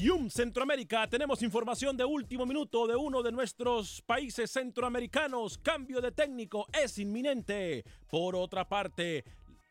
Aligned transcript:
Acción 0.00 0.30
Centroamérica 0.30 1.06
tenemos 1.10 1.42
información 1.42 1.94
de 1.94 2.06
último 2.06 2.46
minuto 2.46 2.86
de 2.86 2.96
uno 2.96 3.22
de 3.22 3.30
nuestros 3.30 4.00
países 4.00 4.50
centroamericanos. 4.50 5.58
Cambio 5.58 6.00
de 6.00 6.10
técnico 6.10 6.66
es 6.72 6.98
inminente. 6.98 7.84
Por 8.08 8.34
otra 8.34 8.66
parte, 8.66 9.22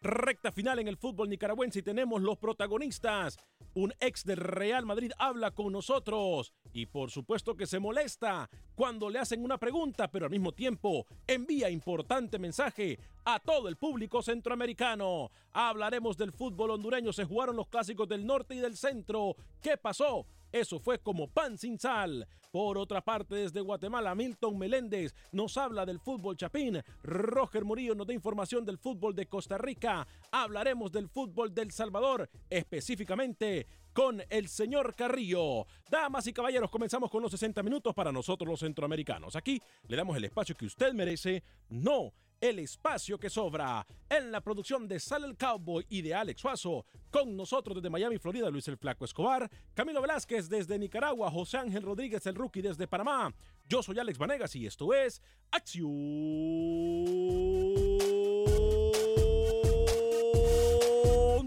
recta 0.01 0.51
final 0.51 0.79
en 0.79 0.87
el 0.87 0.97
fútbol 0.97 1.29
nicaragüense 1.29 1.79
y 1.79 1.83
tenemos 1.83 2.21
los 2.21 2.37
protagonistas. 2.37 3.37
Un 3.73 3.93
ex 3.99 4.23
del 4.23 4.37
Real 4.37 4.85
Madrid 4.85 5.11
habla 5.17 5.51
con 5.51 5.71
nosotros 5.73 6.53
y 6.73 6.85
por 6.85 7.11
supuesto 7.11 7.55
que 7.55 7.67
se 7.67 7.79
molesta 7.79 8.49
cuando 8.75 9.09
le 9.09 9.19
hacen 9.19 9.43
una 9.43 9.57
pregunta, 9.57 10.09
pero 10.09 10.25
al 10.25 10.31
mismo 10.31 10.51
tiempo 10.53 11.05
envía 11.27 11.69
importante 11.69 12.39
mensaje 12.39 12.99
a 13.25 13.39
todo 13.39 13.67
el 13.67 13.77
público 13.77 14.21
centroamericano. 14.21 15.31
Hablaremos 15.53 16.17
del 16.17 16.31
fútbol 16.31 16.71
hondureño, 16.71 17.13
se 17.13 17.25
jugaron 17.25 17.55
los 17.55 17.67
clásicos 17.67 18.07
del 18.07 18.25
norte 18.25 18.55
y 18.55 18.59
del 18.59 18.77
centro. 18.77 19.35
¿Qué 19.61 19.77
pasó? 19.77 20.25
Eso 20.51 20.79
fue 20.79 20.99
como 20.99 21.27
pan 21.27 21.57
sin 21.57 21.79
sal. 21.79 22.27
Por 22.51 22.77
otra 22.77 23.01
parte, 23.01 23.35
desde 23.35 23.61
Guatemala, 23.61 24.15
Milton 24.15 24.57
Meléndez 24.57 25.13
nos 25.31 25.55
habla 25.57 25.85
del 25.85 25.99
fútbol 25.99 26.35
chapín. 26.35 26.81
Roger 27.03 27.63
Murillo 27.63 27.93
nos 27.93 28.07
da 28.07 28.13
información 28.13 28.65
del 28.65 28.79
fútbol 28.79 29.15
de 29.15 29.27
Costa 29.27 29.57
Rica. 29.57 30.07
Hablaremos 30.31 30.91
del 30.91 31.07
fútbol 31.09 31.53
del 31.53 31.71
Salvador, 31.71 32.29
específicamente 32.49 33.67
con 33.93 34.23
el 34.29 34.47
señor 34.47 34.95
Carrillo. 34.95 35.67
Damas 35.89 36.25
y 36.27 36.33
caballeros, 36.33 36.71
comenzamos 36.71 37.11
con 37.11 37.21
los 37.21 37.31
60 37.31 37.61
minutos 37.61 37.93
para 37.93 38.11
nosotros 38.11 38.49
los 38.49 38.59
centroamericanos. 38.59 39.35
Aquí 39.35 39.61
le 39.87 39.97
damos 39.97 40.17
el 40.17 40.25
espacio 40.25 40.55
que 40.55 40.65
usted 40.65 40.93
merece, 40.93 41.43
no 41.69 42.13
el 42.41 42.59
espacio 42.59 43.17
que 43.17 43.29
sobra. 43.29 43.85
En 44.09 44.31
la 44.31 44.41
producción 44.41 44.87
de 44.87 44.99
Sal 44.99 45.23
el 45.23 45.37
Cowboy 45.37 45.85
y 45.89 46.01
de 46.01 46.13
Alex 46.15 46.41
Suazo, 46.41 46.85
con 47.11 47.35
nosotros 47.35 47.75
desde 47.75 47.89
Miami, 47.89 48.17
Florida, 48.17 48.49
Luis 48.49 48.67
el 48.67 48.77
Flaco 48.77 49.05
Escobar, 49.05 49.49
Camilo 49.73 50.01
Velázquez 50.01 50.49
desde 50.49 50.79
Nicaragua, 50.79 51.31
José 51.31 51.57
Ángel 51.57 51.83
Rodríguez 51.83 52.25
el 52.25 52.35
Rookie 52.35 52.61
desde 52.61 52.87
Panamá. 52.87 53.33
Yo 53.67 53.83
soy 53.83 53.99
Alex 53.99 54.17
Vanegas 54.17 54.55
y 54.55 54.65
esto 54.65 54.93
es 54.93 55.21
Acción 55.51 55.87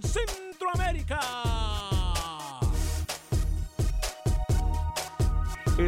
Centroamérica. 0.03 1.42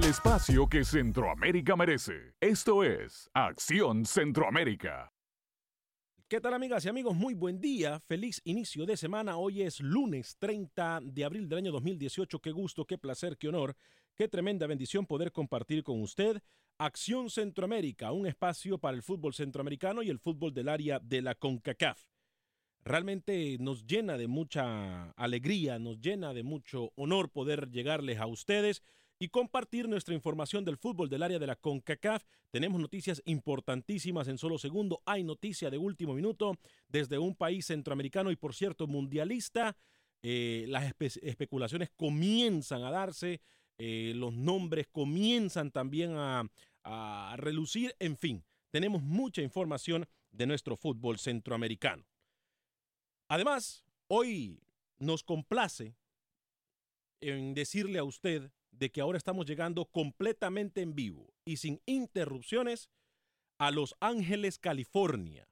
El 0.04 0.10
espacio 0.10 0.66
que 0.66 0.84
Centroamérica 0.84 1.76
merece. 1.76 2.34
Esto 2.38 2.84
es 2.84 3.30
Acción 3.32 4.04
Centroamérica. 4.04 5.10
¿Qué 6.28 6.42
tal 6.42 6.52
amigas 6.52 6.84
y 6.84 6.90
amigos? 6.90 7.16
Muy 7.16 7.32
buen 7.32 7.58
día, 7.58 8.00
feliz 8.00 8.42
inicio 8.44 8.84
de 8.84 8.98
semana. 8.98 9.38
Hoy 9.38 9.62
es 9.62 9.80
lunes 9.80 10.36
30 10.38 11.00
de 11.04 11.24
abril 11.24 11.48
del 11.48 11.60
año 11.60 11.72
2018. 11.72 12.38
Qué 12.38 12.50
gusto, 12.50 12.84
qué 12.84 12.98
placer, 12.98 13.38
qué 13.38 13.48
honor, 13.48 13.76
qué 14.14 14.28
tremenda 14.28 14.66
bendición 14.66 15.06
poder 15.06 15.32
compartir 15.32 15.82
con 15.82 16.02
usted 16.02 16.42
Acción 16.76 17.30
Centroamérica, 17.30 18.12
un 18.12 18.26
espacio 18.26 18.76
para 18.76 18.98
el 18.98 19.02
fútbol 19.02 19.32
centroamericano 19.32 20.02
y 20.02 20.10
el 20.10 20.18
fútbol 20.18 20.52
del 20.52 20.68
área 20.68 20.98
de 20.98 21.22
la 21.22 21.34
CONCACAF. 21.34 22.04
Realmente 22.84 23.56
nos 23.58 23.86
llena 23.86 24.18
de 24.18 24.28
mucha 24.28 25.12
alegría, 25.12 25.78
nos 25.78 25.98
llena 25.98 26.34
de 26.34 26.42
mucho 26.42 26.92
honor 26.94 27.30
poder 27.30 27.70
llegarles 27.70 28.18
a 28.18 28.26
ustedes 28.26 28.82
y 29.18 29.28
compartir 29.28 29.88
nuestra 29.88 30.14
información 30.14 30.64
del 30.64 30.76
fútbol 30.76 31.08
del 31.08 31.22
área 31.22 31.38
de 31.38 31.46
la 31.46 31.56
CONCACAF. 31.56 32.24
Tenemos 32.50 32.80
noticias 32.80 33.22
importantísimas 33.24 34.28
en 34.28 34.38
solo 34.38 34.58
segundo. 34.58 35.02
Hay 35.06 35.24
noticia 35.24 35.70
de 35.70 35.78
último 35.78 36.14
minuto 36.14 36.58
desde 36.88 37.18
un 37.18 37.34
país 37.34 37.66
centroamericano 37.66 38.30
y, 38.30 38.36
por 38.36 38.54
cierto, 38.54 38.86
mundialista. 38.86 39.76
Eh, 40.22 40.64
las 40.68 40.84
espe 40.84 41.06
especulaciones 41.22 41.90
comienzan 41.90 42.82
a 42.82 42.90
darse, 42.90 43.40
eh, 43.78 44.12
los 44.16 44.32
nombres 44.32 44.86
comienzan 44.90 45.70
también 45.70 46.12
a, 46.16 46.48
a 46.82 47.34
relucir. 47.36 47.94
En 47.98 48.16
fin, 48.16 48.44
tenemos 48.70 49.02
mucha 49.02 49.42
información 49.42 50.06
de 50.32 50.46
nuestro 50.46 50.76
fútbol 50.76 51.18
centroamericano. 51.18 52.04
Además, 53.28 53.84
hoy 54.08 54.60
nos 54.98 55.22
complace 55.22 55.94
en 57.20 57.54
decirle 57.54 57.98
a 57.98 58.04
usted 58.04 58.50
de 58.78 58.90
que 58.90 59.00
ahora 59.00 59.18
estamos 59.18 59.46
llegando 59.46 59.86
completamente 59.86 60.82
en 60.82 60.94
vivo 60.94 61.32
y 61.44 61.56
sin 61.58 61.80
interrupciones 61.86 62.90
a 63.58 63.70
Los 63.70 63.94
Ángeles, 64.00 64.58
California. 64.58 65.48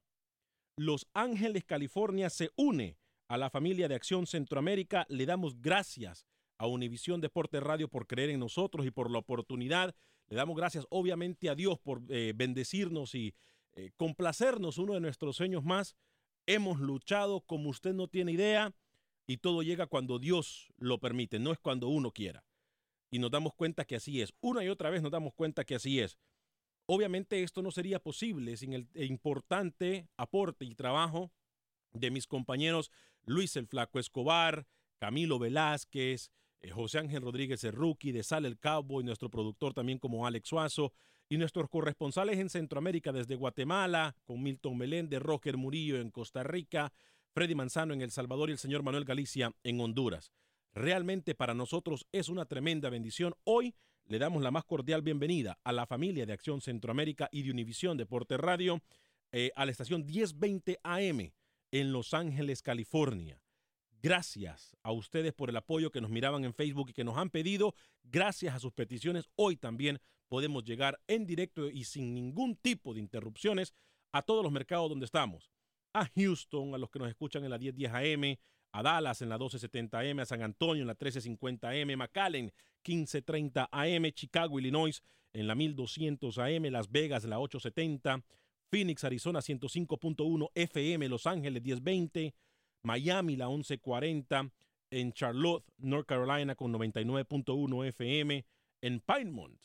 Los 0.76 1.06
Ángeles, 1.14 1.64
California 1.64 2.30
se 2.30 2.50
une 2.56 2.96
a 3.28 3.36
la 3.36 3.50
familia 3.50 3.88
de 3.88 3.94
Acción 3.94 4.26
Centroamérica. 4.26 5.06
Le 5.08 5.26
damos 5.26 5.60
gracias 5.60 6.26
a 6.58 6.66
Univisión 6.66 7.20
Deporte 7.20 7.60
Radio 7.60 7.88
por 7.88 8.06
creer 8.06 8.30
en 8.30 8.40
nosotros 8.40 8.86
y 8.86 8.90
por 8.90 9.10
la 9.10 9.18
oportunidad. 9.18 9.94
Le 10.28 10.36
damos 10.36 10.56
gracias 10.56 10.86
obviamente 10.90 11.48
a 11.48 11.54
Dios 11.54 11.78
por 11.78 12.02
eh, 12.08 12.32
bendecirnos 12.34 13.14
y 13.14 13.34
eh, 13.74 13.90
complacernos 13.96 14.78
uno 14.78 14.94
de 14.94 15.00
nuestros 15.00 15.36
sueños 15.36 15.64
más. 15.64 15.96
Hemos 16.46 16.80
luchado 16.80 17.40
como 17.42 17.70
usted 17.70 17.94
no 17.94 18.08
tiene 18.08 18.32
idea 18.32 18.74
y 19.26 19.38
todo 19.38 19.62
llega 19.62 19.86
cuando 19.86 20.18
Dios 20.18 20.72
lo 20.76 20.98
permite, 20.98 21.38
no 21.38 21.52
es 21.52 21.58
cuando 21.58 21.88
uno 21.88 22.10
quiera. 22.10 22.44
Y 23.12 23.20
nos 23.20 23.30
damos 23.30 23.54
cuenta 23.54 23.84
que 23.84 23.94
así 23.94 24.20
es. 24.20 24.34
Una 24.40 24.64
y 24.64 24.68
otra 24.68 24.90
vez 24.90 25.02
nos 25.02 25.12
damos 25.12 25.34
cuenta 25.34 25.64
que 25.64 25.76
así 25.76 26.00
es. 26.00 26.18
Obviamente 26.86 27.44
esto 27.44 27.62
no 27.62 27.70
sería 27.70 28.00
posible 28.00 28.56
sin 28.56 28.72
el 28.72 28.88
importante 28.94 30.08
aporte 30.16 30.64
y 30.64 30.74
trabajo 30.74 31.30
de 31.92 32.10
mis 32.10 32.26
compañeros 32.26 32.90
Luis 33.24 33.54
el 33.56 33.66
Flaco 33.66 33.98
Escobar, 33.98 34.66
Camilo 34.98 35.38
Velázquez, 35.38 36.30
eh, 36.60 36.70
José 36.70 36.98
Ángel 36.98 37.22
Rodríguez 37.22 37.62
Rookie, 37.72 38.12
de 38.12 38.22
Sal 38.22 38.46
el 38.46 38.58
Cabo 38.58 39.00
y 39.00 39.04
nuestro 39.04 39.30
productor 39.30 39.74
también 39.74 39.98
como 39.98 40.26
Alex 40.26 40.48
Suazo, 40.48 40.92
y 41.28 41.38
nuestros 41.38 41.68
corresponsales 41.70 42.38
en 42.38 42.50
Centroamérica 42.50 43.10
desde 43.10 43.36
Guatemala, 43.36 44.14
con 44.24 44.42
Milton 44.42 44.76
Meléndez, 44.76 45.22
Roger 45.22 45.56
Murillo 45.56 45.98
en 45.98 46.10
Costa 46.10 46.42
Rica, 46.42 46.92
Freddy 47.32 47.54
Manzano 47.54 47.94
en 47.94 48.02
El 48.02 48.10
Salvador 48.10 48.50
y 48.50 48.52
el 48.52 48.58
señor 48.58 48.82
Manuel 48.82 49.04
Galicia 49.04 49.52
en 49.62 49.80
Honduras. 49.80 50.30
Realmente 50.74 51.34
para 51.34 51.52
nosotros 51.52 52.06
es 52.12 52.30
una 52.30 52.46
tremenda 52.46 52.88
bendición. 52.88 53.34
Hoy 53.44 53.74
le 54.06 54.18
damos 54.18 54.42
la 54.42 54.50
más 54.50 54.64
cordial 54.64 55.02
bienvenida 55.02 55.58
a 55.64 55.72
la 55.72 55.86
familia 55.86 56.24
de 56.24 56.32
Acción 56.32 56.62
Centroamérica 56.62 57.28
y 57.30 57.42
de 57.42 57.50
Univisión 57.50 57.98
Deporte 57.98 58.38
Radio 58.38 58.80
eh, 59.32 59.50
a 59.54 59.66
la 59.66 59.70
estación 59.70 60.06
1020 60.06 60.80
AM 60.82 61.32
en 61.72 61.92
Los 61.92 62.14
Ángeles, 62.14 62.62
California. 62.62 63.42
Gracias 64.02 64.74
a 64.82 64.92
ustedes 64.92 65.34
por 65.34 65.50
el 65.50 65.56
apoyo 65.56 65.92
que 65.92 66.00
nos 66.00 66.10
miraban 66.10 66.44
en 66.44 66.54
Facebook 66.54 66.88
y 66.88 66.94
que 66.94 67.04
nos 67.04 67.18
han 67.18 67.28
pedido. 67.28 67.74
Gracias 68.02 68.54
a 68.54 68.58
sus 68.58 68.72
peticiones, 68.72 69.28
hoy 69.36 69.56
también 69.56 70.00
podemos 70.28 70.64
llegar 70.64 70.98
en 71.06 71.26
directo 71.26 71.68
y 71.68 71.84
sin 71.84 72.14
ningún 72.14 72.56
tipo 72.56 72.94
de 72.94 73.00
interrupciones 73.00 73.74
a 74.10 74.22
todos 74.22 74.42
los 74.42 74.50
mercados 74.52 74.88
donde 74.88 75.04
estamos. 75.04 75.52
A 75.92 76.08
Houston, 76.16 76.74
a 76.74 76.78
los 76.78 76.88
que 76.88 76.98
nos 76.98 77.08
escuchan 77.08 77.44
en 77.44 77.50
la 77.50 77.58
1010 77.58 77.92
AM, 77.92 78.38
a 78.72 78.82
Dallas 78.82 79.22
en 79.22 79.28
la 79.28 79.36
1270 79.36 79.98
AM, 80.00 80.20
a 80.20 80.26
San 80.26 80.42
Antonio 80.42 80.82
en 80.82 80.86
la 80.86 80.94
1350 80.94 81.68
AM, 81.68 81.96
McAllen 81.96 82.52
1530 82.84 83.68
AM, 83.70 84.10
Chicago, 84.12 84.58
Illinois 84.58 85.02
en 85.32 85.46
la 85.46 85.54
1200 85.54 86.38
AM, 86.38 86.64
Las 86.70 86.90
Vegas 86.90 87.24
en 87.24 87.30
la 87.30 87.38
870, 87.38 88.24
Phoenix, 88.70 89.04
Arizona 89.04 89.40
105.1 89.40 90.50
FM, 90.54 91.08
Los 91.08 91.26
Ángeles 91.26 91.62
1020, 91.62 92.34
Miami 92.82 93.36
la 93.36 93.48
1140, 93.48 94.50
en 94.90 95.12
Charlotte, 95.12 95.64
North 95.78 96.06
Carolina 96.06 96.54
con 96.54 96.72
99.1 96.72 97.86
FM, 97.86 98.44
en 98.82 99.00
Piedmont, 99.00 99.60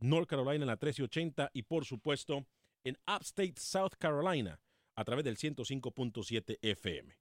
North 0.00 0.28
Carolina 0.28 0.64
en 0.64 0.68
la 0.68 0.74
1380 0.74 1.50
y 1.54 1.62
por 1.62 1.84
supuesto 1.84 2.46
en 2.84 2.98
Upstate 3.06 3.54
South 3.56 3.94
Carolina 3.98 4.60
a 4.94 5.04
través 5.04 5.24
del 5.24 5.36
105.7 5.36 6.58
FM. 6.62 7.16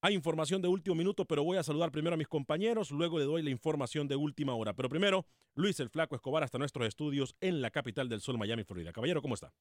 Hay 0.00 0.14
información 0.14 0.62
de 0.62 0.68
último 0.68 0.94
minuto, 0.94 1.24
pero 1.24 1.42
voy 1.42 1.56
a 1.56 1.62
saludar 1.64 1.90
primero 1.90 2.14
a 2.14 2.16
mis 2.16 2.28
compañeros, 2.28 2.92
luego 2.92 3.18
le 3.18 3.24
doy 3.24 3.42
la 3.42 3.50
información 3.50 4.06
de 4.06 4.14
última 4.14 4.54
hora. 4.54 4.72
Pero 4.72 4.88
primero, 4.88 5.26
Luis 5.56 5.80
el 5.80 5.90
Flaco 5.90 6.14
Escobar 6.14 6.44
hasta 6.44 6.56
nuestros 6.58 6.86
estudios 6.86 7.34
en 7.40 7.60
la 7.60 7.70
capital 7.72 8.08
del 8.08 8.20
sol, 8.20 8.38
Miami, 8.38 8.62
Florida. 8.62 8.92
Caballero, 8.92 9.20
¿cómo 9.22 9.34
está? 9.34 9.52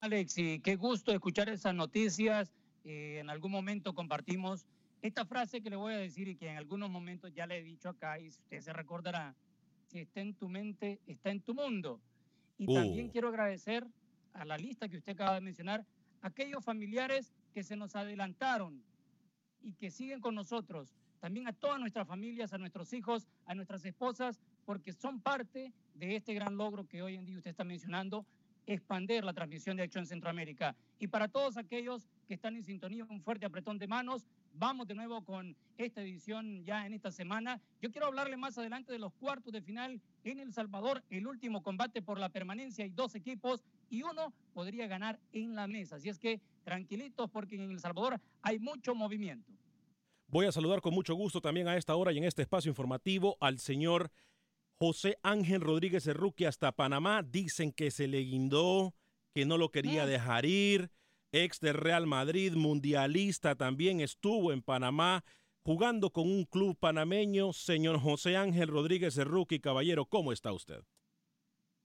Alex, 0.00 0.36
y 0.38 0.60
qué 0.60 0.76
gusto 0.76 1.12
escuchar 1.12 1.48
esas 1.48 1.74
noticias 1.74 2.52
eh, 2.84 3.18
en 3.20 3.30
algún 3.30 3.52
momento 3.52 3.94
compartimos 3.94 4.66
esta 5.00 5.24
frase 5.24 5.62
que 5.62 5.70
le 5.70 5.76
voy 5.76 5.94
a 5.94 5.98
decir 5.98 6.28
y 6.28 6.36
que 6.36 6.50
en 6.50 6.56
algunos 6.56 6.90
momentos 6.90 7.32
ya 7.32 7.46
le 7.46 7.58
he 7.58 7.62
dicho 7.62 7.88
acá 7.90 8.18
y 8.18 8.28
usted 8.28 8.60
se 8.60 8.72
recordará, 8.72 9.34
si 9.86 10.00
está 10.00 10.20
en 10.20 10.34
tu 10.34 10.48
mente, 10.48 11.00
está 11.06 11.30
en 11.30 11.40
tu 11.40 11.54
mundo. 11.54 12.00
Y 12.58 12.66
también 12.66 13.06
Uh. 13.06 13.10
quiero 13.10 13.28
agradecer 13.28 13.86
a 14.32 14.44
la 14.44 14.58
lista 14.58 14.88
que 14.88 14.96
usted 14.96 15.12
acaba 15.12 15.34
de 15.36 15.40
mencionar, 15.40 15.86
aquellos 16.20 16.64
familiares 16.64 17.32
que 17.52 17.62
se 17.62 17.76
nos 17.76 17.94
adelantaron 17.96 18.82
y 19.64 19.72
que 19.72 19.90
siguen 19.90 20.20
con 20.20 20.34
nosotros, 20.34 20.94
también 21.20 21.48
a 21.48 21.52
todas 21.52 21.80
nuestras 21.80 22.06
familias, 22.06 22.52
a 22.52 22.58
nuestros 22.58 22.92
hijos, 22.92 23.26
a 23.46 23.54
nuestras 23.54 23.84
esposas, 23.84 24.40
porque 24.66 24.92
son 24.92 25.20
parte 25.20 25.72
de 25.94 26.16
este 26.16 26.34
gran 26.34 26.56
logro 26.56 26.86
que 26.86 27.02
hoy 27.02 27.16
en 27.16 27.24
día 27.24 27.38
usted 27.38 27.50
está 27.50 27.64
mencionando, 27.64 28.26
expander 28.66 29.24
la 29.24 29.32
transmisión 29.32 29.76
de 29.76 29.84
Acción 29.84 30.06
Centroamérica. 30.06 30.76
Y 30.98 31.08
para 31.08 31.28
todos 31.28 31.56
aquellos 31.56 32.08
que 32.26 32.34
están 32.34 32.56
en 32.56 32.62
sintonía, 32.62 33.04
un 33.08 33.20
fuerte 33.20 33.46
apretón 33.46 33.78
de 33.78 33.86
manos. 33.86 34.26
Vamos 34.56 34.86
de 34.86 34.94
nuevo 34.94 35.22
con 35.22 35.56
esta 35.78 36.00
edición 36.00 36.64
ya 36.64 36.86
en 36.86 36.92
esta 36.92 37.10
semana. 37.10 37.60
Yo 37.82 37.90
quiero 37.90 38.06
hablarle 38.06 38.36
más 38.36 38.56
adelante 38.56 38.92
de 38.92 38.98
los 38.98 39.12
cuartos 39.14 39.52
de 39.52 39.60
final 39.62 40.00
en 40.22 40.38
El 40.38 40.52
Salvador, 40.52 41.02
el 41.10 41.26
último 41.26 41.62
combate 41.62 42.02
por 42.02 42.18
la 42.20 42.28
permanencia. 42.28 42.84
Hay 42.84 42.90
dos 42.90 43.14
equipos 43.14 43.64
y 43.90 44.02
uno 44.02 44.32
podría 44.52 44.86
ganar 44.86 45.18
en 45.32 45.54
la 45.54 45.66
mesa. 45.66 45.96
Así 45.96 46.08
es 46.08 46.18
que 46.18 46.40
tranquilitos 46.64 47.30
porque 47.30 47.56
en 47.56 47.70
El 47.70 47.80
Salvador 47.80 48.20
hay 48.42 48.58
mucho 48.58 48.94
movimiento. 48.94 49.52
Voy 50.26 50.46
a 50.46 50.52
saludar 50.52 50.80
con 50.80 50.94
mucho 50.94 51.14
gusto 51.14 51.40
también 51.40 51.68
a 51.68 51.76
esta 51.76 51.94
hora 51.94 52.12
y 52.12 52.18
en 52.18 52.24
este 52.24 52.42
espacio 52.42 52.70
informativo 52.70 53.36
al 53.40 53.58
señor 53.58 54.10
José 54.78 55.18
Ángel 55.22 55.60
Rodríguez 55.60 56.06
Erruque 56.06 56.46
hasta 56.46 56.72
Panamá. 56.72 57.22
Dicen 57.22 57.72
que 57.72 57.90
se 57.90 58.08
le 58.08 58.20
guindó, 58.20 58.94
que 59.32 59.44
no 59.44 59.58
lo 59.58 59.70
quería 59.70 60.06
dejar 60.06 60.44
ir. 60.46 60.90
Ex 61.30 61.60
del 61.60 61.74
Real 61.74 62.06
Madrid, 62.06 62.54
mundialista, 62.54 63.54
también 63.54 64.00
estuvo 64.00 64.52
en 64.52 64.62
Panamá 64.62 65.24
jugando 65.64 66.10
con 66.10 66.28
un 66.28 66.44
club 66.44 66.76
panameño. 66.78 67.52
Señor 67.52 67.98
José 67.98 68.36
Ángel 68.36 68.68
Rodríguez 68.68 69.16
Erruque, 69.18 69.60
caballero, 69.60 70.06
¿cómo 70.06 70.32
está 70.32 70.52
usted? 70.52 70.82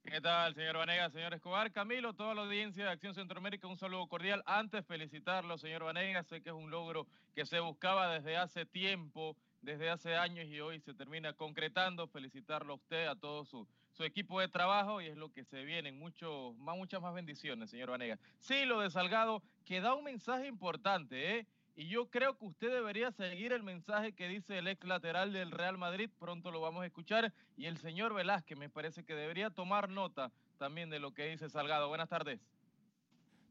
¿Qué 0.10 0.22
tal, 0.22 0.56
señor 0.56 0.76
Vanegas, 0.76 1.14
señor 1.14 1.36
Escobar? 1.36 1.72
Camilo, 1.72 2.14
toda 2.14 2.34
la 2.34 2.42
audiencia 2.42 2.84
de 2.84 2.90
Acción 2.90 3.14
Centroamérica, 3.14 3.68
un 3.68 3.78
saludo 3.78 4.08
cordial. 4.08 4.42
Antes, 4.48 4.84
felicitarlo, 4.84 5.56
señor 5.60 5.84
Vanegas. 5.84 6.26
Sé 6.26 6.42
que 6.42 6.50
es 6.50 6.56
un 6.56 6.72
logro 6.72 7.06
que 7.36 7.46
se 7.46 7.60
buscaba 7.60 8.12
desde 8.12 8.36
hace 8.36 8.66
tiempo, 8.66 9.38
desde 9.62 9.88
hace 9.92 10.16
años 10.16 10.48
y 10.48 10.60
hoy 10.62 10.80
se 10.80 10.96
termina 10.96 11.34
concretando. 11.34 12.08
Felicitarlo 12.08 12.74
a 12.74 12.76
usted, 12.78 13.06
a 13.06 13.16
todo 13.18 13.46
su, 13.46 13.68
su 13.92 14.04
equipo 14.04 14.40
de 14.40 14.48
trabajo 14.48 15.00
y 15.00 15.06
es 15.06 15.16
lo 15.16 15.32
que 15.32 15.44
se 15.44 15.64
viene. 15.64 15.92
Mucho, 15.92 16.56
más, 16.58 16.76
muchas 16.76 17.04
más 17.04 17.14
bendiciones, 17.14 17.70
señor 17.70 17.92
Vanegas. 17.92 18.20
Sí, 18.40 18.66
lo 18.66 18.80
de 18.80 18.90
Salgado, 18.90 19.44
que 19.64 19.80
da 19.80 19.94
un 19.94 20.06
mensaje 20.06 20.48
importante, 20.48 21.38
¿eh? 21.38 21.48
Y 21.76 21.88
yo 21.88 22.10
creo 22.10 22.38
que 22.38 22.46
usted 22.46 22.72
debería 22.72 23.12
seguir 23.12 23.54
el 23.54 23.64
mensaje 23.64 24.14
que 24.14 24.28
dice 24.28 24.58
el 24.58 24.68
ex 24.68 24.86
lateral 24.86 25.32
del 25.32 25.52
Real 25.52 25.78
Madrid, 25.78 26.10
pronto 26.20 26.52
lo 26.52 26.60
vamos 26.60 26.84
a 26.84 26.86
escuchar, 26.86 27.34
y 27.56 27.66
el 27.66 27.78
señor 27.78 28.14
Velázquez 28.14 28.58
me 28.58 28.70
parece 28.70 29.04
que 29.04 29.16
debería 29.16 29.50
tomar 29.50 29.90
nota 29.90 30.32
también 30.58 30.90
de 30.90 31.00
lo 31.00 31.14
que 31.14 31.30
dice 31.30 31.50
Salgado. 31.50 31.88
Buenas 31.88 32.10
tardes. 32.10 32.40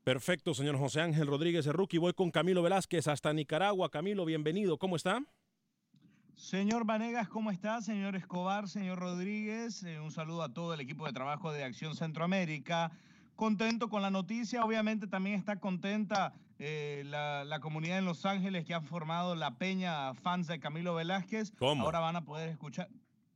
Perfecto, 0.04 0.54
señor 0.54 0.78
José 0.78 1.00
Ángel 1.00 1.26
Rodríguez 1.26 1.66
Erruque. 1.66 1.98
Voy 1.98 2.12
con 2.12 2.30
Camilo 2.30 2.62
Velázquez 2.62 3.08
hasta 3.08 3.32
Nicaragua. 3.32 3.90
Camilo, 3.90 4.24
bienvenido. 4.24 4.78
¿Cómo 4.78 4.96
está? 4.96 5.22
Señor 6.34 6.86
Vanegas, 6.86 7.28
¿cómo 7.28 7.50
está? 7.50 7.82
Señor 7.82 8.14
Escobar, 8.14 8.68
señor 8.68 9.00
Rodríguez, 9.00 9.82
eh, 9.82 9.98
un 9.98 10.12
saludo 10.12 10.44
a 10.44 10.54
todo 10.54 10.72
el 10.72 10.80
equipo 10.80 11.04
de 11.04 11.12
trabajo 11.12 11.52
de 11.52 11.64
Acción 11.64 11.96
Centroamérica. 11.96 12.92
Contento 13.34 13.88
con 13.88 14.02
la 14.02 14.10
noticia, 14.10 14.64
obviamente 14.64 15.08
también 15.08 15.34
está 15.36 15.56
contenta 15.56 16.32
eh, 16.58 17.02
la, 17.06 17.44
la 17.44 17.60
comunidad 17.60 17.98
en 17.98 18.04
Los 18.04 18.26
Ángeles 18.26 18.64
que 18.64 18.74
ha 18.74 18.80
formado 18.80 19.34
la 19.34 19.58
peña 19.58 20.14
fans 20.14 20.46
de 20.46 20.58
Camilo 20.58 20.94
Velázquez. 20.94 21.52
¿Cómo? 21.58 21.84
Ahora 21.84 22.00
van 22.00 22.16
a 22.16 22.24
poder 22.24 22.48
escuchar, 22.48 22.88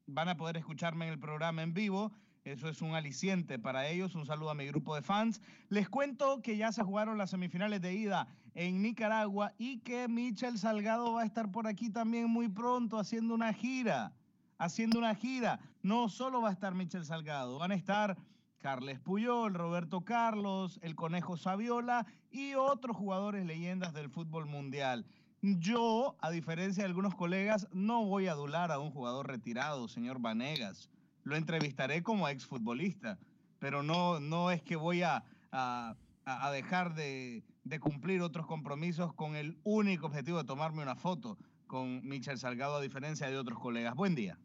van 0.07 0.29
a 0.29 0.37
poder 0.37 0.57
escucharme 0.57 1.07
en 1.07 1.12
el 1.12 1.19
programa 1.19 1.62
en 1.62 1.75
vivo. 1.75 2.12
Eso 2.45 2.69
es 2.69 2.83
un 2.83 2.95
aliciente 2.95 3.59
para 3.61 3.87
ellos. 3.87 4.17
Un 4.17 4.26
saludo 4.26 4.50
a 4.50 4.55
mi 4.55 4.67
grupo 4.67 4.97
de 4.97 5.02
fans. 5.02 5.41
Les 5.69 5.88
cuento 5.88 6.43
que 6.43 6.57
ya 6.57 6.73
se 6.73 6.83
jugaron 6.83 7.17
las 7.17 7.31
semifinales 7.31 7.81
de 7.81 7.95
ida 7.95 8.26
en 8.55 8.83
Nicaragua 8.83 9.52
y 9.59 9.79
que 9.79 10.09
Michel 10.09 10.59
Salgado 10.59 11.12
va 11.12 11.23
a 11.23 11.25
estar 11.25 11.52
por 11.52 11.69
aquí 11.69 11.88
también 11.91 12.29
muy 12.29 12.49
pronto 12.49 12.99
haciendo 12.99 13.35
una 13.35 13.52
gira. 13.52 14.12
Haciendo 14.59 14.99
una 14.99 15.14
gira. 15.14 15.61
No 15.83 16.09
solo 16.09 16.43
va 16.43 16.49
a 16.49 16.52
estar 16.52 16.75
Michel 16.75 17.05
Salgado, 17.05 17.59
van 17.59 17.71
a 17.71 17.76
estar 17.76 18.17
Carles 18.62 19.00
Puyol, 19.00 19.54
Roberto 19.54 20.02
Carlos, 20.02 20.78
el 20.83 20.95
Conejo 20.95 21.37
Saviola 21.37 22.07
y 22.31 22.54
otros 22.54 22.97
jugadores 22.97 23.45
leyendas 23.45 23.92
del 23.92 24.09
fútbol 24.09 24.47
mundial. 24.47 25.04
Yo, 25.42 26.16
a 26.21 26.31
diferencia 26.31 26.85
de 26.85 26.88
algunos 26.88 27.16
colegas, 27.16 27.66
no 27.73 28.04
voy 28.04 28.28
a 28.28 28.33
adular 28.33 28.71
a 28.71 28.78
un 28.78 28.92
jugador 28.92 29.26
retirado, 29.26 29.88
señor 29.88 30.21
Vanegas. 30.21 30.88
Lo 31.25 31.35
entrevistaré 31.35 32.04
como 32.04 32.28
exfutbolista, 32.28 33.19
pero 33.59 33.83
no, 33.83 34.21
no 34.21 34.52
es 34.52 34.62
que 34.62 34.76
voy 34.76 35.02
a, 35.02 35.25
a, 35.50 35.97
dejar 36.52 36.95
de, 36.95 37.42
de 37.64 37.81
cumplir 37.81 38.23
otros 38.23 38.47
compromisos 38.47 39.12
con 39.12 39.35
el 39.35 39.59
único 39.64 40.07
objetivo 40.07 40.38
de 40.38 40.45
tomarme 40.45 40.83
una 40.83 40.95
foto 40.95 41.37
con 41.66 42.07
Michel 42.07 42.38
Salgado, 42.38 42.76
a 42.76 42.81
diferencia 42.81 43.28
de 43.28 43.38
otros 43.38 43.59
colegas. 43.59 43.97
Buen 43.97 44.14
día. 44.14 44.38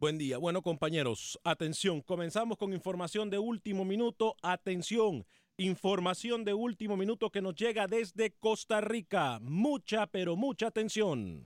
Buen 0.00 0.18
día. 0.18 0.38
Bueno, 0.38 0.60
compañeros, 0.60 1.38
atención. 1.44 2.00
Comenzamos 2.02 2.58
con 2.58 2.72
información 2.72 3.30
de 3.30 3.38
último 3.38 3.84
minuto. 3.84 4.36
Atención. 4.42 5.24
Información 5.56 6.44
de 6.44 6.52
último 6.52 6.96
minuto 6.96 7.30
que 7.30 7.40
nos 7.40 7.54
llega 7.54 7.86
desde 7.86 8.32
Costa 8.32 8.80
Rica. 8.80 9.38
Mucha, 9.40 10.06
pero 10.08 10.34
mucha 10.34 10.66
atención. 10.66 11.44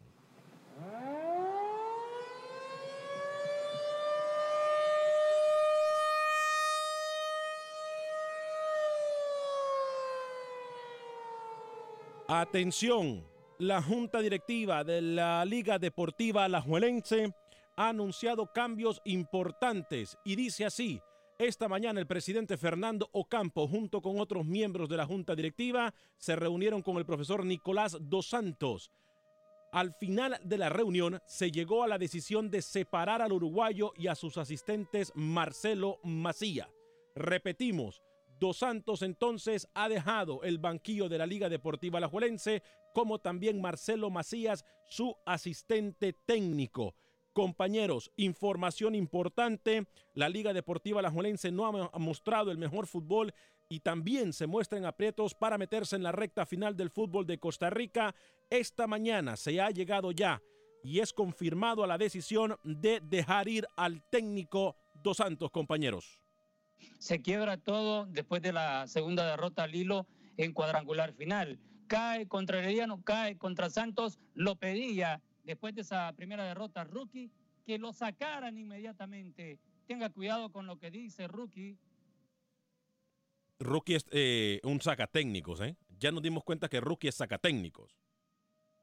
Atención, 12.27 13.25
la 13.59 13.83
Junta 13.83 14.21
Directiva 14.21 14.85
de 14.85 15.03
la 15.03 15.45
Liga 15.45 15.79
Deportiva 15.79 16.45
Alajuelense 16.45 17.35
ha 17.79 17.91
anunciado 17.91 18.53
cambios 18.53 19.01
importantes 19.05 20.19
y 20.25 20.35
dice 20.35 20.65
así, 20.65 21.01
esta 21.39 21.69
mañana 21.69 22.01
el 22.01 22.09
presidente 22.09 22.57
Fernando 22.57 23.09
Ocampo 23.13 23.69
junto 23.69 24.03
con 24.03 24.19
otros 24.19 24.45
miembros 24.45 24.89
de 24.89 24.97
la 24.97 25.07
Junta 25.07 25.37
Directiva 25.37 25.95
se 26.17 26.35
reunieron 26.35 26.83
con 26.83 26.97
el 26.97 27.07
profesor 27.07 27.47
Nicolás 27.47 27.97
Dos 28.01 28.31
Santos. 28.31 28.91
Al 29.71 29.95
final 29.95 30.41
de 30.43 30.59
la 30.59 30.71
reunión 30.71 31.21
se 31.25 31.53
llegó 31.53 31.85
a 31.85 31.87
la 31.87 31.99
decisión 31.99 32.51
de 32.51 32.63
separar 32.63 33.23
al 33.23 33.33
uruguayo 33.33 33.93
y 33.97 34.09
a 34.09 34.17
sus 34.17 34.39
asistentes 34.39 35.13
Marcelo 35.15 36.01
Macía. 36.03 36.69
Repetimos, 37.15 38.03
Dos 38.41 38.57
Santos 38.57 39.03
entonces 39.03 39.69
ha 39.75 39.89
dejado 39.89 40.43
el 40.43 40.59
banquillo 40.59 41.09
de 41.09 41.19
la 41.19 41.27
Liga 41.27 41.49
Deportiva 41.49 41.99
Alajuelense, 41.99 42.61
como 42.93 43.21
también 43.21 43.61
Marcelo 43.61 44.11
Macías, 44.11 44.65
su 44.89 45.17
asistente 45.25 46.13
técnico. 46.13 46.97
Compañeros, 47.39 48.11
información 48.17 48.97
importante, 48.97 49.87
la 50.15 50.29
Liga 50.29 50.53
Deportiva 50.53 50.99
Alajuelense 50.99 51.53
no 51.53 51.67
ha 51.67 51.97
mostrado 52.01 52.51
el 52.51 52.59
mejor 52.59 52.89
fútbol 52.89 53.33
y 53.69 53.79
también 53.79 54.33
se 54.33 54.49
muestra 54.49 54.77
en 54.77 54.85
aprietos 54.85 55.37
para 55.37 55.57
meterse 55.57 55.95
en 55.95 56.03
la 56.03 56.11
recta 56.11 56.47
final 56.47 56.77
del 56.77 56.91
fútbol 56.91 57.29
de 57.29 57.39
Costa 57.39 57.71
Rica. 57.71 58.13
Esta 58.51 58.89
mañana 58.89 59.37
se 59.37 59.61
ha 59.61 59.71
llegado 59.71 60.11
ya 60.11 60.43
y 60.83 60.99
es 60.99 61.13
confirmado 61.13 61.85
a 61.85 61.87
la 61.87 61.97
decisión 61.97 62.57
de 62.65 63.01
dejar 63.05 63.47
ir 63.47 63.69
al 63.77 64.03
técnico 64.11 64.75
Dos 65.05 65.19
Santos, 65.19 65.53
compañeros 65.53 66.19
se 66.99 67.23
quiebra 67.23 67.57
todo 67.57 68.07
después 68.07 68.43
de 68.43 68.53
la 68.53 68.89
segunda 68.89 69.25
derrota 69.25 69.63
al 69.63 69.77
hilo 69.77 70.09
en 70.37 70.53
cuadrangular 70.53 71.13
final. 71.13 71.61
Cae 71.87 72.27
contra 72.27 72.59
Herediano, 72.59 73.01
cae 73.05 73.39
contra 73.39 73.71
Santos, 73.71 74.19
lo 74.35 74.57
pedía 74.57 75.23
después 75.49 75.75
de 75.75 75.81
esa 75.81 76.13
primera 76.13 76.45
derrota 76.45 76.85
Rookie, 76.85 77.31
que 77.65 77.79
lo 77.79 77.95
sacaran 77.95 78.59
inmediatamente. 78.59 79.59
Tenga 79.87 80.11
cuidado 80.11 80.53
con 80.53 80.67
lo 80.67 80.79
que 80.79 80.91
dice 80.91 81.27
Rookie. 81.27 81.79
Rookie 83.59 83.95
es 83.95 84.05
eh, 84.11 84.61
un 84.63 84.81
sacatécnicos, 84.83 85.63
¿eh? 85.63 85.75
Ya 85.99 86.13
nos 86.13 86.23
dimos 86.23 86.45
cuenta 86.45 86.69
que 86.69 86.81
Rookie 86.81 87.09
es 87.09 87.15
sacatécnicos. 87.15 87.97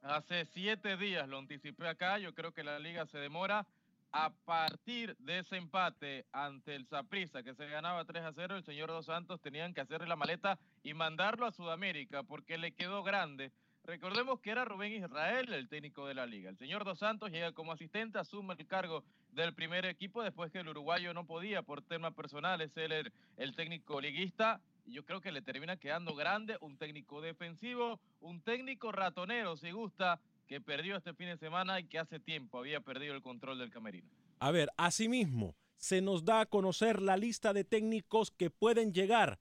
Hace 0.01 0.45
siete 0.45 0.97
días 0.97 1.29
lo 1.29 1.37
anticipé 1.37 1.87
acá, 1.87 2.17
yo 2.17 2.33
creo 2.33 2.51
que 2.51 2.63
la 2.63 2.79
liga 2.79 3.05
se 3.05 3.19
demora 3.19 3.67
a 4.11 4.31
partir 4.31 5.15
de 5.17 5.39
ese 5.39 5.57
empate 5.57 6.25
ante 6.31 6.73
el 6.73 6.87
Saprissa, 6.87 7.43
que 7.43 7.53
se 7.53 7.67
ganaba 7.67 8.05
3 8.05 8.23
a 8.23 8.33
0, 8.33 8.57
el 8.57 8.63
señor 8.63 8.89
Dos 8.89 9.05
Santos 9.05 9.39
tenían 9.39 9.73
que 9.73 9.81
hacerle 9.81 10.07
la 10.07 10.15
maleta 10.15 10.57
y 10.83 10.95
mandarlo 10.95 11.45
a 11.45 11.51
Sudamérica 11.51 12.23
porque 12.23 12.57
le 12.57 12.71
quedó 12.71 13.03
grande. 13.03 13.51
Recordemos 13.85 14.39
que 14.39 14.49
era 14.49 14.65
Rubén 14.65 14.93
Israel 14.93 15.53
el 15.53 15.69
técnico 15.69 16.07
de 16.07 16.15
la 16.15 16.25
liga. 16.25 16.49
El 16.49 16.57
señor 16.57 16.83
Dos 16.83 16.97
Santos 16.97 17.29
llega 17.29 17.51
como 17.51 17.71
asistente, 17.71 18.17
asume 18.17 18.55
el 18.57 18.65
cargo 18.65 19.03
del 19.31 19.53
primer 19.53 19.85
equipo 19.85 20.23
después 20.23 20.51
que 20.51 20.59
el 20.59 20.69
uruguayo 20.69 21.13
no 21.13 21.27
podía 21.27 21.61
por 21.61 21.83
temas 21.83 22.15
personales 22.15 22.71
ser 22.71 23.11
el, 23.37 23.55
técnico 23.55 24.01
liguista. 24.01 24.59
Yo 24.87 25.05
creo 25.05 25.21
que 25.21 25.31
le 25.31 25.43
termina 25.43 25.77
quedando 25.77 26.15
grande 26.15 26.57
un 26.61 26.77
técnico 26.77 27.21
defensivo, 27.21 27.99
un 28.21 28.41
técnico 28.41 28.91
ratonero, 28.91 29.55
si 29.55 29.69
gusta, 29.69 30.19
que 30.47 30.59
perdió 30.59 30.97
este 30.97 31.13
fin 31.13 31.27
de 31.27 31.37
semana 31.37 31.79
y 31.79 31.83
que 31.83 31.99
hace 31.99 32.19
tiempo 32.19 32.57
había 32.57 32.79
perdido 32.81 33.13
el 33.13 33.21
control 33.21 33.59
del 33.59 33.69
camerino. 33.69 34.09
A 34.39 34.49
ver, 34.49 34.69
asimismo, 34.77 35.55
se 35.77 36.01
nos 36.01 36.25
da 36.25 36.41
a 36.41 36.45
conocer 36.47 37.03
la 37.03 37.17
lista 37.17 37.53
de 37.53 37.63
técnicos 37.63 38.31
que 38.31 38.49
pueden 38.49 38.93
llegar 38.93 39.39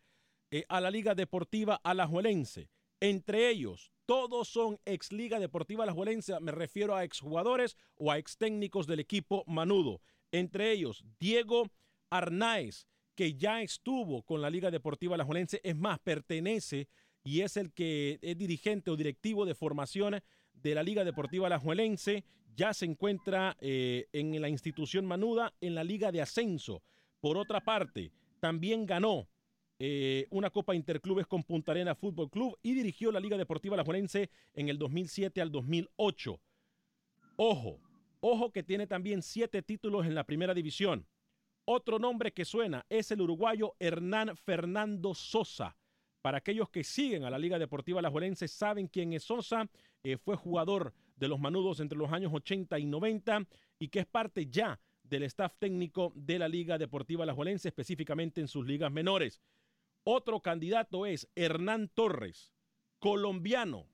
eh, 0.51 0.67
a 0.69 0.83
la 0.83 0.91
Liga 0.91 1.15
Deportiva 1.15 1.81
Alajuelense. 1.83 2.69
Entre 3.01 3.49
ellos, 3.49 3.94
todos 4.07 4.49
son 4.49 4.79
ex 4.85 5.13
Liga 5.13 5.39
Deportiva 5.39 5.85
Alajuelense, 5.85 6.39
me 6.41 6.53
refiero 6.53 6.95
a 6.95 7.05
exjugadores 7.05 7.77
o 7.97 8.11
a 8.11 8.19
ex 8.19 8.37
técnicos 8.37 8.87
del 8.87 9.01
equipo 9.01 9.45
Manudo. 9.47 10.01
Entre 10.33 10.73
ellos, 10.73 11.05
Diego 11.19 11.69
Arnaez, 12.11 12.87
que 13.15 13.35
ya 13.35 13.63
estuvo 13.63 14.23
con 14.23 14.43
la 14.43 14.51
Liga 14.51 14.71
Deportiva 14.71 15.15
Alajuelense, 15.15 15.61
es 15.63 15.77
más, 15.77 15.99
pertenece 16.01 16.89
y 17.23 17.41
es 17.41 17.57
el 17.57 17.73
que 17.73 18.19
es 18.21 18.37
dirigente 18.37 18.91
o 18.91 18.97
directivo 18.97 19.47
de 19.47 19.55
formaciones 19.55 20.23
de 20.53 20.75
la 20.75 20.83
Liga 20.83 21.05
Deportiva 21.05 21.47
Alajuelense. 21.47 22.25
Ya 22.57 22.75
se 22.75 22.85
encuentra 22.85 23.57
eh, 23.61 24.07
en 24.13 24.41
la 24.41 24.49
institución 24.49 25.07
Manuda 25.07 25.55
en 25.61 25.75
la 25.75 25.83
Liga 25.83 26.13
de 26.13 26.21
Ascenso. 26.21 26.83
Por 27.21 27.37
otra 27.37 27.63
parte, 27.63 28.13
también 28.41 28.87
ganó 28.87 29.29
eh, 29.87 30.27
una 30.31 30.49
Copa 30.49 30.75
Interclubes 30.75 31.27
con 31.27 31.43
Punta 31.43 31.73
Arena 31.73 31.95
Fútbol 31.95 32.31
Club 32.31 32.59
y 32.63 32.73
dirigió 32.73 33.13
la 33.13 33.21
Liga 33.21 33.37
Deportiva 33.37 33.75
Alajuelense 33.75 34.31
en 34.55 34.71
el 34.71 34.79
2007 34.79 35.43
al 35.43 35.53
2008. 35.53 36.41
Ojo, 37.37 37.81
ojo 38.21 38.51
que 38.51 38.63
tiene 38.63 38.87
también 38.87 39.21
siete 39.21 39.61
títulos 39.61 40.07
en 40.07 40.15
la 40.15 40.25
primera 40.25 40.55
división. 40.55 41.07
Otro 41.67 41.99
nombre 41.99 42.33
que 42.33 42.47
suena 42.47 42.87
es 42.89 43.11
el 43.11 43.21
uruguayo 43.21 43.75
Hernán 43.79 44.35
Fernando 44.39 45.13
Sosa. 45.13 45.77
Para 46.23 46.39
aquellos 46.39 46.71
que 46.71 46.83
siguen 46.83 47.25
a 47.25 47.31
la 47.31 47.39
Liga 47.39 47.59
Deportiva 47.59 47.99
Alajuelense 47.99 48.49
saben 48.49 48.89
quién 48.89 49.13
es 49.13 49.25
Sosa 49.25 49.69
eh, 50.03 50.17
fue 50.17 50.37
jugador 50.37 50.95
de 51.17 51.29
los 51.29 51.39
Manudos 51.39 51.81
entre 51.81 51.99
los 51.99 52.11
años 52.11 52.33
80 52.33 52.79
y 52.79 52.87
90 52.87 53.47
y 53.79 53.89
que 53.89 54.01
es 54.01 54.07
parte 54.07 54.47
ya 54.47 54.81
del 55.03 55.25
staff 55.25 55.53
técnico 55.59 56.15
de 56.17 56.39
la 56.39 56.49
Liga 56.49 56.79
Deportiva 56.79 57.25
Alajuelense, 57.25 57.69
específicamente 57.69 58.41
en 58.41 58.49
sus 58.49 58.67
ligas 58.67 58.91
menores. 58.91 59.43
Otro 60.07 60.41
candidato 60.41 61.07
es 61.07 61.29
Hernán 61.35 61.89
Torres, 61.89 62.53
colombiano. 62.99 63.87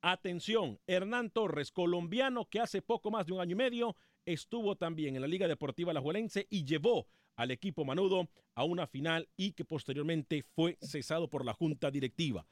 Atención, 0.00 0.80
Hernán 0.86 1.30
Torres, 1.30 1.70
colombiano 1.70 2.48
que 2.48 2.60
hace 2.60 2.80
poco 2.80 3.10
más 3.10 3.26
de 3.26 3.32
un 3.32 3.40
año 3.40 3.52
y 3.52 3.56
medio 3.56 3.96
estuvo 4.24 4.76
también 4.76 5.16
en 5.16 5.20
la 5.20 5.28
Liga 5.28 5.46
Deportiva 5.46 5.90
Alajuelense 5.90 6.46
y 6.48 6.64
llevó 6.64 7.08
al 7.36 7.50
equipo 7.50 7.84
Manudo 7.84 8.28
a 8.54 8.64
una 8.64 8.86
final 8.86 9.28
y 9.36 9.52
que 9.52 9.66
posteriormente 9.66 10.42
fue 10.42 10.78
cesado 10.80 11.28
por 11.28 11.44
la 11.44 11.52
junta 11.52 11.90
directiva. 11.90 12.46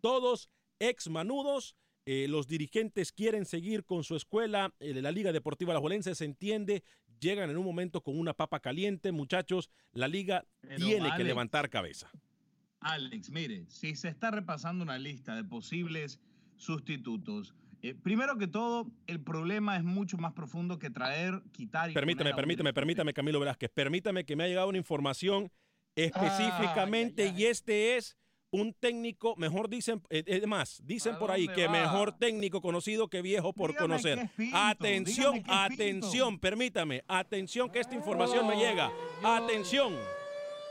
Todos 0.00 0.48
ex 0.78 1.08
Manudos 1.10 1.76
eh, 2.06 2.28
los 2.28 2.46
dirigentes 2.46 3.12
quieren 3.12 3.44
seguir 3.44 3.84
con 3.84 4.04
su 4.04 4.16
escuela, 4.16 4.74
eh, 4.80 4.94
la 4.94 5.10
Liga 5.10 5.32
Deportiva 5.32 5.72
Alajuelense 5.72 6.14
se 6.14 6.24
entiende, 6.24 6.82
llegan 7.20 7.50
en 7.50 7.58
un 7.58 7.64
momento 7.66 8.02
con 8.02 8.18
una 8.18 8.32
papa 8.32 8.60
caliente, 8.60 9.12
muchachos, 9.12 9.68
la 9.92 10.08
liga 10.08 10.46
tiene 10.78 11.10
que 11.14 11.24
levantar 11.24 11.68
cabeza. 11.68 12.10
Alex, 12.80 13.30
mire, 13.30 13.66
si 13.68 13.96
se 13.96 14.08
está 14.08 14.30
repasando 14.30 14.84
una 14.84 14.98
lista 14.98 15.34
de 15.34 15.44
posibles 15.44 16.20
sustitutos, 16.56 17.54
eh, 17.82 17.94
primero 17.94 18.36
que 18.38 18.46
todo, 18.46 18.90
el 19.06 19.20
problema 19.20 19.76
es 19.76 19.84
mucho 19.84 20.16
más 20.18 20.32
profundo 20.32 20.78
que 20.78 20.90
traer, 20.90 21.42
quitar 21.52 21.90
y 21.90 21.94
Permítame, 21.94 22.34
permítame, 22.34 22.72
permítame, 22.72 23.12
Camilo 23.12 23.40
Velázquez, 23.40 23.70
permítame 23.70 24.24
que 24.24 24.36
me 24.36 24.44
ha 24.44 24.48
llegado 24.48 24.68
una 24.68 24.78
información 24.78 25.50
específicamente 25.94 27.32
y 27.36 27.46
este 27.46 27.96
es 27.96 28.16
un 28.50 28.72
técnico, 28.72 29.36
mejor 29.36 29.68
dicen, 29.68 30.02
eh, 30.08 30.24
es 30.26 30.46
más, 30.46 30.80
dicen 30.84 31.18
por 31.18 31.30
ahí 31.30 31.48
que 31.48 31.68
mejor 31.68 32.12
técnico 32.12 32.60
conocido 32.62 33.08
que 33.08 33.22
viejo 33.22 33.52
por 33.52 33.76
conocer. 33.76 34.30
atención, 34.54 35.42
atención, 35.46 36.38
permítame, 36.38 37.04
atención 37.08 37.70
que 37.70 37.80
esta 37.80 37.94
información 37.94 38.46
me 38.46 38.56
llega. 38.56 38.90
Atención. 39.22 39.94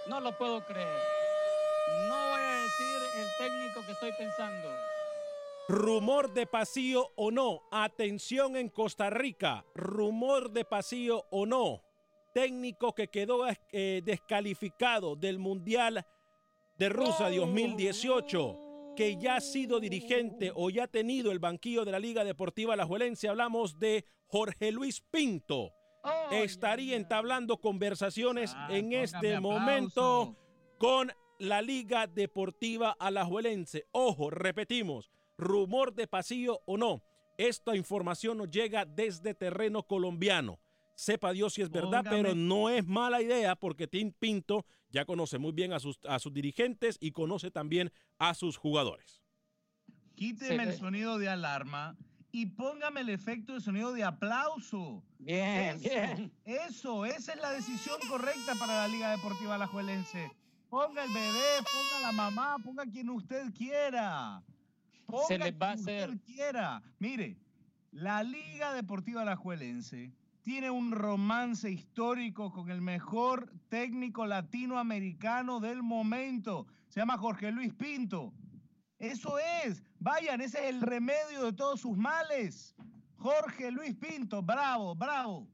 No 0.09 0.19
lo 0.21 0.37
puedo 0.37 0.65
creer. 0.65 1.17
No 2.07 2.29
voy 2.29 2.41
a 2.41 2.61
decir 2.63 2.97
el 3.17 3.27
técnico 3.37 3.85
que 3.85 3.86
estoy 3.97 4.11
pensando. 4.17 4.69
Rumor 5.67 6.33
de 6.33 6.45
pasillo 6.45 7.11
o 7.15 7.31
no. 7.31 7.63
Atención 7.71 8.55
en 8.55 8.69
Costa 8.69 9.09
Rica. 9.09 9.65
Rumor 9.75 10.51
de 10.51 10.63
pasillo 10.63 11.25
o 11.31 11.45
no. 11.45 11.83
Técnico 12.33 12.93
que 12.93 13.07
quedó 13.07 13.45
eh, 13.71 14.01
descalificado 14.05 15.15
del 15.15 15.39
Mundial 15.39 16.05
de 16.77 16.89
Rusia 16.89 17.29
2018, 17.29 18.93
que 18.95 19.17
ya 19.17 19.37
ha 19.37 19.41
sido 19.41 19.79
dirigente 19.79 20.51
o 20.53 20.69
ya 20.69 20.83
ha 20.83 20.87
tenido 20.87 21.31
el 21.31 21.39
banquillo 21.39 21.83
de 21.83 21.91
la 21.91 21.99
Liga 21.99 22.23
Deportiva 22.23 22.75
La 22.75 22.85
Juelense, 22.85 23.27
hablamos 23.27 23.79
de 23.79 24.05
Jorge 24.27 24.71
Luis 24.71 25.01
Pinto. 25.01 25.73
Estaría 26.31 26.95
entablando 26.95 27.57
conversaciones 27.57 28.53
Ah, 28.55 28.67
en 28.69 28.93
este 28.93 29.39
momento 29.39 30.37
con 30.77 31.11
la 31.39 31.61
Liga 31.61 32.07
Deportiva 32.07 32.95
Alajuelense. 32.99 33.87
Ojo, 33.91 34.29
repetimos, 34.29 35.11
rumor 35.37 35.93
de 35.93 36.07
pasillo 36.07 36.61
o 36.65 36.77
no, 36.77 37.03
esta 37.37 37.75
información 37.75 38.37
nos 38.39 38.49
llega 38.49 38.85
desde 38.85 39.33
terreno 39.33 39.83
colombiano. 39.83 40.59
Sepa 40.95 41.31
Dios 41.31 41.53
si 41.53 41.61
es 41.61 41.69
verdad, 41.69 42.03
Póngame- 42.03 42.09
pero 42.23 42.35
no 42.35 42.69
es 42.69 42.85
mala 42.87 43.21
idea 43.21 43.55
porque 43.55 43.87
Tim 43.87 44.11
Pinto 44.11 44.65
ya 44.89 45.05
conoce 45.05 45.37
muy 45.37 45.51
bien 45.51 45.71
a 45.73 45.79
sus, 45.79 45.99
a 46.07 46.17
sus 46.17 46.33
dirigentes 46.33 46.97
y 46.99 47.11
conoce 47.11 47.51
también 47.51 47.91
a 48.17 48.33
sus 48.33 48.57
jugadores. 48.57 49.21
Quíteme 50.15 50.63
Sí. 50.63 50.69
el 50.71 50.77
sonido 50.77 51.19
de 51.19 51.29
alarma 51.29 51.95
y 52.31 52.47
póngame 52.47 53.01
el 53.01 53.09
efecto 53.09 53.53
de 53.53 53.61
sonido 53.61 53.93
de 53.93 54.03
aplauso. 54.03 55.03
Bien, 55.19 55.75
Eso, 55.77 55.89
bien. 55.89 56.31
Eso, 56.45 57.05
esa 57.05 57.33
es 57.33 57.39
la 57.41 57.51
decisión 57.51 57.97
correcta 58.09 58.55
para 58.59 58.81
la 58.81 58.87
Liga 58.87 59.11
Deportiva 59.11 59.53
Alajuelense. 59.55 60.31
Ponga 60.69 61.03
el 61.03 61.13
bebé, 61.13 61.63
ponga 61.63 62.01
la 62.01 62.11
mamá, 62.11 62.57
ponga 62.63 62.85
quien 62.85 63.09
usted 63.09 63.53
quiera. 63.53 64.43
Ponga 65.05 65.27
se 65.27 65.37
les 65.37 65.53
va 65.53 65.71
a 65.71 65.73
quien 65.75 65.79
usted 65.79 66.03
hacer. 66.03 66.19
quiera. 66.21 66.81
Mire, 66.99 67.37
la 67.91 68.21
Liga 68.23 68.73
Deportiva 68.73 69.21
Alajuelense 69.21 70.11
tiene 70.43 70.69
un 70.69 70.91
romance 70.91 71.69
histórico 71.69 72.51
con 72.51 72.69
el 72.69 72.81
mejor 72.81 73.51
técnico 73.69 74.25
latinoamericano 74.25 75.59
del 75.59 75.83
momento. 75.83 76.67
Se 76.89 76.99
llama 76.99 77.17
Jorge 77.17 77.51
Luis 77.51 77.73
Pinto. 77.73 78.33
Eso 78.99 79.37
es. 79.63 79.83
Vayan, 79.99 80.41
ese 80.41 80.59
es 80.59 80.65
el 80.65 80.81
remedio 80.81 81.45
de 81.45 81.53
todos 81.53 81.81
sus 81.81 81.97
males. 81.97 82.75
Jorge 83.15 83.71
Luis 83.71 83.95
Pinto, 83.95 84.41
bravo, 84.41 84.95
bravo. 84.95 85.47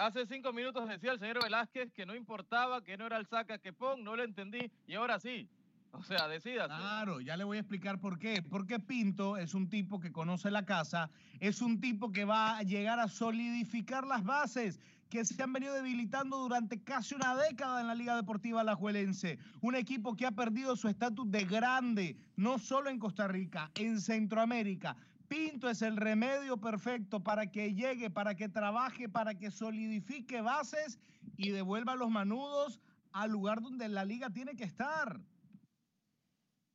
Hace 0.00 0.24
cinco 0.24 0.54
minutos 0.54 0.88
decía 0.88 1.12
el 1.12 1.18
señor 1.18 1.42
Velázquez 1.42 1.92
que 1.92 2.06
no 2.06 2.14
importaba, 2.14 2.82
que 2.82 2.96
no 2.96 3.04
era 3.04 3.18
el 3.18 3.26
saca 3.26 3.58
que 3.58 3.74
pon, 3.74 4.02
no 4.02 4.16
lo 4.16 4.24
entendí, 4.24 4.72
y 4.86 4.94
ahora 4.94 5.20
sí. 5.20 5.46
O 5.92 6.02
sea, 6.02 6.26
decídase. 6.26 6.74
Claro, 6.74 7.20
ya 7.20 7.36
le 7.36 7.44
voy 7.44 7.58
a 7.58 7.60
explicar 7.60 8.00
por 8.00 8.18
qué. 8.18 8.42
Porque 8.42 8.78
Pinto 8.78 9.36
es 9.36 9.52
un 9.52 9.68
tipo 9.68 10.00
que 10.00 10.10
conoce 10.10 10.50
la 10.50 10.64
casa, 10.64 11.10
es 11.38 11.60
un 11.60 11.82
tipo 11.82 12.12
que 12.12 12.24
va 12.24 12.56
a 12.56 12.62
llegar 12.62 12.98
a 12.98 13.08
solidificar 13.08 14.06
las 14.06 14.24
bases 14.24 14.80
que 15.10 15.22
se 15.26 15.42
han 15.42 15.52
venido 15.52 15.74
debilitando 15.74 16.38
durante 16.38 16.82
casi 16.82 17.14
una 17.14 17.36
década 17.36 17.82
en 17.82 17.88
la 17.88 17.94
Liga 17.94 18.16
Deportiva 18.16 18.62
Alajuelense. 18.62 19.38
Un 19.60 19.74
equipo 19.74 20.16
que 20.16 20.24
ha 20.24 20.30
perdido 20.30 20.76
su 20.76 20.88
estatus 20.88 21.30
de 21.30 21.44
grande, 21.44 22.16
no 22.36 22.58
solo 22.58 22.88
en 22.88 22.98
Costa 22.98 23.28
Rica, 23.28 23.70
en 23.74 24.00
Centroamérica. 24.00 24.96
Pinto 25.30 25.70
es 25.70 25.80
el 25.80 25.96
remedio 25.96 26.56
perfecto 26.56 27.20
para 27.20 27.52
que 27.52 27.72
llegue, 27.72 28.10
para 28.10 28.34
que 28.34 28.48
trabaje, 28.48 29.08
para 29.08 29.36
que 29.36 29.52
solidifique 29.52 30.40
bases 30.40 30.98
y 31.36 31.50
devuelva 31.50 31.92
a 31.92 31.96
los 31.96 32.10
manudos 32.10 32.80
al 33.12 33.30
lugar 33.30 33.60
donde 33.60 33.88
la 33.88 34.04
liga 34.04 34.30
tiene 34.30 34.56
que 34.56 34.64
estar. 34.64 35.20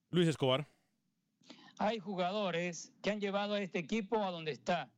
Luis 0.10 0.30
Escobar. 0.30 0.66
Hay 1.80 2.00
jugadores 2.00 2.94
que 3.02 3.12
han 3.12 3.20
llevado 3.20 3.56
a 3.56 3.60
este 3.60 3.80
equipo 3.80 4.24
a 4.24 4.32
donde 4.32 4.52
está. 4.52 4.90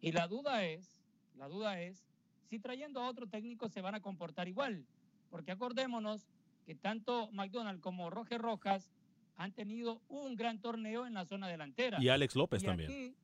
Y 0.00 0.12
la 0.12 0.26
duda 0.26 0.64
es, 0.64 1.04
la 1.34 1.46
duda 1.46 1.82
es, 1.82 2.06
si 2.48 2.58
trayendo 2.58 3.02
a 3.02 3.08
otro 3.10 3.26
técnico 3.26 3.68
se 3.68 3.82
van 3.82 3.96
a 3.96 4.00
comportar 4.00 4.48
igual. 4.48 4.86
Porque 5.28 5.52
acordémonos 5.52 6.26
que 6.64 6.74
tanto 6.74 7.30
McDonald 7.32 7.82
como 7.82 8.08
Roger 8.08 8.40
Rojas 8.40 8.90
han 9.36 9.52
tenido 9.52 10.00
un 10.08 10.36
gran 10.36 10.60
torneo 10.60 11.06
en 11.06 11.14
la 11.14 11.24
zona 11.24 11.48
delantera. 11.48 11.98
Y 12.00 12.08
Alex 12.08 12.36
López 12.36 12.62
Y 12.62 12.66
también. 12.66 12.90
Aquí, 12.90 13.14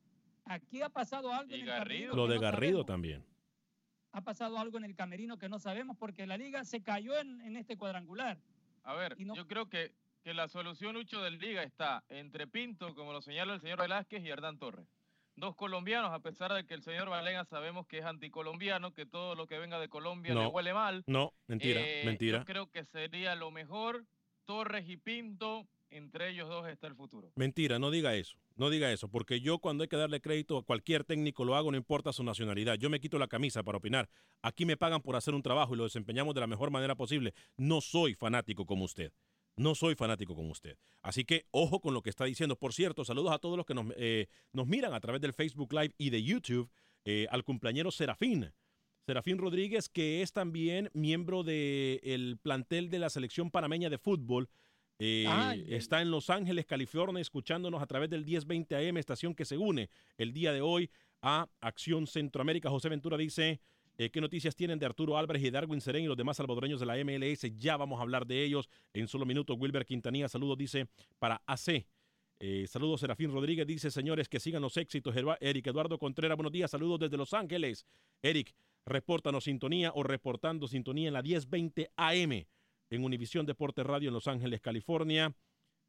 aquí 0.45 0.81
ha 0.81 0.89
pasado 0.89 1.33
algo 1.33 1.53
en 1.53 1.61
el 1.69 2.07
Lo 2.15 2.27
de 2.27 2.35
no 2.35 2.41
Garrido 2.41 2.71
sabemos. 2.73 2.85
también. 2.85 3.25
Ha 4.13 4.21
pasado 4.21 4.57
algo 4.59 4.77
en 4.77 4.83
el 4.83 4.95
camerino 4.95 5.37
que 5.37 5.47
no 5.47 5.57
sabemos 5.59 5.95
porque 5.97 6.27
la 6.27 6.37
liga 6.37 6.65
se 6.65 6.81
cayó 6.83 7.17
en, 7.17 7.39
en 7.41 7.55
este 7.55 7.77
cuadrangular. 7.77 8.37
A 8.83 8.93
ver, 8.93 9.15
yo 9.17 9.47
creo 9.47 9.69
que, 9.69 9.93
que 10.23 10.33
la 10.33 10.47
solución, 10.49 10.95
Lucho, 10.95 11.21
del 11.21 11.37
Liga 11.39 11.63
está 11.63 12.03
entre 12.09 12.45
Pinto, 12.47 12.93
como 12.95 13.13
lo 13.13 13.21
señala 13.21 13.53
el 13.53 13.61
señor 13.61 13.79
Velázquez, 13.79 14.21
y 14.23 14.29
Hernán 14.29 14.57
Torres. 14.57 14.85
Dos 15.37 15.55
colombianos, 15.55 16.11
a 16.11 16.19
pesar 16.19 16.51
de 16.51 16.65
que 16.65 16.73
el 16.73 16.81
señor 16.83 17.09
Valega 17.09 17.45
sabemos 17.45 17.87
que 17.87 17.99
es 17.99 18.05
anticolombiano, 18.05 18.91
que 18.93 19.05
todo 19.05 19.33
lo 19.35 19.47
que 19.47 19.59
venga 19.59 19.79
de 19.79 19.87
Colombia 19.87 20.33
le 20.33 20.41
No. 20.41 20.49
huele 20.49 20.73
mal. 20.73 21.03
No, 21.07 21.31
mentira, 21.47 21.79
Eh, 21.81 22.01
mentira. 22.05 22.39
Yo 22.39 22.45
creo 22.45 22.67
que 22.69 22.83
sería 22.83 23.33
lo 23.35 23.49
mejor 23.49 24.05
Torres 24.45 24.89
y 24.89 24.97
Pinto, 24.97 25.65
entre 25.91 26.29
ellos 26.29 26.49
dos 26.49 26.67
está 26.67 26.87
el 26.87 26.95
futuro. 26.95 27.31
Mentira, 27.35 27.79
no 27.79 27.91
diga 27.91 28.15
eso. 28.15 28.37
No 28.55 28.69
diga 28.69 28.91
eso, 28.91 29.09
porque 29.09 29.41
yo 29.41 29.59
cuando 29.59 29.83
hay 29.83 29.87
que 29.87 29.97
darle 29.97 30.21
crédito 30.21 30.57
a 30.57 30.63
cualquier 30.63 31.03
técnico 31.03 31.45
lo 31.45 31.55
hago, 31.55 31.71
no 31.71 31.77
importa 31.77 32.13
su 32.13 32.23
nacionalidad. 32.23 32.75
Yo 32.75 32.89
me 32.89 32.99
quito 32.99 33.17
la 33.17 33.27
camisa 33.27 33.63
para 33.63 33.77
opinar. 33.77 34.09
Aquí 34.41 34.65
me 34.65 34.77
pagan 34.77 35.01
por 35.01 35.15
hacer 35.15 35.33
un 35.33 35.41
trabajo 35.41 35.73
y 35.73 35.77
lo 35.77 35.83
desempeñamos 35.83 36.35
de 36.35 36.41
la 36.41 36.47
mejor 36.47 36.69
manera 36.71 36.95
posible. 36.95 37.33
No 37.57 37.81
soy 37.81 38.13
fanático 38.13 38.65
como 38.65 38.85
usted. 38.85 39.11
No 39.55 39.75
soy 39.75 39.95
fanático 39.95 40.35
como 40.35 40.51
usted. 40.51 40.77
Así 41.01 41.25
que 41.25 41.45
ojo 41.51 41.81
con 41.81 41.93
lo 41.93 42.01
que 42.01 42.09
está 42.09 42.25
diciendo. 42.25 42.55
Por 42.55 42.73
cierto, 42.73 43.03
saludos 43.05 43.31
a 43.31 43.39
todos 43.39 43.57
los 43.57 43.65
que 43.65 43.73
nos, 43.73 43.87
eh, 43.97 44.27
miran 44.53 44.93
a 44.93 44.99
través 44.99 45.21
del 45.21 45.33
Facebook 45.33 45.73
Live 45.73 45.93
y 45.97 46.09
de 46.09 46.23
YouTube. 46.23 46.69
eh, 47.03 47.25
al 47.31 47.43
cumpleañero 47.43 47.89
Serafín. 47.89 48.53
Serafín 49.07 49.39
Rodríguez, 49.39 49.89
que 49.89 50.21
es 50.21 50.33
también 50.33 50.91
miembro 50.93 51.43
del 51.43 52.37
plantel 52.41 52.91
de 52.91 52.99
la 52.99 53.09
selección 53.09 53.49
panameña 53.49 53.89
de 53.89 53.97
fútbol. 53.97 54.49
Eh, 55.03 55.25
Ay, 55.27 55.65
está 55.67 55.99
en 56.03 56.11
Los 56.11 56.29
Ángeles, 56.29 56.67
California, 56.67 57.19
escuchándonos 57.19 57.81
a 57.81 57.87
través 57.87 58.07
del 58.07 58.23
1020 58.23 58.75
AM, 58.75 58.97
estación 58.97 59.33
que 59.33 59.45
se 59.45 59.57
une 59.57 59.89
el 60.15 60.31
día 60.31 60.53
de 60.53 60.61
hoy 60.61 60.91
a 61.23 61.49
Acción 61.59 62.05
Centroamérica. 62.05 62.69
José 62.69 62.87
Ventura 62.87 63.17
dice, 63.17 63.61
eh, 63.97 64.11
¿qué 64.11 64.21
noticias 64.21 64.55
tienen 64.55 64.77
de 64.77 64.85
Arturo 64.85 65.17
Álvarez 65.17 65.43
y 65.43 65.49
Darwin 65.49 65.81
Serén 65.81 66.03
y 66.03 66.07
los 66.07 66.17
demás 66.17 66.37
salvadoreños 66.37 66.79
de 66.79 66.85
la 66.85 67.03
MLS? 67.03 67.51
Ya 67.57 67.77
vamos 67.77 67.97
a 67.97 68.03
hablar 68.03 68.27
de 68.27 68.43
ellos 68.43 68.69
en 68.93 69.07
solo 69.07 69.25
minutos. 69.25 69.57
Wilber 69.59 69.87
Quintanilla, 69.87 70.29
saludos, 70.29 70.55
dice, 70.55 70.87
para 71.17 71.41
AC. 71.47 71.83
Eh, 72.39 72.67
saludos, 72.67 72.99
Serafín 72.99 73.31
Rodríguez, 73.31 73.65
dice, 73.65 73.89
señores, 73.89 74.29
que 74.29 74.39
sigan 74.39 74.61
los 74.61 74.77
éxitos. 74.77 75.15
Eric 75.39 75.65
Eduardo 75.65 75.97
Contreras, 75.97 76.37
buenos 76.37 76.51
días, 76.51 76.69
saludos 76.69 76.99
desde 76.99 77.17
Los 77.17 77.33
Ángeles. 77.33 77.87
Eric, 78.21 78.53
repórtanos 78.85 79.45
sintonía 79.45 79.93
o 79.95 80.03
reportando 80.03 80.67
sintonía 80.67 81.07
en 81.07 81.15
la 81.15 81.23
1020 81.23 81.89
AM 81.95 82.45
en 82.91 83.03
Univisión 83.03 83.45
Deporte 83.45 83.83
Radio 83.83 84.09
en 84.09 84.13
Los 84.13 84.27
Ángeles, 84.27 84.61
California. 84.61 85.33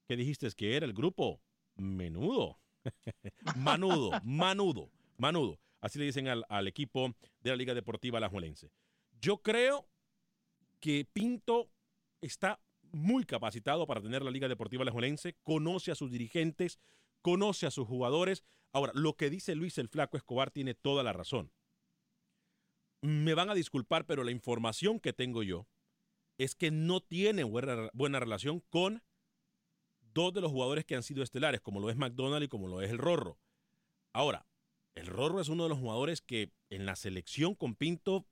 ¿Qué 0.09 0.17
dijiste 0.17 0.49
que 0.57 0.77
era 0.77 0.87
el 0.87 0.95
grupo? 0.95 1.43
Menudo. 1.75 2.59
Manudo, 3.57 4.11
manudo, 4.25 4.91
manudo. 5.17 5.61
Así 5.81 6.01
le 6.01 6.05
dicen 6.05 6.27
al, 6.27 6.45
al 6.49 6.67
equipo 6.67 7.15
de 7.41 7.51
la 7.51 7.57
Liga 7.57 7.75
Deportiva 7.75 8.19
Alajuelense. 8.19 8.73
Yo 9.21 9.39
creo 9.39 9.89
que 10.81 11.05
Pinto 11.13 11.71
está 12.21 12.61
muy 12.91 13.25
capacitado 13.25 13.87
para 13.87 14.01
tener 14.01 14.23
la 14.23 14.33
Liga 14.33 14.49
Deportiva 14.49 14.83
Alajuelense, 14.83 15.37
conoce 15.45 15.93
a 15.93 15.95
sus 15.95 16.11
dirigentes, 16.11 16.81
conoce 17.21 17.67
a 17.67 17.71
sus 17.71 17.87
jugadores. 17.87 18.43
Ahora, 18.73 18.93
lo 18.97 19.15
que 19.15 19.31
dice 19.31 19.55
Luis 19.55 19.79
el 19.79 19.89
Flaco 19.89 20.17
Escobar 20.17 20.51
tiene 20.51 20.75
toda 20.75 21.05
la 21.05 21.13
razón. 21.13 21.53
Me 23.01 23.35
van 23.35 23.49
a 23.49 23.55
disculpar, 23.55 24.07
pero 24.07 24.25
la 24.25 24.33
información 24.33 24.99
que 24.99 25.13
tengo 25.13 25.45
yo 25.45 25.69
es 26.45 26.55
que 26.55 26.71
no 26.71 27.01
tiene 27.01 27.45
buena, 27.45 27.91
buena 27.93 28.21
relación 28.21 28.61
con 28.71 29.03
dos 30.15 30.33
de 30.35 30.41
los 30.41 30.51
jugadores 30.51 30.85
que 30.85 30.95
han 30.97 31.03
sido 31.03 31.23
estelares, 31.23 31.61
como 31.61 31.81
lo 31.81 31.91
es 31.91 31.97
McDonald 31.97 32.45
y 32.45 32.49
como 32.49 32.69
lo 32.69 32.83
es 32.83 32.91
el 32.91 32.99
Rorro. 32.99 33.39
Ahora, 34.13 34.47
el 34.95 35.07
Rorro 35.07 35.41
es 35.41 35.49
uno 35.49 35.63
de 35.65 35.69
los 35.71 35.79
jugadores 35.79 36.21
que 36.21 36.53
en 36.71 36.85
la 36.85 36.97
selección 36.97 37.55
con 37.55 37.75
Pinto 37.75 38.27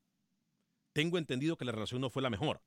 tengo 0.92 1.18
entendido 1.18 1.56
que 1.56 1.64
la 1.64 1.72
relación 1.72 2.00
no 2.00 2.10
fue 2.10 2.22
la 2.22 2.30
mejor. 2.30 2.62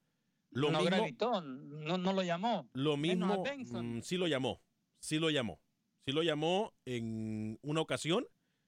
Lo 0.50 0.72
no 0.72 0.80
mismo, 0.80 0.96
gravitó, 0.98 1.42
no, 1.42 1.98
no 1.98 2.14
lo 2.14 2.22
llamó. 2.24 2.70
lo 2.74 2.96
mismo, 2.96 3.44
mm, 3.44 4.02
sí 4.02 4.18
lo 4.18 4.28
llamó, 4.28 4.62
sí 5.00 5.18
lo 5.20 5.30
llamó, 5.32 5.60
sí 6.06 6.12
lo 6.12 6.22
llamó 6.24 6.74
en 6.86 7.60
una 7.64 7.82
ocasión. 7.82 8.28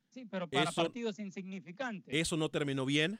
Sí, 0.09 0.25
pero 0.25 0.47
para 0.49 0.69
Eso- 0.69 0.83
partidos 0.83 1.19
insignificantes. 1.19 2.13
Eso 2.13 2.37
no 2.37 2.49
terminó 2.49 2.85
bien. 2.85 3.19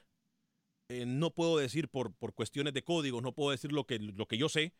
Eh, 0.88 1.04
no 1.04 1.30
puedo 1.30 1.56
decir 1.58 1.88
por, 1.88 2.12
por 2.14 2.32
cuestiones 2.32 2.72
de 2.72 2.82
códigos, 2.82 3.22
no 3.22 3.32
puedo 3.32 3.50
decir 3.50 3.72
lo 3.72 3.84
que, 3.84 3.98
lo 3.98 4.26
que 4.26 4.38
yo 4.38 4.48
sé, 4.48 4.72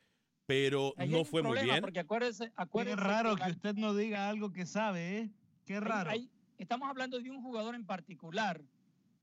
pero 0.47 0.95
Ahí 0.97 1.09
no 1.09 1.25
fue 1.25 1.43
muy 1.43 1.59
bien. 1.61 1.81
Porque 1.81 1.99
acuérdese, 1.99 2.47
Qué 2.47 2.53
acuérdese 2.57 2.97
raro 2.97 3.37
la- 3.37 3.47
que 3.47 3.51
usted 3.53 3.75
no 3.75 3.93
diga 3.95 4.29
algo 4.29 4.53
que 4.53 4.67
sabe, 4.67 5.19
¿eh? 5.19 5.31
Qué 5.65 5.81
raro. 5.81 6.11
ahí 6.11 6.31
estamos 6.59 6.89
hablando 6.89 7.19
de 7.19 7.29
un 7.29 7.43
jugador 7.43 7.75
en 7.75 7.85
particular. 7.85 8.63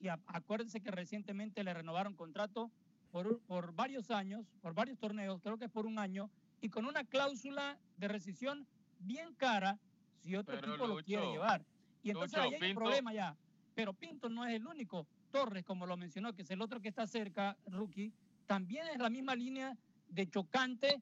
Y 0.01 0.09
a- 0.09 0.19
acuérdense 0.27 0.81
que 0.81 0.91
recientemente 0.91 1.63
le 1.63 1.73
renovaron 1.73 2.15
contrato 2.15 2.69
por, 3.11 3.39
por 3.43 3.73
varios 3.73 4.11
años, 4.11 4.45
por 4.61 4.73
varios 4.73 4.99
torneos, 4.99 5.39
creo 5.41 5.57
que 5.57 5.65
es 5.65 5.71
por 5.71 5.85
un 5.85 5.97
año, 5.99 6.29
y 6.59 6.67
con 6.67 6.85
una 6.85 7.05
cláusula 7.05 7.79
de 7.95 8.09
rescisión 8.09 8.67
bien 8.99 9.33
cara 9.35 9.79
si 10.19 10.35
otro 10.35 10.55
Pero, 10.55 10.67
equipo 10.73 10.87
lo 10.87 10.97
quiere 11.01 11.21
Lucho, 11.23 11.33
llevar. 11.33 11.65
Y 12.01 12.09
entonces 12.09 12.37
Lucho, 12.37 12.49
ahí 12.55 12.61
hay 12.61 12.71
un 12.71 12.75
problema 12.75 13.13
ya. 13.13 13.37
Pero 13.73 13.93
Pinto 13.93 14.27
no 14.29 14.45
es 14.45 14.53
el 14.53 14.67
único. 14.67 15.07
Torres, 15.33 15.65
como 15.65 15.87
lo 15.87 15.97
mencionó, 15.97 16.33
que 16.33 16.43
es 16.43 16.51
el 16.51 16.61
otro 16.61 16.79
que 16.79 16.89
está 16.89 17.07
cerca, 17.07 17.57
rookie, 17.65 18.13
también 18.45 18.87
es 18.87 18.99
la 18.99 19.09
misma 19.09 19.35
línea 19.35 19.75
de 20.07 20.29
chocante, 20.29 21.01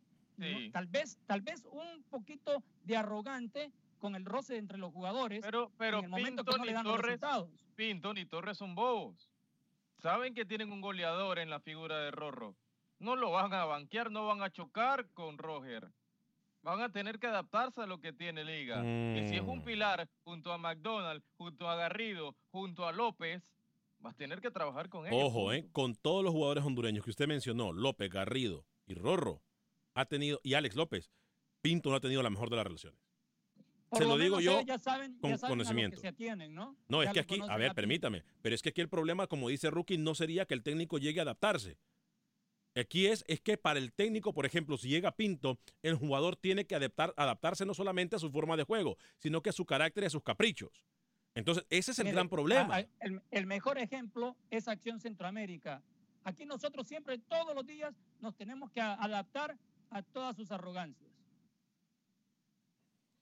tal 0.71 0.87
vez, 0.87 1.19
tal 1.27 1.41
vez 1.41 1.65
un 1.69 2.01
poquito 2.09 2.63
de 2.85 2.95
arrogante 2.95 3.71
con 3.99 4.15
el 4.15 4.23
roce 4.25 4.57
entre 4.57 4.77
los 4.79 4.91
jugadores 4.93 5.41
Pero, 5.41 5.69
pero 5.77 5.99
en 5.99 6.05
el 6.05 6.09
momento 6.09 6.43
que 6.45 6.57
no 6.57 6.63
le 6.65 6.71
los 6.71 6.83
Torres, 6.83 7.05
resultados. 7.19 7.49
Pinto 7.75 8.13
ni 8.13 8.25
Torres 8.25 8.57
son 8.57 8.73
bobos. 8.73 9.29
Saben 9.97 10.33
que 10.33 10.45
tienen 10.45 10.71
un 10.71 10.81
goleador 10.81 11.37
en 11.37 11.49
la 11.49 11.59
figura 11.59 11.99
de 11.99 12.09
Rorro. 12.09 12.55
No 12.99 13.15
lo 13.17 13.31
van 13.31 13.53
a 13.53 13.65
banquear, 13.65 14.11
no 14.11 14.25
van 14.25 14.41
a 14.41 14.49
chocar 14.49 15.09
con 15.13 15.37
Roger. 15.37 15.91
Van 16.63 16.81
a 16.81 16.91
tener 16.91 17.19
que 17.19 17.27
adaptarse 17.27 17.81
a 17.81 17.85
lo 17.85 17.99
que 17.99 18.13
tiene 18.13 18.45
Liga. 18.45 18.81
Y 19.15 19.27
si 19.27 19.35
es 19.35 19.41
un 19.41 19.59
Mm. 19.59 19.63
pilar 19.63 20.09
junto 20.23 20.53
a 20.53 20.57
McDonald, 20.57 21.21
junto 21.37 21.69
a 21.69 21.75
Garrido, 21.75 22.35
junto 22.51 22.87
a 22.87 22.91
López, 22.91 23.43
vas 24.01 24.13
a 24.13 24.17
tener 24.17 24.41
que 24.41 24.51
trabajar 24.51 24.89
con 24.89 25.07
ellos. 25.07 25.19
Ojo, 25.23 25.53
eh, 25.53 25.67
con 25.71 25.95
todos 25.95 26.23
los 26.23 26.33
jugadores 26.33 26.63
hondureños 26.63 27.03
que 27.03 27.11
usted 27.11 27.27
mencionó, 27.27 27.71
López, 27.71 28.09
Garrido 28.09 28.65
y 28.85 28.93
Rorro, 28.95 29.41
ha 29.93 30.05
tenido, 30.05 30.39
y 30.43 30.53
Alex 30.53 30.75
López, 30.75 31.11
Pinto 31.61 31.89
no 31.89 31.95
ha 31.95 32.01
tenido 32.01 32.23
la 32.23 32.29
mejor 32.29 32.49
de 32.49 32.55
las 32.55 32.65
relaciones. 32.65 32.99
Por 33.89 33.99
Se 33.99 34.05
lo 34.05 34.17
digo 34.17 34.39
yo 34.39 34.61
ya 34.61 34.79
saben, 34.79 35.17
con 35.19 35.31
ya 35.31 35.37
saben 35.37 35.57
conocimiento. 35.57 35.95
que 35.95 36.01
se 36.01 36.07
atienen, 36.07 36.53
¿no? 36.55 37.03
Es 37.03 37.11
que 37.11 37.19
aquí, 37.19 37.39
a 37.47 37.57
ver, 37.57 37.73
permítame, 37.73 38.23
pero 38.41 38.55
es 38.55 38.61
que 38.61 38.69
aquí 38.69 38.79
el 38.81 38.87
problema, 38.87 39.27
como 39.27 39.49
dice 39.49 39.69
Rookie, 39.69 39.97
no 39.97 40.15
sería 40.15 40.45
que 40.45 40.53
el 40.53 40.63
técnico 40.63 40.97
llegue 40.97 41.19
a 41.19 41.23
adaptarse. 41.23 41.77
Aquí 42.73 43.07
es, 43.07 43.25
es 43.27 43.41
que 43.41 43.57
para 43.57 43.79
el 43.79 43.91
técnico, 43.91 44.33
por 44.33 44.45
ejemplo, 44.45 44.77
si 44.77 44.87
llega 44.87 45.11
Pinto, 45.11 45.59
el 45.81 45.95
jugador 45.95 46.37
tiene 46.37 46.65
que 46.65 46.75
adaptar, 46.75 47.13
adaptarse 47.17 47.65
no 47.65 47.73
solamente 47.73 48.15
a 48.15 48.19
su 48.19 48.31
forma 48.31 48.55
de 48.55 48.63
juego, 48.63 48.97
sino 49.17 49.41
que 49.41 49.49
a 49.49 49.53
su 49.53 49.65
carácter 49.65 50.05
y 50.05 50.07
a 50.07 50.09
sus 50.09 50.23
caprichos. 50.23 50.85
Entonces, 51.33 51.65
ese 51.69 51.91
es 51.91 51.99
el 51.99 52.11
gran 52.11 52.27
problema. 52.29 52.75
a- 52.75 52.77
a- 52.79 52.85
el, 52.99 53.21
el 53.31 53.45
mejor 53.45 53.77
ejemplo 53.77 54.35
es 54.49 54.67
Acción 54.67 54.99
Centroamérica. 54.99 55.81
Aquí 56.23 56.45
nosotros 56.45 56.87
siempre, 56.87 57.17
todos 57.17 57.55
los 57.55 57.65
días, 57.65 57.93
nos 58.19 58.35
tenemos 58.35 58.69
que 58.71 58.81
adaptar 58.81 59.57
a 59.89 60.01
todas 60.03 60.35
sus 60.35 60.51
arrogancias. 60.51 61.09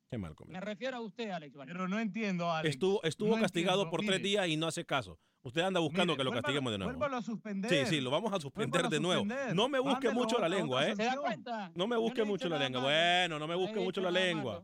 Qué 0.10 0.18
mal 0.18 0.32
Me 0.32 0.36
comentario. 0.36 0.66
refiero 0.66 0.98
a 0.98 1.02
usted, 1.02 1.30
Alex. 1.30 1.56
Vanegas. 1.56 1.78
Pero 1.78 1.88
no 1.88 2.00
entiendo, 2.00 2.52
Alex. 2.52 2.74
Estuvo, 2.76 3.04
estuvo 3.04 3.36
No 3.36 3.42
castigado 3.42 3.84
entiendo. 3.84 3.92
por 3.92 4.06
tres 4.06 4.24
días 4.24 4.48
y 4.48 4.58
no 4.58 4.68
hace 4.68 4.84
caso. 4.86 5.20
Usted 5.44 5.62
anda 5.62 5.80
buscando 5.80 6.14
mire, 6.14 6.18
que 6.18 6.24
lo 6.26 6.32
vuélvalo- 6.32 6.42
castiguemos 6.42 6.72
de 6.74 6.78
nuevo. 6.80 6.92
Vuélvalo 6.94 7.18
a 7.18 7.22
suspender. 7.22 7.70
Sí, 7.88 7.96
sí, 7.96 8.02
lo 8.02 8.10
vamos 8.10 8.34
a 8.34 8.40
suspender 8.42 8.86
a 8.86 8.90
de 8.90 9.00
nuevo. 9.00 9.22
suspender. 9.22 9.56
No 9.56 9.70
me 9.70 9.80
busque 9.80 10.10
mucho 10.10 10.40
la 10.40 10.50
lengua, 10.50 10.86
¿eh? 10.88 10.96
¿Se 10.96 11.04
da 11.04 11.16
cuenta? 11.16 11.72
No 11.76 11.88
me 11.88 11.96
busque 11.96 12.24
mucho 12.26 12.50
la 12.50 12.58
lengua. 12.58 12.82
Bueno, 12.82 13.38
no 13.40 13.48
me 13.48 13.56
busque 13.56 13.80
mucho 13.80 14.02
la 14.02 14.12
lengua. 14.12 14.64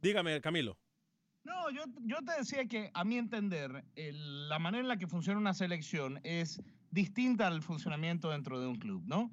Dígame, 0.00 0.40
Camilo. 0.40 0.78
No, 1.44 1.70
yo, 1.70 1.82
yo 2.02 2.16
te 2.24 2.32
decía 2.38 2.64
que 2.66 2.90
a 2.94 3.04
mi 3.04 3.16
entender, 3.16 3.84
el- 3.96 4.48
la 4.48 4.58
manera 4.58 4.82
en 4.82 4.88
la 4.88 4.96
que 4.96 5.06
funciona 5.06 5.38
una 5.38 5.54
selección 5.54 6.20
es 6.24 6.60
distinta 6.90 7.46
al 7.46 7.62
funcionamiento 7.62 8.30
dentro 8.30 8.60
de 8.60 8.66
un 8.66 8.76
club, 8.76 9.02
¿no? 9.06 9.30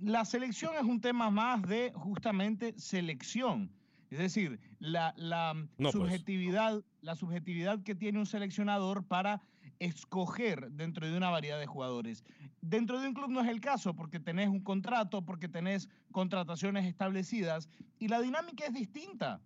La 0.00 0.24
selección 0.24 0.74
es 0.76 0.82
un 0.82 1.00
tema 1.00 1.30
más 1.30 1.62
de 1.62 1.92
justamente 1.94 2.74
selección. 2.78 3.70
Es 4.10 4.18
decir, 4.18 4.58
la, 4.78 5.12
la 5.16 5.54
pues. 5.76 5.92
subjetividad, 5.92 6.82
la 7.02 7.14
subjetividad 7.14 7.82
que 7.82 7.94
tiene 7.94 8.18
un 8.18 8.24
seleccionador 8.26 9.04
para 9.04 9.42
escoger 9.80 10.70
dentro 10.72 11.06
de 11.06 11.16
una 11.16 11.28
variedad 11.30 11.58
de 11.58 11.66
jugadores. 11.66 12.24
Dentro 12.62 13.00
de 13.00 13.08
un 13.08 13.14
club 13.14 13.30
no 13.30 13.40
es 13.42 13.48
el 13.48 13.60
caso, 13.60 13.94
porque 13.94 14.18
tenés 14.18 14.48
un 14.48 14.60
contrato, 14.60 15.24
porque 15.24 15.48
tenés 15.48 15.88
contrataciones 16.10 16.86
establecidas 16.86 17.68
y 17.98 18.08
la 18.08 18.20
dinámica 18.20 18.64
es 18.66 18.72
distinta. 18.72 19.40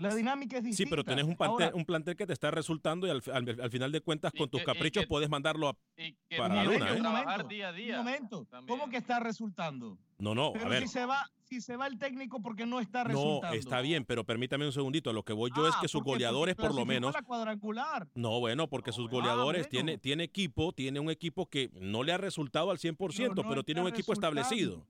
La 0.00 0.14
dinámica 0.14 0.58
es 0.58 0.64
distinta. 0.64 0.86
Sí, 0.88 0.90
pero 0.90 1.04
tenés 1.04 1.24
un 1.24 1.36
plantel, 1.36 1.64
Ahora, 1.66 1.76
un 1.76 1.84
plantel 1.84 2.16
que 2.16 2.26
te 2.26 2.32
está 2.32 2.50
resultando 2.50 3.06
y 3.06 3.10
al, 3.10 3.22
al- 3.32 3.60
al 3.60 3.70
final 3.70 3.90
de 3.92 4.00
cuentas, 4.00 4.32
con 4.36 4.48
tus 4.48 4.60
que- 4.60 4.66
caprichos, 4.66 5.02
que- 5.04 5.08
puedes 5.08 5.28
mandarlo 5.28 5.68
a. 5.68 5.76
Y 5.96 6.14
que 6.28 6.36
Para 6.36 6.54
la 6.54 6.64
luna, 6.64 6.76
¿eh? 6.92 6.96
trabajar 6.96 7.42
momento, 7.44 7.48
día 7.48 7.96
a 7.96 8.00
un 8.00 8.06
momento. 8.06 8.44
también. 8.50 8.78
¿Cómo 8.78 8.90
que 8.90 8.96
está 8.98 9.20
resultando? 9.20 9.98
No, 10.18 10.34
no, 10.34 10.52
Pero 10.52 10.66
a 10.66 10.68
ver. 10.68 10.82
si 10.82 10.88
se 10.88 11.06
va, 11.06 11.24
si 11.44 11.60
se 11.60 11.76
va 11.76 11.86
el 11.86 11.96
técnico 11.96 12.42
porque 12.42 12.66
no 12.66 12.80
está 12.80 13.04
No, 13.04 13.08
resultando. 13.10 13.56
está 13.56 13.80
bien, 13.80 14.04
pero 14.04 14.24
permítame 14.24 14.66
un 14.66 14.72
segundito. 14.72 15.10
A 15.10 15.12
lo 15.12 15.22
que 15.24 15.32
voy 15.32 15.50
yo 15.56 15.68
es 15.68 15.74
Ah, 15.76 15.78
que 15.80 15.88
sus 15.88 16.02
goleadores, 16.02 16.54
por 16.56 16.74
lo 16.74 16.84
menos. 16.84 17.14
la 17.14 17.22
cuadrangular. 17.22 18.08
No, 18.14 18.40
bueno, 18.40 18.68
porque 18.68 18.90
sus 18.92 19.06
Ah, 19.06 19.10
goleadores 19.12 19.62
bueno. 19.62 19.70
tiene, 19.70 19.98
tiene 19.98 20.24
equipo, 20.24 20.72
tiene 20.72 20.98
un 21.00 21.10
equipo 21.10 21.46
que 21.46 21.70
no 21.80 22.02
le 22.02 22.12
ha 22.12 22.18
resultado 22.18 22.70
al 22.70 22.78
100%, 22.78 23.34
Pero 23.34 23.42
no 23.44 23.48
pero 23.48 23.62
tiene 23.64 23.80
un 23.80 23.88
equipo 23.88 24.12
establecido. 24.12 24.84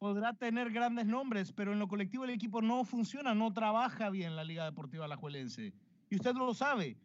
Podrá 0.00 0.32
tener 0.32 0.70
grandes 0.72 1.04
nombres, 1.04 1.52
pero 1.52 1.74
en 1.74 1.78
lo 1.78 1.86
colectivo 1.86 2.24
el 2.24 2.30
equipo 2.30 2.62
no 2.62 2.86
funciona, 2.86 3.34
no 3.34 3.52
trabaja 3.52 4.08
bien 4.08 4.34
la 4.34 4.44
Liga 4.44 4.64
Deportiva 4.64 5.04
Alajuelense. 5.04 5.74
Y 6.08 6.16
usted 6.16 6.34
lo 6.34 6.54
sabe. 6.54 6.96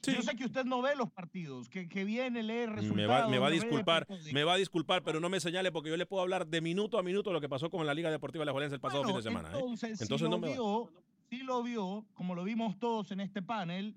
Sí. 0.00 0.14
Yo 0.14 0.22
sé 0.22 0.34
que 0.34 0.46
usted 0.46 0.64
no 0.64 0.80
ve 0.80 0.96
los 0.96 1.10
partidos, 1.10 1.68
que, 1.68 1.90
que 1.90 2.04
viene, 2.04 2.42
lee 2.42 2.64
resultados. 2.64 2.96
Me 2.96 3.06
va, 3.06 3.28
me 3.28 3.38
va 3.38 3.48
a 3.48 3.50
disculpar, 3.50 4.06
periódicos. 4.06 4.32
me 4.32 4.44
va 4.44 4.54
a 4.54 4.56
disculpar, 4.56 5.02
pero 5.04 5.20
no 5.20 5.28
me 5.28 5.40
señale 5.40 5.70
porque 5.70 5.90
yo 5.90 5.98
le 5.98 6.06
puedo 6.06 6.22
hablar 6.22 6.46
de 6.46 6.62
minuto 6.62 6.98
a 6.98 7.02
minuto 7.02 7.34
lo 7.34 7.40
que 7.42 7.50
pasó 7.50 7.68
con 7.68 7.84
la 7.84 7.92
Liga 7.92 8.10
Deportiva 8.10 8.42
de 8.42 8.46
la 8.46 8.52
Juelense 8.52 8.76
el 8.76 8.80
pasado 8.80 9.02
Bueno, 9.02 9.18
fin 9.18 9.24
de 9.24 9.30
semana. 9.30 9.48
¿eh? 9.50 9.52
Entonces, 9.60 10.00
Entonces 10.00 10.26
si 10.26 10.30
no 10.30 10.38
me 10.38 10.52
vio, 10.54 10.90
si 11.28 11.42
lo 11.42 11.62
vio, 11.62 12.06
como 12.14 12.34
lo 12.34 12.44
vimos 12.44 12.78
todos 12.78 13.10
en 13.10 13.20
este 13.20 13.42
panel, 13.42 13.94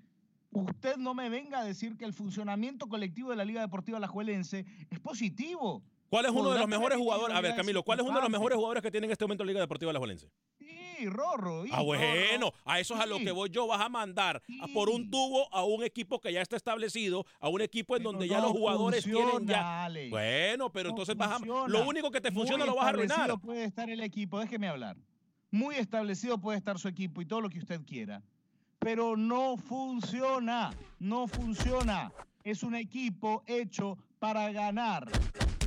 usted 0.50 0.98
no 0.98 1.14
me 1.14 1.30
venga 1.30 1.60
a 1.60 1.64
decir 1.64 1.96
que 1.96 2.04
el 2.04 2.12
funcionamiento 2.12 2.86
colectivo 2.86 3.30
de 3.30 3.36
la 3.36 3.46
Liga 3.46 3.62
Deportiva 3.62 3.96
Alajuelense 3.96 4.66
es 4.90 5.00
positivo. 5.00 5.82
¿Cuál 6.12 6.26
es 6.26 6.30
uno 6.30 6.50
de 6.50 6.58
los 6.58 6.68
mejores 6.68 6.98
jugadores? 6.98 7.34
A 7.34 7.40
ver, 7.40 7.56
Camilo, 7.56 7.82
¿cuál 7.82 8.00
es 8.00 8.04
uno 8.04 8.16
de 8.16 8.20
los 8.20 8.30
mejores 8.30 8.56
jugadores 8.56 8.82
que 8.82 8.90
tiene 8.90 9.06
en 9.06 9.12
este 9.12 9.24
momento 9.24 9.44
la 9.44 9.48
Liga 9.48 9.60
Deportiva 9.60 9.88
de 9.88 9.92
la 9.94 9.98
Juelense? 9.98 10.28
Sí, 10.58 11.06
Rorro. 11.06 11.64
Ah, 11.72 11.80
bueno, 11.80 12.48
Rorro. 12.50 12.54
a 12.66 12.80
eso 12.80 12.92
es 12.94 13.00
a 13.00 13.06
lo 13.06 13.16
que 13.16 13.30
voy 13.30 13.48
yo. 13.48 13.66
Vas 13.66 13.80
a 13.80 13.88
mandar 13.88 14.42
a 14.60 14.66
por 14.74 14.90
un 14.90 15.10
tubo 15.10 15.48
a 15.54 15.64
un 15.64 15.82
equipo 15.82 16.20
que 16.20 16.30
ya 16.30 16.42
está 16.42 16.56
establecido, 16.56 17.24
a 17.40 17.48
un 17.48 17.62
equipo 17.62 17.96
en 17.96 18.02
Pero 18.02 18.12
donde 18.12 18.28
ya 18.28 18.42
los 18.42 18.50
jugadores 18.50 19.04
tienen 19.04 19.46
ya. 19.46 19.84
Alex. 19.86 20.10
Bueno, 20.10 20.70
pero 20.70 20.90
No 20.90 20.90
entonces 20.90 21.16
vas 21.16 21.40
a. 21.40 21.46
Lo 21.46 21.88
único 21.88 22.10
que 22.10 22.20
te 22.20 22.30
funciona 22.30 22.66
Muy 22.66 22.74
lo 22.74 22.76
vas 22.76 22.84
a 22.84 22.88
arruinar. 22.90 23.40
puede 23.40 23.64
estar 23.64 23.88
el 23.88 24.02
equipo, 24.02 24.38
déjeme 24.38 24.68
hablar. 24.68 24.98
Muy 25.50 25.76
establecido 25.76 26.36
puede 26.36 26.58
estar 26.58 26.78
su 26.78 26.88
equipo 26.88 27.22
y 27.22 27.24
todo 27.24 27.40
lo 27.40 27.48
que 27.48 27.58
usted 27.58 27.80
quiera. 27.86 28.22
Pero 28.80 29.16
no 29.16 29.56
funciona, 29.56 30.74
no 30.98 31.26
funciona. 31.26 32.12
Es 32.44 32.62
un 32.62 32.74
equipo 32.74 33.42
hecho 33.46 33.96
para 34.18 34.52
ganar. 34.52 35.10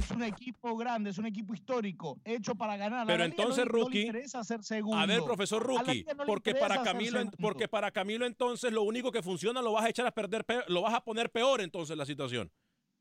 Es 0.06 0.12
un 0.12 0.24
equipo 0.24 0.78
grande, 0.78 1.10
es 1.10 1.18
un 1.18 1.26
equipo 1.26 1.54
histórico, 1.56 2.20
hecho 2.24 2.54
para 2.54 2.78
ganar. 2.78 3.02
A 3.02 3.06
Pero 3.08 3.24
entonces, 3.24 3.66
no, 3.66 3.72
le- 3.72 3.80
no 3.80 3.86
Rookie, 3.86 3.94
le 4.02 4.06
interesa 4.06 4.44
ser 4.44 4.64
segundo. 4.64 4.98
A 5.00 5.06
ver, 5.08 5.24
profesor 5.24 5.64
Rookie, 5.64 6.06
no 6.16 6.26
porque 6.26 6.54
para 6.54 6.84
Camilo, 6.84 7.20
porque 7.42 7.68
para 7.68 7.90
Camilo 7.92 8.26
entonces 8.28 8.72
lo 8.72 8.84
único 8.84 9.12
que 9.12 9.24
funciona 9.24 9.62
lo 9.64 9.72
vas 9.72 9.86
a 9.86 9.90
echar 9.90 10.06
a 10.06 10.12
perder, 10.12 10.46
pe- 10.46 10.64
lo 10.68 10.84
vas 10.84 10.94
a 10.94 11.04
poner 11.04 11.32
peor 11.32 11.62
entonces 11.62 11.98
la 11.98 12.06
situación. 12.06 12.52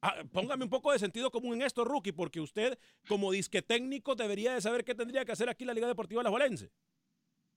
Ah, 0.00 0.22
póngame 0.32 0.64
un 0.64 0.70
poco 0.70 0.92
de 0.92 0.98
sentido 0.98 1.30
común 1.30 1.54
en 1.56 1.62
esto, 1.62 1.84
Rookie, 1.84 2.12
porque 2.12 2.40
usted 2.40 2.78
como 3.06 3.30
disque 3.32 3.60
técnico 3.62 4.14
debería 4.14 4.54
de 4.54 4.60
saber 4.62 4.82
qué 4.84 4.94
tendría 4.94 5.24
que 5.24 5.32
hacer 5.32 5.48
aquí 5.50 5.64
la 5.64 5.74
Liga 5.74 5.86
Deportiva 5.86 6.22
La 6.22 6.30
Juelense. 6.30 6.70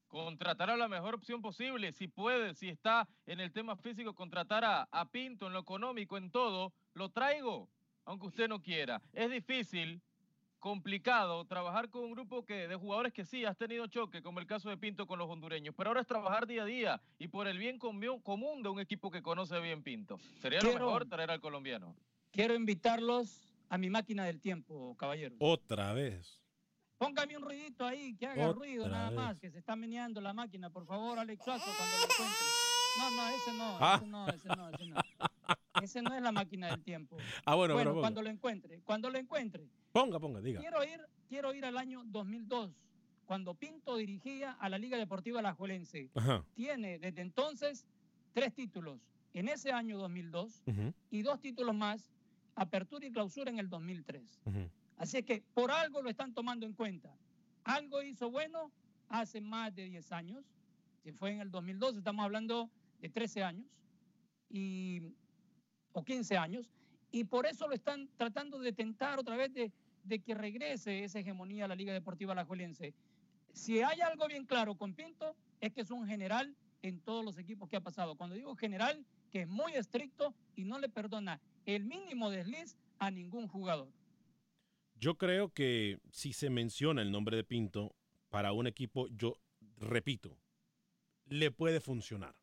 Contratar 0.07 0.69
a 0.69 0.77
la 0.77 0.87
mejor 0.87 1.15
opción 1.15 1.41
posible, 1.41 1.91
si 1.91 2.07
puede, 2.07 2.53
si 2.55 2.69
está 2.69 3.07
en 3.25 3.41
el 3.41 3.51
tema 3.51 3.75
físico, 3.75 4.15
contratar 4.15 4.63
a, 4.63 4.83
a 4.91 5.09
Pinto 5.09 5.47
en 5.47 5.53
lo 5.53 5.59
económico, 5.59 6.17
en 6.17 6.31
todo, 6.31 6.73
lo 6.93 7.09
traigo, 7.09 7.69
aunque 8.07 8.27
usted 8.27 8.47
no 8.47 8.61
quiera. 8.61 9.01
Es 9.13 9.29
difícil, 9.29 10.01
complicado, 10.59 11.45
trabajar 11.45 11.89
con 11.89 12.03
un 12.05 12.11
grupo 12.13 12.43
que, 12.45 12.67
de 12.67 12.75
jugadores 12.75 13.13
que 13.13 13.25
sí 13.25 13.45
has 13.45 13.57
tenido 13.57 13.85
choque, 13.87 14.23
como 14.23 14.39
el 14.39 14.47
caso 14.47 14.69
de 14.69 14.77
Pinto 14.77 15.05
con 15.05 15.19
los 15.19 15.29
hondureños, 15.29 15.75
pero 15.77 15.89
ahora 15.89 16.01
es 16.01 16.07
trabajar 16.07 16.47
día 16.47 16.63
a 16.63 16.65
día 16.65 17.01
y 17.19 17.27
por 17.27 17.47
el 17.47 17.57
bien 17.57 17.77
común 17.77 18.63
de 18.63 18.69
un 18.69 18.79
equipo 18.79 19.11
que 19.11 19.21
conoce 19.21 19.59
bien 19.59 19.83
Pinto. 19.83 20.19
Sería 20.41 20.59
Quiero- 20.59 20.79
lo 20.79 20.85
mejor 20.85 21.05
traer 21.07 21.29
al 21.31 21.41
colombiano. 21.41 21.95
Quiero 22.31 22.55
invitarlos 22.55 23.41
a 23.69 23.77
mi 23.77 23.89
máquina 23.89 24.23
del 24.25 24.39
tiempo, 24.39 24.95
caballeros. 24.97 25.37
Otra 25.41 25.93
vez. 25.93 26.41
Póngame 26.97 27.37
un 27.37 27.43
ruidito 27.43 27.85
ahí, 27.85 28.15
que 28.15 28.25
haga 28.25 28.47
Otra 28.49 28.57
ruido 28.59 28.87
nada 28.87 29.09
vez. 29.09 29.15
más, 29.15 29.39
que 29.39 29.51
se 29.51 29.59
está 29.59 29.75
meneando 29.75 30.19
la 30.21 30.33
máquina. 30.33 30.69
Por 30.71 30.85
favor, 30.85 31.19
Alex 31.19 31.43
Suazo, 31.43 31.65
cuando 31.77 31.97
lo 31.97 32.03
encuentre. 32.03 32.45
No, 32.97 33.11
no, 33.11 33.29
ese 33.29 33.53
no, 33.53 33.77
Ah. 33.79 33.95
ese 33.97 34.07
no, 34.07 34.27
ese 34.29 34.47
no, 34.47 34.69
ese 34.69 34.85
no. 34.87 34.95
Ese 35.81 36.01
no 36.01 36.13
es 36.13 36.21
la 36.21 36.31
máquina 36.31 36.67
del 36.67 36.83
tiempo. 36.83 37.17
Ah, 37.45 37.55
bueno, 37.55 37.73
bueno, 37.73 37.89
pero 37.89 37.91
ponga. 37.91 38.01
cuando 38.01 38.21
lo 38.21 38.29
encuentre, 38.29 38.81
cuando 38.81 39.09
lo 39.09 39.17
encuentre. 39.17 39.69
ponga, 39.91 40.19
ponga, 40.19 40.41
diga. 40.41 40.59
Quiero 40.59 40.83
ir, 40.83 41.01
quiero 41.27 41.53
ir 41.53 41.65
al 41.65 41.77
año 41.77 42.03
2002, 42.05 42.71
cuando 43.25 43.53
Pinto 43.53 43.97
dirigía 43.97 44.53
a 44.53 44.69
la 44.69 44.77
Liga 44.77 44.97
Deportiva 44.97 45.39
Alajuelense. 45.39 46.09
Ajá. 46.15 46.43
Tiene 46.55 46.99
desde 46.99 47.21
entonces 47.21 47.85
tres 48.33 48.53
títulos 48.53 48.99
en 49.33 49.49
ese 49.49 49.71
año 49.71 49.97
2002 49.97 50.63
ujú, 50.65 50.93
y 51.11 51.21
dos 51.21 51.39
títulos 51.39 51.75
más, 51.75 52.11
apertura 52.55 53.05
y 53.05 53.11
clausura 53.11 53.51
en 53.51 53.59
el 53.59 53.69
2003. 53.69 54.41
ujú. 54.45 54.69
Así 54.97 55.17
es 55.17 55.25
que 55.25 55.43
por 55.53 55.69
algo 55.69 56.01
lo 56.01 56.09
están 56.09 56.33
tomando 56.33 56.65
en 56.65 56.73
cuenta. 56.73 57.15
Algo 57.63 58.01
hizo 58.01 58.31
bueno 58.31 58.71
hace 59.09 59.41
más 59.41 59.75
de 59.75 59.85
10 59.85 60.11
años. 60.11 60.43
Si 61.03 61.11
fue 61.11 61.31
en 61.33 61.41
el 61.41 61.51
2002, 61.51 61.97
estamos 61.97 62.25
hablando 62.25 62.69
de 62.99 63.09
13 63.09 63.43
años 63.43 63.67
y, 64.49 65.01
o 65.97 66.03
15 66.03 66.37
años. 66.37 66.69
Y 67.11 67.23
por 67.23 67.47
eso 67.47 67.67
lo 67.67 67.73
están 67.73 68.07
tratando 68.17 68.59
de 68.59 68.71
tentar 68.71 69.17
otra 69.17 69.35
vez 69.35 69.51
de, 69.51 69.71
de 70.03 70.19
que 70.19 70.35
regrese 70.35 71.03
esa 71.03 71.19
hegemonía 71.19 71.65
a 71.65 71.67
la 71.67 71.75
Liga 71.75 71.91
Deportiva 71.91 72.33
Alajuelense. 72.33 72.93
Si 73.53 73.81
hay 73.81 74.01
algo 74.01 74.27
bien 74.27 74.45
claro 74.45 74.75
con 74.75 74.93
Pinto, 74.93 75.35
es 75.59 75.73
que 75.73 75.81
es 75.81 75.89
un 75.89 76.05
general 76.05 76.55
en 76.83 76.99
todos 76.99 77.25
los 77.25 77.39
equipos 77.39 77.67
que 77.67 77.77
ha 77.77 77.81
pasado. 77.81 78.15
Cuando 78.15 78.35
digo 78.35 78.55
general, 78.55 79.03
que 79.31 79.41
es 79.41 79.47
muy 79.47 79.73
estricto 79.73 80.35
y 80.55 80.65
no 80.65 80.77
le 80.77 80.87
perdona 80.87 81.41
el 81.65 81.83
mínimo 81.83 82.29
desliz 82.29 82.77
a 82.99 83.09
ningún 83.09 83.47
jugador. 83.47 83.89
Yo 84.99 85.17
creo 85.17 85.49
que 85.49 85.99
si 86.11 86.31
se 86.31 86.51
menciona 86.51 87.01
el 87.01 87.11
nombre 87.11 87.37
de 87.37 87.43
Pinto 87.43 87.95
para 88.29 88.51
un 88.51 88.67
equipo, 88.67 89.07
yo 89.07 89.37
repito, 89.77 90.37
le 91.25 91.49
puede 91.49 91.79
funcionar. 91.79 92.35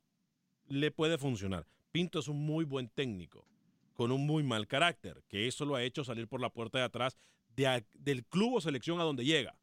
Le 0.67 0.91
puede 0.91 1.19
funcionar. 1.19 1.69
Pinto 1.95 2.19
es 2.19 2.27
un 2.27 2.45
muy 2.45 2.65
buen 2.65 2.89
técnico, 2.89 3.47
con 3.93 4.11
un 4.11 4.27
muy 4.27 4.43
mal 4.43 4.67
carácter, 4.67 5.23
que 5.29 5.47
eso 5.47 5.65
lo 5.65 5.77
ha 5.77 5.85
hecho 5.85 6.03
salir 6.03 6.27
por 6.27 6.41
la 6.41 6.51
puerta 6.51 6.79
de 6.79 6.85
atrás 6.85 7.17
de 7.55 7.69
a- 7.69 7.87
del 7.93 8.25
club 8.25 8.55
o 8.55 8.61
selección 8.61 8.99
a 9.01 9.05
donde 9.05 9.25
llega. 9.25 9.57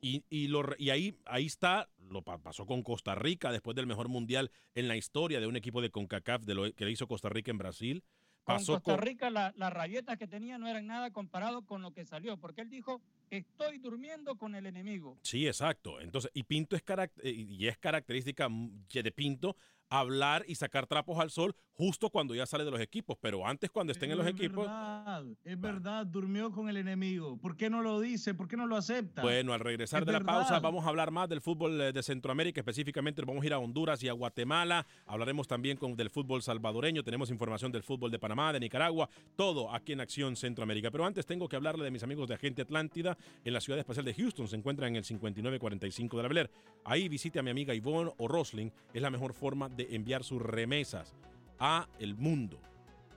Y, 0.00 0.24
y 0.28 0.48
lo 0.48 0.64
re- 0.64 0.74
y 0.80 0.90
ahí, 0.90 1.16
ahí 1.24 1.46
está, 1.46 1.88
lo 2.10 2.22
pa- 2.22 2.38
pasó 2.38 2.66
con 2.66 2.82
Costa 2.82 3.14
Rica 3.14 3.52
después 3.52 3.76
del 3.76 3.86
mejor 3.86 4.08
mundial 4.08 4.50
en 4.74 4.88
la 4.88 4.96
historia 4.96 5.38
de 5.38 5.46
un 5.46 5.54
equipo 5.54 5.80
de 5.80 5.90
CONCACAF 5.90 6.42
de 6.42 6.54
lo 6.56 6.72
que 6.74 6.90
hizo 6.90 7.06
Costa 7.06 7.28
Rica 7.28 7.52
en 7.52 7.58
Brasil. 7.58 8.02
Con 8.42 8.56
Pasó 8.56 8.72
Costa 8.72 8.96
con- 8.96 9.02
Rica 9.06 9.30
la- 9.30 9.54
las 9.56 9.72
rabietas 9.72 10.18
que 10.18 10.26
tenía 10.26 10.58
no 10.58 10.66
eran 10.66 10.88
nada 10.88 11.12
comparado 11.12 11.64
con 11.64 11.80
lo 11.82 11.92
que 11.92 12.04
salió, 12.04 12.38
porque 12.38 12.62
él 12.62 12.70
dijo, 12.70 13.00
estoy 13.30 13.78
durmiendo 13.78 14.34
con 14.34 14.56
el 14.56 14.66
enemigo. 14.66 15.16
Sí, 15.22 15.46
exacto. 15.46 16.00
Entonces, 16.00 16.32
y 16.34 16.42
Pinto 16.42 16.74
es, 16.74 16.82
eh, 17.22 17.30
y 17.30 17.68
es 17.68 17.78
característica 17.78 18.48
de 18.50 19.12
Pinto 19.12 19.56
hablar 20.00 20.44
y 20.48 20.54
sacar 20.54 20.86
trapos 20.86 21.18
al 21.18 21.30
sol 21.30 21.54
justo 21.74 22.10
cuando 22.10 22.34
ya 22.34 22.46
sale 22.46 22.64
de 22.64 22.70
los 22.70 22.80
equipos, 22.80 23.16
pero 23.20 23.46
antes 23.46 23.70
cuando 23.70 23.92
estén 23.92 24.10
en 24.10 24.18
los 24.18 24.26
es 24.26 24.32
equipos, 24.32 24.66
Verdad, 24.66 25.24
es 25.44 25.60
verdad, 25.60 26.06
durmió 26.06 26.50
con 26.50 26.68
el 26.68 26.76
enemigo. 26.76 27.36
¿Por 27.38 27.56
qué 27.56 27.68
no 27.68 27.82
lo 27.82 28.00
dice? 28.00 28.34
¿Por 28.34 28.48
qué 28.48 28.56
no 28.56 28.66
lo 28.66 28.76
acepta? 28.76 29.22
Bueno, 29.22 29.52
al 29.52 29.60
regresar 29.60 30.00
Es 30.02 30.06
de 30.06 30.12
la 30.12 30.20
pausa 30.20 30.60
vamos 30.60 30.84
a 30.84 30.88
hablar 30.88 31.10
más 31.10 31.28
del 31.28 31.40
fútbol 31.40 31.80
eh, 31.80 31.92
de 31.92 32.02
Centroamérica, 32.02 32.60
específicamente 32.60 33.22
vamos 33.22 33.42
a 33.42 33.46
ir 33.46 33.52
a 33.52 33.58
Honduras 33.58 34.02
y 34.02 34.08
a 34.08 34.12
Guatemala, 34.12 34.86
hablaremos 35.06 35.48
también 35.48 35.76
con, 35.76 35.96
del 35.96 36.10
fútbol 36.10 36.42
salvadoreño, 36.42 37.02
tenemos 37.02 37.30
información 37.30 37.72
del 37.72 37.82
fútbol 37.82 38.10
de 38.10 38.18
Panamá, 38.18 38.52
de 38.52 38.60
Nicaragua, 38.60 39.08
todo 39.36 39.72
aquí 39.72 39.92
en 39.92 40.00
Acción 40.00 40.36
Centroamérica. 40.36 40.90
Pero 40.90 41.04
antes 41.04 41.26
tengo 41.26 41.48
que 41.48 41.56
hablarle 41.56 41.84
de 41.84 41.90
mis 41.90 42.02
amigos 42.02 42.28
de 42.28 42.34
Agente 42.34 42.62
Atlántida 42.62 43.16
en 43.44 43.52
la 43.52 43.60
ciudad 43.60 43.78
espacial 43.78 44.04
de 44.04 44.14
Houston, 44.14 44.48
se 44.48 44.56
encuentra 44.56 44.86
en 44.86 44.96
el 44.96 45.04
5945 45.04 46.16
de 46.16 46.22
la 46.22 46.28
Bel 46.28 46.38
Air. 46.38 46.50
Ahí 46.84 47.08
visite 47.08 47.38
a 47.38 47.42
mi 47.42 47.50
amiga 47.50 47.74
Yvonne 47.74 48.12
o 48.18 48.28
Rosling, 48.28 48.70
es 48.92 49.02
la 49.02 49.10
mejor 49.10 49.34
forma 49.34 49.68
de 49.68 49.81
enviar 49.90 50.24
sus 50.24 50.40
remesas 50.40 51.14
a 51.58 51.88
el 51.98 52.14
mundo. 52.14 52.58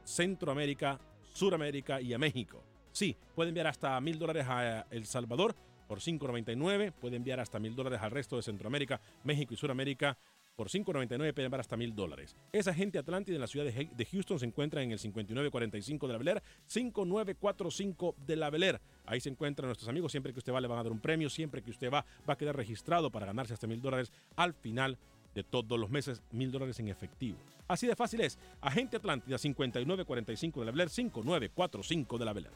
Centroamérica, 0.03 0.99
Suramérica 1.33 2.01
y 2.01 2.13
a 2.13 2.17
México. 2.17 2.63
Sí, 2.91 3.15
puede 3.35 3.49
enviar 3.49 3.67
hasta 3.67 3.99
mil 4.01 4.19
dólares 4.19 4.45
a 4.47 4.85
El 4.89 5.05
Salvador 5.05 5.55
por 5.87 5.99
5.99, 5.99 6.93
puede 6.93 7.15
enviar 7.15 7.39
hasta 7.39 7.59
mil 7.59 7.75
dólares 7.75 7.99
al 8.01 8.11
resto 8.11 8.37
de 8.37 8.41
Centroamérica, 8.41 8.99
México 9.23 9.53
y 9.53 9.57
Suramérica 9.57 10.17
por 10.55 10.69
5.99 10.69 11.33
puede 11.33 11.45
enviar 11.45 11.59
hasta 11.59 11.75
mil 11.75 11.93
dólares. 11.93 12.35
Esa 12.51 12.73
gente 12.73 12.97
Atlántida 12.97 13.35
en 13.35 13.41
la 13.41 13.47
ciudad 13.47 13.65
de 13.65 14.05
Houston 14.05 14.39
se 14.39 14.45
encuentra 14.45 14.81
en 14.81 14.91
el 14.91 14.99
5945 14.99 16.07
de 16.07 16.13
la 16.13 16.17
Bel 16.17 16.27
Air, 16.29 16.43
5945 16.65 18.15
de 18.25 18.35
la 18.35 18.49
Bel 18.49 18.63
Air. 18.63 18.81
Ahí 19.05 19.19
se 19.19 19.29
encuentran 19.29 19.67
nuestros 19.67 19.89
amigos. 19.89 20.11
Siempre 20.11 20.31
que 20.31 20.39
usted 20.39 20.53
va 20.53 20.61
le 20.61 20.67
van 20.67 20.79
a 20.79 20.83
dar 20.83 20.91
un 20.91 20.99
premio. 20.99 21.29
Siempre 21.29 21.61
que 21.61 21.71
usted 21.71 21.91
va 21.91 22.05
va 22.27 22.33
a 22.33 22.37
quedar 22.37 22.55
registrado 22.55 23.11
para 23.11 23.25
ganarse 23.25 23.53
hasta 23.53 23.67
mil 23.67 23.81
dólares 23.81 24.11
al 24.35 24.53
final 24.53 24.97
de 25.35 25.43
todos 25.43 25.79
los 25.79 25.91
meses, 25.91 26.23
mil 26.31 26.51
dólares 26.51 26.79
en 26.79 26.87
efectivo. 26.87 27.37
Así 27.67 27.85
de 27.85 27.95
fácil 27.95 28.21
es. 28.21 28.39
Agente 28.61 28.97
Atlántida 28.97 29.37
5945 29.37 30.61
de 30.61 30.65
la 30.65 30.71
Bel 30.71 30.81
Air, 30.81 30.89
5945 30.89 32.17
de 32.17 32.25
la 32.25 32.33
Bel 32.33 32.45
Air. 32.45 32.53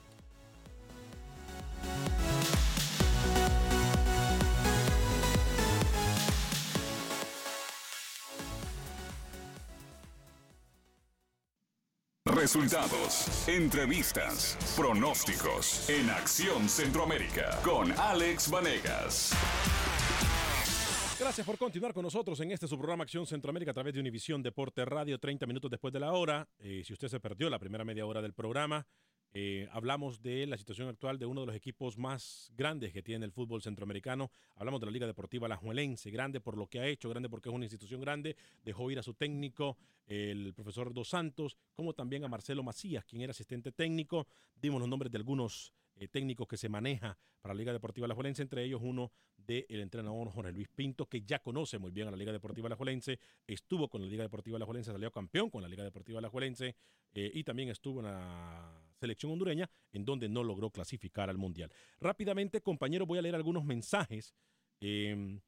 Resultados, 12.26 13.48
entrevistas, 13.50 14.58
pronósticos 14.78 15.89
en 15.89 16.10
Acción 16.10 16.70
Centroamérica 16.70 17.60
con 17.63 17.92
Alex 17.92 18.50
Vanegas. 18.50 19.34
Gracias 21.20 21.46
por 21.46 21.58
continuar 21.58 21.94
con 21.94 22.04
nosotros 22.04 22.40
en 22.40 22.52
este 22.52 22.66
su 22.66 22.78
programa 22.78 23.04
Acción 23.04 23.28
Centroamérica 23.28 23.72
a 23.72 23.74
través 23.74 23.94
de 23.94 24.00
Univisión 24.00 24.42
Deporte 24.42 24.86
Radio, 24.86 25.20
30 25.20 25.46
minutos 25.48 25.70
después 25.70 25.94
de 25.94 26.00
la 26.00 26.14
hora. 26.14 26.48
Eh, 26.60 26.82
si 26.86 26.94
usted 26.94 27.10
se 27.10 27.20
perdió 27.20 27.50
la 27.50 27.60
primera 27.60 27.84
media 27.84 28.06
hora 28.06 28.22
del 28.22 28.32
programa, 28.32 28.88
eh, 29.34 29.68
hablamos 29.74 30.22
de 30.22 30.48
la 30.48 30.58
situación 30.58 30.88
actual 30.88 31.20
de 31.20 31.26
uno 31.26 31.42
de 31.42 31.48
los 31.48 31.56
equipos 31.58 31.98
más 31.98 32.54
grandes 32.56 32.94
que 32.94 33.04
tiene 33.04 33.26
el 33.26 33.34
fútbol 33.34 33.62
centroamericano. 33.62 34.32
Hablamos 34.56 34.80
de 34.80 34.86
la 34.86 34.94
Liga 34.94 35.08
Deportiva 35.08 35.48
Alajuelense, 35.48 36.10
grande 36.10 36.40
por 36.40 36.58
lo 36.58 36.68
que 36.68 36.80
ha 36.80 36.88
hecho, 36.88 37.10
grande 37.10 37.28
porque 37.28 37.50
es 37.50 37.56
una 37.56 37.66
institución 37.66 38.00
grande. 38.00 38.38
Dejó 38.64 38.90
ir 38.90 38.98
a 38.98 39.04
su 39.04 39.14
técnico, 39.14 39.78
el 40.08 40.54
profesor 40.54 40.94
Dos 40.94 41.10
Santos, 41.10 41.58
como 41.74 41.94
también 41.94 42.24
a 42.24 42.30
Marcelo 42.30 42.64
Macías, 42.64 43.04
quien 43.04 43.24
era 43.24 43.32
asistente 43.32 43.74
técnico. 43.74 44.26
Dimos 44.56 44.80
los 44.80 44.90
nombres 44.90 45.12
de 45.12 45.18
algunos 45.18 45.74
eh, 46.00 46.08
técnicos 46.08 46.48
que 46.48 46.58
se 46.58 46.70
maneja 46.70 47.18
para 47.42 47.54
la 47.54 47.60
Liga 47.60 47.74
Deportiva 47.74 48.06
Alajuelense, 48.06 48.42
entre 48.42 48.64
ellos 48.64 48.82
uno 48.84 49.12
del 49.36 49.66
entrenador 49.82 50.30
Jorge 50.30 50.52
Luis 50.52 50.70
Pinto, 50.70 51.08
que 51.08 51.22
ya 51.22 51.40
conoce 51.40 51.78
muy 51.78 51.92
bien 51.92 52.08
a 52.08 52.12
la 52.12 52.18
Liga 52.18 52.32
Deportiva 52.32 52.68
Alajuelense, 52.68 53.20
estuvo 53.46 53.90
con 53.90 54.02
la 54.02 54.08
Liga 54.08 54.24
Deportiva 54.24 54.58
Alajuelense, 54.58 54.92
salió 54.92 55.12
campeón 55.12 55.50
con 55.50 55.62
la 55.62 55.68
Liga 55.68 55.84
Deportiva 55.84 56.20
Alajuelense 56.20 56.76
eh, 57.14 57.32
y 57.34 57.44
también 57.44 57.70
estuvo 57.70 58.00
en 58.00 58.06
la 58.06 58.82
selección 59.00 59.32
hondureña, 59.32 59.70
en 59.92 60.06
donde 60.06 60.30
no 60.30 60.44
logró 60.44 60.70
clasificar 60.70 61.30
al 61.30 61.38
Mundial. 61.38 61.72
Rápidamente, 62.00 62.62
compañero, 62.62 63.06
voy 63.06 63.20
a 63.20 63.22
leer 63.22 63.36
algunos 63.36 63.66
mensajes. 63.66 64.34
Eh, 64.82 65.40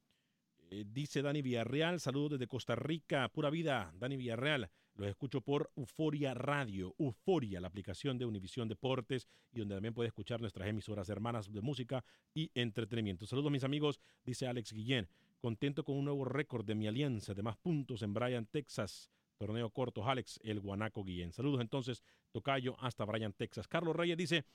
eh, 0.71 0.85
dice 0.87 1.21
Dani 1.21 1.41
Villarreal, 1.41 1.99
saludos 1.99 2.31
desde 2.31 2.47
Costa 2.47 2.75
Rica, 2.75 3.27
pura 3.29 3.49
vida, 3.49 3.93
Dani 3.97 4.15
Villarreal. 4.15 4.69
Los 4.95 5.07
escucho 5.07 5.41
por 5.41 5.71
Euforia 5.75 6.33
Radio, 6.33 6.93
Euforia, 6.99 7.61
la 7.61 7.67
aplicación 7.67 8.17
de 8.17 8.25
Univisión 8.25 8.67
Deportes 8.67 9.27
y 9.51 9.59
donde 9.59 9.75
también 9.75 9.93
puede 9.93 10.07
escuchar 10.07 10.41
nuestras 10.41 10.67
emisoras 10.67 11.09
hermanas 11.09 11.51
de 11.51 11.61
música 11.61 12.03
y 12.33 12.51
entretenimiento. 12.53 13.25
Saludos 13.25 13.51
mis 13.51 13.63
amigos, 13.63 13.99
dice 14.25 14.47
Alex 14.47 14.73
Guillén. 14.73 15.07
Contento 15.39 15.83
con 15.83 15.97
un 15.97 16.05
nuevo 16.05 16.25
récord 16.25 16.65
de 16.65 16.75
mi 16.75 16.87
alianza 16.87 17.33
de 17.33 17.41
más 17.41 17.57
puntos 17.57 18.03
en 18.03 18.13
Bryan, 18.13 18.45
Texas. 18.45 19.09
Torneo 19.37 19.71
corto, 19.71 20.07
Alex, 20.07 20.39
el 20.43 20.59
Guanaco 20.59 21.03
Guillén. 21.03 21.33
Saludos 21.33 21.61
entonces, 21.61 22.03
Tocayo, 22.31 22.75
hasta 22.79 23.05
Bryan, 23.05 23.33
Texas. 23.33 23.67
Carlos 23.67 23.95
Reyes 23.95 24.15
dice, 24.15 24.45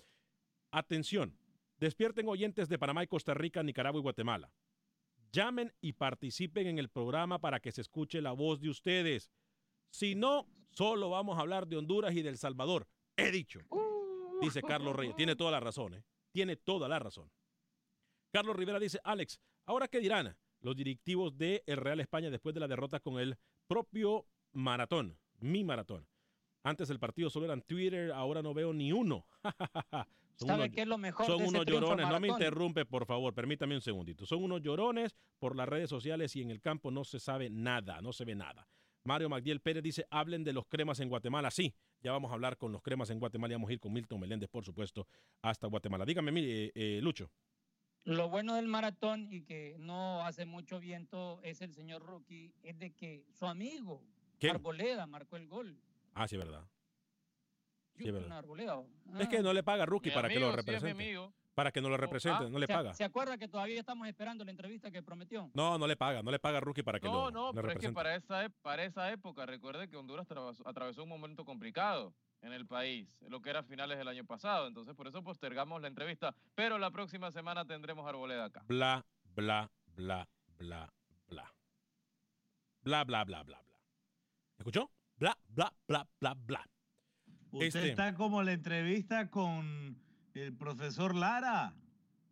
atención, 0.71 1.37
despierten 1.81 2.29
oyentes 2.29 2.69
de 2.69 2.79
Panamá 2.79 3.03
y 3.03 3.09
Costa 3.09 3.35
Rica, 3.35 3.65
Nicaragua 3.65 3.99
y 3.99 4.03
Guatemala. 4.03 4.53
Llamen 5.33 5.73
y 5.81 5.93
participen 5.95 6.69
en 6.69 6.79
el 6.79 6.89
programa 6.89 7.41
para 7.41 7.59
que 7.59 7.73
se 7.73 7.81
escuche 7.81 8.21
la 8.21 8.31
voz 8.31 8.61
de 8.61 8.69
ustedes. 8.69 9.29
Si 9.91 10.15
no, 10.15 10.47
solo 10.71 11.11
vamos 11.11 11.39
a 11.39 11.41
hablar 11.41 11.67
de 11.67 11.77
Honduras 11.77 12.15
y 12.15 12.23
del 12.23 12.39
Salvador. 12.39 12.87
He 13.17 13.31
dicho. 13.31 13.61
Dice 14.41 14.63
Carlos 14.63 14.95
Reyes. 14.95 15.17
Tiene 15.17 15.37
toda 15.37 15.51
la 15.51 15.61
razón, 15.61 15.95
¿eh? 15.95 16.05
Tiene 16.33 16.57
toda 16.57 16.89
la 16.89 16.99
razón. 16.99 17.31
Carlos 18.33 18.57
Rivera 18.57 18.79
dice, 18.79 19.01
Alex, 19.05 19.41
¿ahora 19.65 19.89
qué 19.89 20.01
dirán 20.01 20.37
los 20.61 20.77
directivos 20.77 21.37
de 21.39 21.63
el 21.67 21.79
Real 21.79 22.01
España 22.01 22.29
después 22.31 22.55
de 22.55 22.61
la 22.61 22.69
derrota 22.69 23.01
con 23.01 23.19
el 23.19 23.39
propio 23.67 24.27
maratón, 24.53 25.19
mi 25.39 25.65
maratón? 25.65 26.07
Antes 26.63 26.91
el 26.91 26.99
partido 26.99 27.31
solo 27.31 27.47
eran 27.47 27.63
Twitter, 27.63 28.13
ahora 28.13 28.43
no 28.43 28.53
veo 28.53 28.73
ni 28.73 28.93
uno. 28.93 29.25
Son 30.39 30.49
¿Sabe 30.49 30.65
unos- 30.65 30.75
qué 30.75 30.83
es 30.83 30.89
lo 30.89 30.99
mejor 30.99 31.25
son 31.25 31.39
de 31.39 31.49
unos 31.49 31.65
llorones, 31.65 32.07
no 32.09 32.21
me 32.21 32.29
interrumpe, 32.29 32.85
por 32.85 33.07
favor, 33.07 33.33
permítame 33.33 33.75
un 33.75 33.81
segundito. 33.81 34.27
Son 34.27 34.43
unos 34.45 34.61
llorones 34.61 35.17
por 35.39 35.57
las 35.57 35.67
redes 35.67 35.89
sociales 35.89 36.37
y 36.37 36.43
en 36.43 36.51
el 36.51 36.61
campo 36.61 36.91
no 36.91 37.05
se 37.05 37.19
sabe 37.19 37.49
nada, 37.49 38.03
no 38.03 38.13
se 38.13 38.27
ve 38.27 38.35
nada. 38.35 38.69
Mario 39.07 39.29
Magdiel 39.29 39.61
Pérez 39.61 39.83
dice, 39.83 40.07
hablen 40.11 40.45
de 40.45 40.53
los 40.53 40.67
cremas 40.67 41.01
en 41.01 41.09
Guatemala. 41.09 41.51
Sí, 41.51 41.75
ya 42.01 42.13
vamos 42.13 42.31
a 42.31 42.35
hablar 42.35 42.57
con 42.57 42.73
los 42.73 42.83
cremas 42.83 43.11
en 43.11 43.19
Guatemala 43.19 43.53
y 43.53 43.57
vamos 43.57 43.71
a 43.71 43.73
ir 43.73 43.81
con 43.81 43.93
Milton 43.93 44.21
Meléndez, 44.21 44.49
por 44.49 44.65
supuesto, 44.65 45.07
hasta 45.43 45.67
Guatemala. 45.67 46.05
Dígame, 46.05 46.33
mire, 46.33 46.73
eh, 46.75 47.01
Lucho. 47.03 47.31
Lo 48.05 48.29
bueno 48.29 48.55
del 48.55 48.67
maratón 48.69 49.29
y 49.33 49.43
que 49.43 49.77
no 49.79 50.25
hace 50.25 50.47
mucho 50.47 50.79
viento 50.79 51.41
es 51.43 51.61
el 51.61 51.75
señor 51.75 52.03
Rookie, 52.03 52.55
es 52.63 52.79
de 52.79 52.93
que 52.93 53.25
su 53.33 53.47
amigo 53.47 54.03
¿Quién? 54.39 54.55
Arboleda 54.55 55.07
marcó 55.07 55.37
el 55.37 55.49
gol. 55.49 55.81
Ah, 56.15 56.29
sí, 56.29 56.37
es 56.37 56.45
verdad. 56.45 56.69
Sí, 57.97 58.11
verdad. 58.11 58.39
Arboleda. 58.39 58.83
Es 59.19 59.29
que 59.29 59.43
no 59.43 59.53
le 59.53 59.63
paga 59.63 59.87
Rookie 59.87 60.11
Mi 60.11 60.15
para 60.15 60.29
que 60.29 60.39
lo 60.39 60.53
sí 60.53 60.59
es 60.59 60.67
mi 60.67 60.73
represente. 60.73 60.91
amigo. 61.05 61.33
Para 61.57 61.73
que 61.73 61.81
no 61.81 61.89
lo 61.89 61.97
represente, 61.97 62.45
ah, 62.45 62.49
no 62.51 62.59
le 62.59 62.67
¿Se, 62.67 62.73
paga. 62.75 62.93
¿Se 62.93 63.03
acuerda 63.03 63.39
que 63.39 63.49
todavía 63.49 63.81
estamos 63.81 64.07
esperando 64.07 64.45
la 64.45 64.51
entrevista 64.51 64.91
que 64.91 65.03
prometió? 65.03 65.51
No, 65.55 65.79
no 65.79 65.87
le 65.87 65.97
paga, 65.97 66.23
no 66.23 66.31
le 66.31 66.39
paga 66.39 66.59
a 66.59 66.61
Rookie 66.61 66.83
para 66.83 67.01
que 67.01 67.07
No, 67.09 67.15
lo, 67.15 67.31
no, 67.31 67.47
lo 67.47 67.55
pero 67.55 67.71
es 67.73 67.79
que 67.79 67.91
para 67.93 68.15
esa, 68.15 68.45
ep- 68.45 68.53
para 68.61 68.85
esa 68.85 69.11
época, 69.11 69.47
recuerde 69.47 69.89
que 69.89 69.97
Honduras 69.97 70.31
atravesó, 70.31 70.69
atravesó 70.69 71.03
un 71.05 71.09
momento 71.09 71.47
complicado 71.47 72.13
en 72.43 72.53
el 72.53 72.67
país, 72.67 73.23
lo 73.31 73.41
que 73.41 73.49
era 73.49 73.61
a 73.61 73.63
finales 73.63 73.97
del 73.97 74.07
año 74.07 74.27
pasado. 74.27 74.67
Entonces, 74.67 74.95
por 74.95 75.09
eso 75.09 75.25
postergamos 75.25 75.81
la 75.81 75.89
entrevista. 75.89 76.35
Pero 76.55 76.77
la 76.79 76.91
próxima 76.91 77.31
semana 77.31 77.65
tendremos 77.65 78.07
Arboleda 78.07 78.45
acá. 78.45 78.63
Bla, 78.69 79.07
bla, 79.35 79.71
bla, 79.97 80.29
bla, 80.59 80.93
bla. 81.29 81.55
Bla, 82.83 83.05
bla, 83.05 83.25
bla, 83.25 83.43
bla, 83.45 83.63
bla. 83.63 83.79
¿Escuchó? 84.59 84.91
Bla, 85.17 85.35
bla, 85.49 85.73
bla, 85.89 86.07
bla, 86.21 86.35
bla. 86.35 86.69
Usted 87.51 87.67
Este- 87.67 87.89
está 87.89 88.15
como 88.15 88.43
la 88.43 88.53
entrevista 88.53 89.31
con 89.31 89.97
el 90.43 90.55
profesor 90.55 91.15
Lara. 91.15 91.75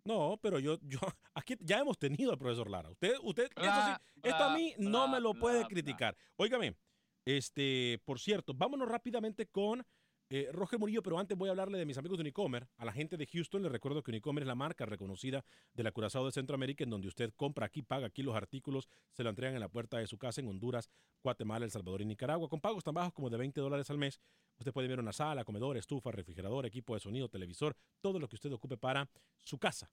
No, 0.05 0.39
pero 0.43 0.59
yo, 0.59 0.79
yo, 0.83 0.99
aquí 1.35 1.57
ya 1.61 1.79
hemos 1.79 1.99
tenido 1.99 2.33
al 2.33 2.39
profesor 2.39 2.71
Lara. 2.71 2.91
Usted, 2.91 3.15
usted, 3.23 3.45
eso 3.45 3.61
Bla, 3.61 4.03
sí, 4.15 4.21
esto 4.23 4.45
a 4.45 4.49
bla, 4.49 4.57
mí 4.57 4.75
no 4.79 5.09
me 5.09 5.21
lo 5.21 5.35
puede 5.35 5.65
criticar. 5.67 6.17
Óigame, 6.37 6.77
este, 7.25 8.01
por 8.05 8.21
cierto, 8.21 8.53
vámonos 8.55 8.89
rápidamente 8.89 9.47
con 9.47 9.85
eh, 10.31 10.49
Roger 10.53 10.79
Murillo, 10.79 11.03
pero 11.03 11.19
antes 11.19 11.37
voy 11.37 11.49
a 11.49 11.53
hablarle 11.53 11.79
de 11.79 11.85
mis 11.85 11.99
amigos 11.99 12.19
de 12.19 12.23
Unicomer. 12.23 12.67
A 12.77 12.85
la 12.85 12.93
gente 12.93 13.17
de 13.17 13.27
Houston 13.27 13.63
les 13.63 13.71
recuerdo 13.71 14.03
que 14.03 14.11
Unicomer 14.11 14.43
es 14.43 14.49
la 14.49 14.55
marca 14.55 14.87
reconocida 14.87 15.45
de 15.75 15.83
la 15.83 15.93
Curazao 15.93 16.25
de 16.25 16.33
Centroamérica, 16.33 16.85
en 16.85 16.91
donde 16.91 17.09
usted 17.09 17.33
compra 17.35 17.67
aquí, 17.67 17.83
paga 17.83 18.07
aquí 18.07 18.23
los 18.23 18.35
artículos, 18.35 18.89
se 19.13 19.23
lo 19.23 19.31
entregan 19.31 19.55
en 19.55 19.61
la 19.61 19.69
puerta 19.69 19.99
de 19.99 20.07
su 20.07 20.19
casa 20.19 20.41
en 20.41 20.49
Honduras, 20.49 20.89
Guatemala, 21.23 21.65
El 21.65 21.71
Salvador 21.71 22.01
y 22.03 22.07
Nicaragua, 22.07 22.49
con 22.49 22.61
pagos 22.61 22.85
tan 22.85 22.95
bajos 22.95 23.13
como 23.13 23.31
de 23.31 23.37
20 23.37 23.61
dólares 23.61 23.91
al 23.91 23.99
mes. 23.99 24.21
Usted 24.59 24.73
puede 24.73 24.89
ver 24.89 25.01
una 25.01 25.13
sala, 25.13 25.45
comedor, 25.45 25.77
estufa, 25.77 26.11
refrigerador, 26.11 26.65
equipo 26.67 26.95
de 26.95 27.01
sonido, 27.01 27.29
televisor, 27.29 27.77
todo 28.01 28.19
lo 28.19 28.29
que 28.29 28.37
usted 28.37 28.53
ocupe 28.53 28.77
para 28.77 29.09
su 29.43 29.59
casa. 29.59 29.91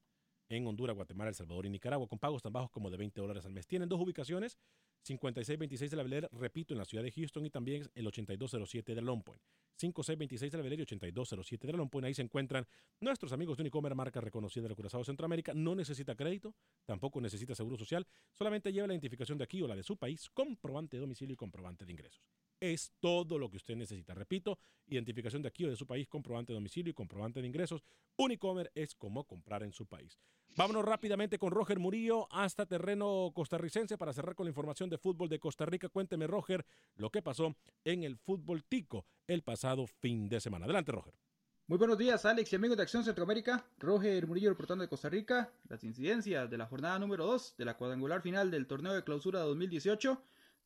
En 0.58 0.68
Honduras, 0.68 0.96
Guatemala, 0.96 1.30
El 1.30 1.36
Salvador 1.36 1.66
y 1.66 1.70
Nicaragua, 1.70 2.08
con 2.08 2.20
pagos 2.20 2.42
tan 2.42 2.52
bajos 2.52 2.70
como 2.72 2.90
de 2.90 2.98
20 2.98 3.22
dólares 3.22 3.46
al 3.46 3.54
mes. 3.54 3.68
Tienen 3.68 3.88
dos 3.88 4.00
ubicaciones, 4.00 4.58
5626 5.04 5.92
de 5.92 5.98
la 5.98 6.16
Air, 6.16 6.30
repito, 6.32 6.74
en 6.74 6.78
la 6.78 6.86
ciudad 6.86 7.04
de 7.04 7.12
Houston 7.12 7.46
y 7.46 7.50
también 7.50 7.90
el 7.96 8.08
8207 8.08 8.96
de 8.96 9.02
Long 9.02 9.24
Point. 9.24 9.42
5626 9.78 10.52
de 10.52 10.58
la 10.58 10.64
Air 10.66 10.80
y 10.80 10.82
8207 10.84 11.68
de 11.68 11.74
Long 11.74 11.90
Point. 11.90 12.06
Ahí 12.06 12.14
se 12.14 12.22
encuentran 12.22 12.68
nuestros 13.00 13.32
amigos 13.32 13.58
de 13.58 13.64
Unicomer, 13.64 13.96
marca 13.96 14.22
reconocida 14.22 14.64
del 14.64 14.76
Curazao 14.76 15.04
Centroamérica. 15.04 15.54
No 15.54 15.74
necesita 15.74 16.16
crédito, 16.16 16.54
tampoco 16.86 17.22
necesita 17.22 17.56
seguro 17.56 17.78
social, 17.78 18.06
solamente 18.34 18.72
lleva 18.72 18.88
la 18.88 18.94
identificación 18.94 19.38
de 19.38 19.46
aquí 19.46 19.62
o 19.62 19.68
la 19.68 19.76
de 19.76 19.84
su 19.84 19.98
país, 19.98 20.30
comprobante 20.30 20.98
de 20.98 21.02
domicilio 21.02 21.34
y 21.34 21.38
comprobante 21.38 21.86
de 21.86 21.92
ingresos. 21.92 22.22
Es 22.62 22.94
todo 23.02 23.38
lo 23.38 23.50
que 23.50 23.58
usted 23.58 23.76
necesita. 23.76 24.14
Repito, 24.14 24.58
identificación 24.88 25.42
de 25.42 25.50
aquí 25.50 25.66
o 25.66 25.70
de 25.70 25.76
su 25.76 25.86
país, 25.86 26.08
comprobante 26.08 26.54
de 26.54 26.58
domicilio 26.58 26.92
y 26.92 26.94
comprobante 26.94 27.42
de 27.42 27.48
ingresos. 27.48 27.84
Unicomer 28.16 28.72
es 28.74 28.96
como 28.96 29.26
comprar 29.26 29.64
en 29.64 29.74
su 29.74 29.86
país. 29.86 30.18
Vámonos 30.56 30.86
rápidamente 30.86 31.40
con 31.40 31.52
Roger 31.52 31.80
Murillo 31.80 32.28
hasta 32.32 32.66
terreno 32.66 33.32
costarricense 33.34 33.98
para 33.98 34.14
cerrar 34.14 34.36
con 34.36 34.46
la 34.46 34.52
información 34.52 34.90
de 34.90 34.98
fútbol 34.98 35.28
de 35.28 35.40
Costa 35.40 35.66
Rica. 35.66 35.90
Cuénteme, 35.90 36.28
Roger, 36.28 36.66
lo 36.96 37.10
que 37.10 37.22
pasó 37.22 37.56
en 37.84 38.04
el 38.04 38.18
fútbol 38.18 38.64
tico 38.64 39.06
el 39.28 39.44
pasado 39.44 39.88
fin 39.88 40.30
de 40.30 40.40
semana. 40.40 40.66
Adelante, 40.66 40.92
Roger. 40.92 41.14
Muy 41.68 41.78
buenos 41.78 41.98
días, 41.98 42.26
Alex 42.26 42.52
y 42.52 42.58
amigos 42.58 42.76
de 42.76 42.84
Acción 42.84 43.06
Centroamérica. 43.06 43.66
Roger 43.80 44.28
Murillo 44.28 44.50
reportando 44.50 44.82
de 44.82 44.90
Costa 44.90 45.08
Rica. 45.08 45.54
Las 45.70 45.86
incidencias 45.86 46.50
de 46.50 46.58
la 46.58 46.66
jornada 46.66 47.00
número 47.00 47.26
2 47.26 47.56
de 47.58 47.64
la 47.64 47.78
cuadrangular 47.78 48.22
final 48.22 48.52
del 48.52 48.68
torneo 48.68 48.94
de 48.94 49.06
clausura 49.06 49.40
2018, 49.40 50.22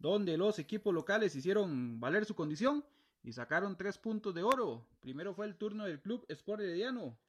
donde 0.06 0.38
los 0.38 0.60
equipos 0.60 0.94
locales 0.94 1.36
hicieron 1.36 2.00
valer 2.00 2.26
su 2.26 2.36
condición 2.36 2.86
y 3.24 3.34
sacaron 3.34 3.76
tres 3.76 3.98
puntos 3.98 4.36
de 4.36 4.44
oro. 4.44 4.86
Primero 5.00 5.34
fue 5.34 5.48
el 5.48 5.56
turno 5.56 5.86
del 5.86 6.00
Club 6.00 6.24
Sport 6.30 6.62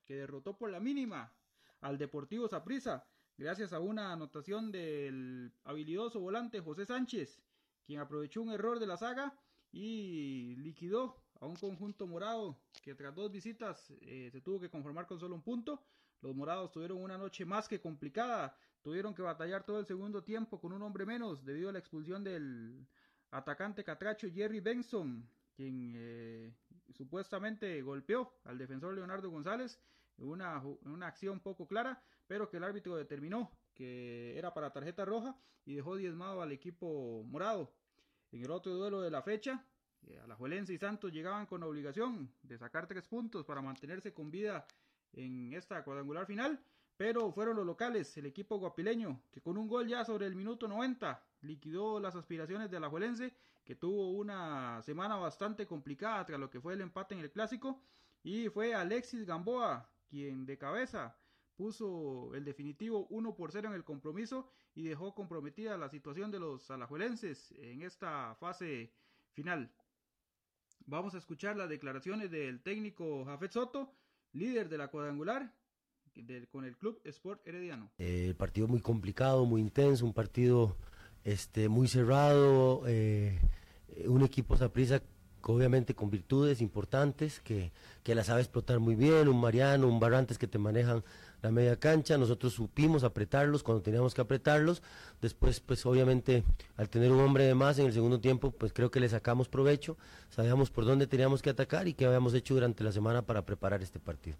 que 0.04 0.14
derrotó 0.14 0.58
por 0.58 0.70
la 0.70 0.78
mínima 0.78 1.32
al 1.80 1.96
Deportivo 1.96 2.48
Saprissa, 2.48 3.06
gracias 3.38 3.72
a 3.72 3.80
una 3.80 4.12
anotación 4.12 4.70
del 4.70 5.54
habilidoso 5.64 6.20
volante 6.20 6.60
José 6.60 6.84
Sánchez, 6.84 7.40
quien 7.86 8.00
aprovechó 8.00 8.42
un 8.42 8.50
error 8.52 8.78
de 8.78 8.86
la 8.86 8.98
saga 8.98 9.34
y 9.72 10.56
liquidó 10.56 11.24
a 11.40 11.46
un 11.46 11.56
conjunto 11.56 12.06
morado 12.06 12.56
que 12.82 12.94
tras 12.94 13.14
dos 13.14 13.30
visitas 13.30 13.92
eh, 14.02 14.28
se 14.30 14.40
tuvo 14.40 14.60
que 14.60 14.70
conformar 14.70 15.06
con 15.06 15.18
solo 15.18 15.34
un 15.34 15.42
punto. 15.42 15.82
Los 16.22 16.34
morados 16.34 16.72
tuvieron 16.72 17.02
una 17.02 17.18
noche 17.18 17.44
más 17.44 17.68
que 17.68 17.80
complicada, 17.80 18.56
tuvieron 18.82 19.14
que 19.14 19.22
batallar 19.22 19.64
todo 19.64 19.78
el 19.78 19.86
segundo 19.86 20.22
tiempo 20.22 20.60
con 20.60 20.72
un 20.72 20.82
hombre 20.82 21.04
menos 21.04 21.44
debido 21.44 21.68
a 21.68 21.72
la 21.72 21.78
expulsión 21.78 22.24
del 22.24 22.86
atacante 23.30 23.84
catracho 23.84 24.28
Jerry 24.32 24.60
Benson, 24.60 25.28
quien 25.54 25.92
eh, 25.96 26.54
supuestamente 26.94 27.82
golpeó 27.82 28.32
al 28.44 28.58
defensor 28.58 28.94
Leonardo 28.94 29.30
González 29.30 29.78
en 30.18 30.28
una, 30.28 30.62
una 30.84 31.06
acción 31.06 31.40
poco 31.40 31.66
clara, 31.66 32.02
pero 32.26 32.48
que 32.48 32.56
el 32.56 32.64
árbitro 32.64 32.96
determinó 32.96 33.50
que 33.74 34.36
era 34.38 34.54
para 34.54 34.72
tarjeta 34.72 35.04
roja 35.04 35.36
y 35.64 35.74
dejó 35.74 35.96
diezmado 35.96 36.40
al 36.40 36.52
equipo 36.52 37.22
morado. 37.24 37.74
En 38.32 38.42
el 38.42 38.50
otro 38.50 38.72
duelo 38.72 39.02
de 39.02 39.10
la 39.10 39.22
fecha, 39.22 39.64
Alajuelense 40.24 40.72
y 40.72 40.78
Santos 40.78 41.12
llegaban 41.12 41.46
con 41.46 41.62
obligación 41.62 42.30
de 42.42 42.58
sacar 42.58 42.86
tres 42.86 43.06
puntos 43.06 43.44
para 43.44 43.62
mantenerse 43.62 44.12
con 44.12 44.30
vida 44.30 44.66
en 45.12 45.52
esta 45.52 45.82
cuadrangular 45.84 46.26
final, 46.26 46.60
pero 46.96 47.30
fueron 47.32 47.56
los 47.56 47.66
locales, 47.66 48.16
el 48.16 48.26
equipo 48.26 48.58
guapileño, 48.58 49.20
que 49.30 49.40
con 49.40 49.56
un 49.56 49.68
gol 49.68 49.86
ya 49.86 50.04
sobre 50.04 50.26
el 50.26 50.34
minuto 50.34 50.66
90 50.66 51.22
liquidó 51.42 52.00
las 52.00 52.16
aspiraciones 52.16 52.70
de 52.70 52.76
Alajuelense, 52.76 53.34
que 53.64 53.76
tuvo 53.76 54.10
una 54.10 54.82
semana 54.82 55.16
bastante 55.16 55.66
complicada 55.66 56.24
tras 56.24 56.40
lo 56.40 56.50
que 56.50 56.60
fue 56.60 56.74
el 56.74 56.80
empate 56.80 57.14
en 57.14 57.20
el 57.20 57.30
clásico, 57.30 57.82
y 58.22 58.48
fue 58.48 58.74
Alexis 58.74 59.24
Gamboa 59.24 59.88
quien 60.08 60.46
de 60.46 60.56
cabeza 60.56 61.16
puso 61.56 62.34
el 62.34 62.44
definitivo 62.44 63.06
1 63.10 63.34
por 63.34 63.50
0 63.50 63.68
en 63.68 63.74
el 63.74 63.84
compromiso 63.84 64.48
y 64.74 64.84
dejó 64.84 65.14
comprometida 65.14 65.76
la 65.76 65.88
situación 65.88 66.30
de 66.30 66.38
los 66.38 66.70
alajuelenses 66.70 67.52
en 67.52 67.82
esta 67.82 68.34
fase 68.36 68.92
final. 69.32 69.72
Vamos 70.88 71.16
a 71.16 71.18
escuchar 71.18 71.56
las 71.56 71.68
declaraciones 71.68 72.30
del 72.30 72.60
técnico 72.60 73.24
Jafet 73.24 73.50
Soto, 73.50 73.92
líder 74.32 74.68
de 74.68 74.78
la 74.78 74.86
cuadrangular 74.86 75.52
con 76.48 76.64
el 76.64 76.76
club 76.76 77.00
Sport 77.04 77.44
Herediano. 77.44 77.90
Eh, 77.98 78.26
el 78.28 78.36
partido 78.36 78.68
muy 78.68 78.80
complicado, 78.80 79.44
muy 79.46 79.60
intenso, 79.60 80.06
un 80.06 80.14
partido 80.14 80.76
este, 81.24 81.68
muy 81.68 81.88
cerrado, 81.88 82.84
eh, 82.86 83.38
eh, 83.88 84.08
un 84.08 84.22
equipo 84.22 84.56
Saprissa 84.56 85.02
obviamente 85.42 85.94
con 85.94 86.08
virtudes 86.08 86.60
importantes, 86.60 87.40
que, 87.40 87.72
que 88.04 88.14
la 88.14 88.22
sabe 88.22 88.40
explotar 88.40 88.78
muy 88.78 88.94
bien, 88.94 89.28
un 89.28 89.40
Mariano, 89.40 89.88
un 89.88 90.00
Barrantes 90.00 90.38
que 90.38 90.46
te 90.46 90.58
manejan 90.58 91.02
la 91.42 91.50
media 91.50 91.76
cancha, 91.76 92.18
nosotros 92.18 92.54
supimos 92.54 93.04
apretarlos 93.04 93.62
cuando 93.62 93.82
teníamos 93.82 94.14
que 94.14 94.20
apretarlos, 94.20 94.82
después 95.20 95.60
pues 95.60 95.84
obviamente 95.86 96.44
al 96.76 96.88
tener 96.88 97.12
un 97.12 97.20
hombre 97.20 97.44
de 97.44 97.54
más 97.54 97.78
en 97.78 97.86
el 97.86 97.92
segundo 97.92 98.20
tiempo, 98.20 98.50
pues 98.50 98.72
creo 98.72 98.90
que 98.90 99.00
le 99.00 99.08
sacamos 99.08 99.48
provecho, 99.48 99.96
sabíamos 100.30 100.70
por 100.70 100.84
dónde 100.84 101.06
teníamos 101.06 101.42
que 101.42 101.50
atacar 101.50 101.88
y 101.88 101.94
qué 101.94 102.06
habíamos 102.06 102.34
hecho 102.34 102.54
durante 102.54 102.82
la 102.82 102.92
semana 102.92 103.22
para 103.22 103.44
preparar 103.44 103.82
este 103.82 103.98
partido. 103.98 104.36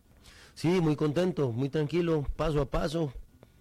Sí, 0.54 0.80
muy 0.80 0.96
contento, 0.96 1.52
muy 1.52 1.68
tranquilo, 1.68 2.26
paso 2.36 2.60
a 2.60 2.66
paso, 2.66 3.12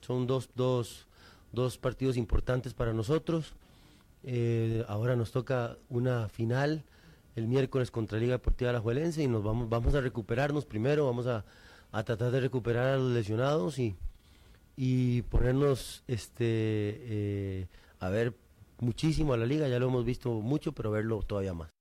son 0.02 0.28
dos, 0.28 0.50
dos, 0.56 1.08
dos 1.52 1.78
partidos 1.78 2.15
importantes 2.17 2.74
para 2.74 2.93
nosotros. 2.93 3.54
Eh, 4.24 4.84
ahora 4.88 5.15
nos 5.15 5.32
toca 5.32 5.78
una 5.89 6.30
final 6.30 6.84
el 7.36 7.48
miércoles 7.48 7.91
contra 7.91 8.17
Liga 8.17 8.34
Deportiva 8.34 8.69
Alajuelense 8.69 9.21
y 9.21 9.28
nos 9.28 9.43
vamos, 9.43 9.69
vamos 9.69 9.93
a 9.93 10.02
recuperarnos 10.02 10.65
primero, 10.65 11.06
vamos 11.06 11.28
a, 11.28 11.43
a 11.91 12.04
tratar 12.04 12.32
de 12.32 12.41
recuperar 12.41 12.88
a 12.88 12.98
los 12.98 13.12
lesionados 13.12 13.80
y, 13.80 13.95
y 14.76 15.21
ponernos 15.24 16.04
este 16.08 16.43
eh, 16.43 17.67
a 18.00 18.10
ver 18.10 18.36
muchísimo 18.80 19.34
a 19.34 19.38
la 19.38 19.45
liga, 19.45 19.67
ya 19.67 19.80
lo 19.80 19.88
hemos 19.88 20.06
visto 20.06 20.30
mucho, 20.41 20.74
pero 20.74 20.91
verlo 20.91 21.21
todavía 21.24 21.54
más. 21.54 21.71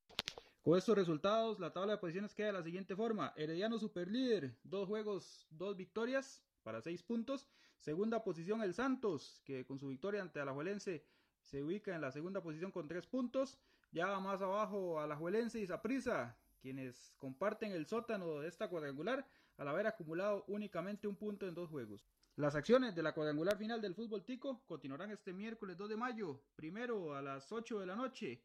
Con 0.62 0.78
estos 0.78 0.96
resultados, 0.96 1.60
la 1.60 1.72
tabla 1.72 1.92
de 1.92 1.98
posiciones 1.98 2.34
queda 2.34 2.46
de 2.46 2.52
la 2.54 2.62
siguiente 2.62 2.96
forma. 2.96 3.34
Herediano 3.36 3.78
superlíder, 3.78 4.56
dos 4.62 4.88
juegos, 4.88 5.46
dos 5.50 5.76
victorias 5.76 6.42
para 6.62 6.80
seis 6.80 7.02
puntos. 7.02 7.46
Segunda 7.80 8.24
posición 8.24 8.62
el 8.62 8.72
Santos, 8.72 9.42
que 9.44 9.66
con 9.66 9.78
su 9.78 9.88
victoria 9.88 10.22
ante 10.22 10.40
Alajuelense 10.40 11.04
se 11.42 11.62
ubica 11.62 11.94
en 11.94 12.00
la 12.00 12.10
segunda 12.10 12.42
posición 12.42 12.70
con 12.70 12.88
tres 12.88 13.06
puntos. 13.06 13.58
Ya 13.92 14.18
más 14.20 14.40
abajo 14.40 15.00
Alajuelense 15.00 15.60
y 15.60 15.66
Saprissa, 15.66 16.34
quienes 16.62 17.12
comparten 17.18 17.72
el 17.72 17.84
sótano 17.84 18.40
de 18.40 18.48
esta 18.48 18.68
cuadrangular 18.68 19.26
al 19.56 19.68
haber 19.68 19.86
acumulado 19.86 20.44
únicamente 20.48 21.06
un 21.06 21.16
punto 21.16 21.46
en 21.46 21.54
dos 21.54 21.70
juegos. 21.70 22.06
Las 22.36 22.56
acciones 22.56 22.94
de 22.94 23.02
la 23.02 23.12
cuadrangular 23.12 23.56
final 23.56 23.80
del 23.80 23.94
fútbol 23.94 24.24
tico 24.24 24.64
continuarán 24.66 25.10
este 25.10 25.32
miércoles 25.32 25.76
2 25.76 25.88
de 25.90 25.96
mayo, 25.96 26.42
primero 26.56 27.14
a 27.14 27.22
las 27.22 27.50
8 27.52 27.80
de 27.80 27.86
la 27.86 27.94
noche. 27.94 28.42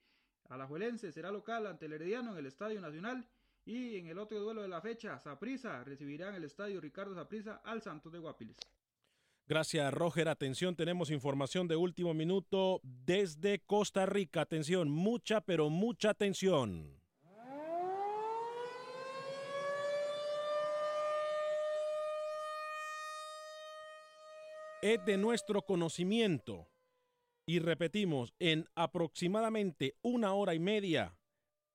Alajuelense 0.49 1.11
será 1.11 1.31
local 1.31 1.65
ante 1.67 1.87
el 1.87 1.93
Herediano 1.93 2.33
en 2.33 2.37
el 2.37 2.45
Estadio 2.45 2.79
Nacional 2.81 3.27
y 3.65 3.97
en 3.97 4.07
el 4.07 4.19
otro 4.19 4.39
duelo 4.39 4.61
de 4.61 4.67
la 4.67 4.81
fecha, 4.81 5.19
Saprissa 5.19 5.83
recibirá 5.83 6.29
en 6.29 6.35
el 6.35 6.43
Estadio 6.43 6.81
Ricardo 6.81 7.13
Saprissa 7.15 7.61
al 7.63 7.81
Santos 7.81 8.11
de 8.11 8.19
Guapiles. 8.19 8.57
Gracias, 9.47 9.91
Roger. 9.91 10.29
Atención, 10.29 10.75
tenemos 10.75 11.09
información 11.09 11.67
de 11.67 11.75
último 11.75 12.13
minuto 12.13 12.81
desde 12.83 13.59
Costa 13.59 14.05
Rica. 14.05 14.41
Atención, 14.41 14.91
mucha, 14.91 15.41
pero 15.41 15.71
mucha 15.71 16.11
atención. 16.11 16.98
Es 24.81 25.03
de 25.03 25.17
nuestro 25.17 25.63
conocimiento, 25.65 26.69
y 27.45 27.59
repetimos, 27.59 28.33
en 28.39 28.65
aproximadamente 28.75 29.97
una 30.01 30.33
hora 30.33 30.55
y 30.55 30.59
media, 30.59 31.17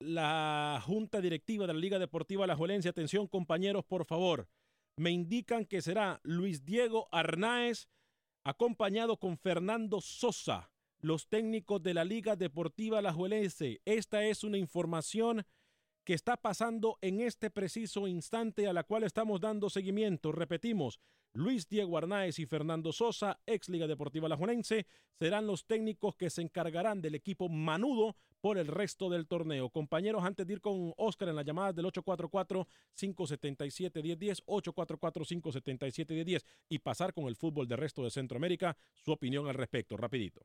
la 0.01 0.83
Junta 0.87 1.21
Directiva 1.21 1.67
de 1.67 1.75
la 1.75 1.79
Liga 1.79 1.99
Deportiva 1.99 2.45
Alajuelense, 2.45 2.89
atención 2.89 3.27
compañeros, 3.27 3.85
por 3.85 4.07
favor, 4.07 4.49
me 4.97 5.11
indican 5.11 5.67
que 5.67 5.83
será 5.83 6.21
Luis 6.23 6.65
Diego 6.65 7.09
Arnaez 7.13 7.89
acompañado 8.43 9.19
con 9.19 9.37
Fernando 9.37 10.01
Sosa, 10.01 10.71
los 11.01 11.29
técnicos 11.29 11.83
de 11.83 11.93
la 11.93 12.05
Liga 12.05 12.37
Deportiva 12.37 13.01
Alajuelense. 13.01 13.83
Esta 13.85 14.25
es 14.25 14.45
una 14.45 14.57
información 14.57 15.45
que 16.05 16.15
está 16.15 16.37
pasando 16.37 16.99
en 17.01 17.21
este 17.21 17.51
preciso 17.51 18.07
instante 18.07 18.69
a 18.69 18.73
la 18.73 18.85
cual 18.85 19.03
estamos 19.05 19.41
dando 19.41 19.69
seguimiento. 19.71 20.33
Repetimos, 20.33 21.01
Luis 21.33 21.69
Diego 21.69 21.99
Arnaez 21.99 22.39
y 22.39 22.47
Fernando 22.47 22.93
Sosa, 22.93 23.41
ex 23.47 23.69
Liga 23.69 23.89
Deportiva 23.89 24.27
Alajuelense, 24.27 24.87
serán 25.19 25.47
los 25.47 25.67
técnicos 25.67 26.15
que 26.15 26.31
se 26.31 26.43
encargarán 26.43 27.03
del 27.03 27.17
equipo 27.17 27.49
manudo 27.49 28.15
por 28.41 28.59
el 28.59 28.69
resto 28.69 29.09
del 29.09 29.27
torneo. 29.27 29.71
Compañeros, 29.71 30.23
antes 30.23 30.47
de 30.47 30.53
ir 30.53 30.61
con 30.61 30.93
Oscar 30.97 31.31
en 31.31 31.37
las 31.37 31.47
llamadas 31.47 31.75
del 31.75 31.87
844-577-1010, 31.87 34.45
844-577-1010 34.45 36.45
y 36.69 36.79
pasar 36.79 37.15
con 37.15 37.25
el 37.25 37.37
fútbol 37.37 37.67
del 37.67 37.79
resto 37.79 38.05
de 38.05 38.11
Centroamérica, 38.11 38.77
su 38.95 39.13
opinión 39.13 39.49
al 39.49 39.55
respecto, 39.55 39.97
rapidito. 39.97 40.45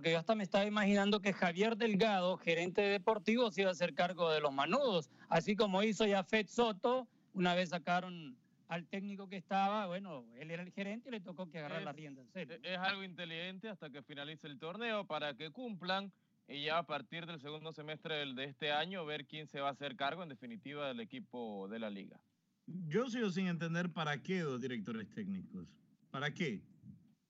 Porque 0.00 0.12
yo 0.12 0.18
hasta 0.18 0.34
me 0.34 0.44
estaba 0.44 0.64
imaginando 0.64 1.20
que 1.20 1.34
Javier 1.34 1.76
Delgado, 1.76 2.38
gerente 2.38 2.80
de 2.80 2.88
deportivo, 2.88 3.50
se 3.50 3.60
iba 3.60 3.68
a 3.68 3.72
hacer 3.72 3.92
cargo 3.92 4.30
de 4.30 4.40
los 4.40 4.50
manudos, 4.50 5.10
así 5.28 5.54
como 5.54 5.82
hizo 5.82 6.06
Jafet 6.08 6.46
Soto, 6.48 7.06
una 7.34 7.54
vez 7.54 7.68
sacaron 7.68 8.34
al 8.68 8.86
técnico 8.86 9.28
que 9.28 9.36
estaba, 9.36 9.86
bueno, 9.88 10.24
él 10.36 10.50
era 10.50 10.62
el 10.62 10.72
gerente 10.72 11.10
y 11.10 11.12
le 11.12 11.20
tocó 11.20 11.50
que 11.50 11.58
agarrar 11.58 11.82
la 11.82 11.90
Es- 11.90 11.96
rienda. 11.98 12.22
en 12.22 12.30
serio. 12.32 12.56
Es 12.62 12.78
algo 12.78 13.04
inteligente 13.04 13.68
hasta 13.68 13.90
que 13.90 14.02
finalice 14.02 14.46
el 14.46 14.58
torneo 14.58 15.04
para 15.06 15.34
que 15.34 15.50
cumplan 15.50 16.10
y 16.48 16.64
ya 16.64 16.78
a 16.78 16.86
partir 16.86 17.26
del 17.26 17.38
segundo 17.38 17.70
semestre 17.74 18.24
de 18.32 18.44
este 18.44 18.72
año 18.72 19.04
ver 19.04 19.26
quién 19.26 19.48
se 19.48 19.60
va 19.60 19.68
a 19.68 19.72
hacer 19.72 19.96
cargo 19.96 20.22
en 20.22 20.30
definitiva 20.30 20.88
del 20.88 21.00
equipo 21.00 21.68
de 21.68 21.78
la 21.78 21.90
liga. 21.90 22.18
Yo 22.66 23.10
sigo 23.10 23.28
sin 23.28 23.48
entender 23.48 23.92
para 23.92 24.22
qué 24.22 24.40
dos 24.40 24.62
directores 24.62 25.10
técnicos. 25.10 25.68
¿Para 26.10 26.32
qué? 26.32 26.62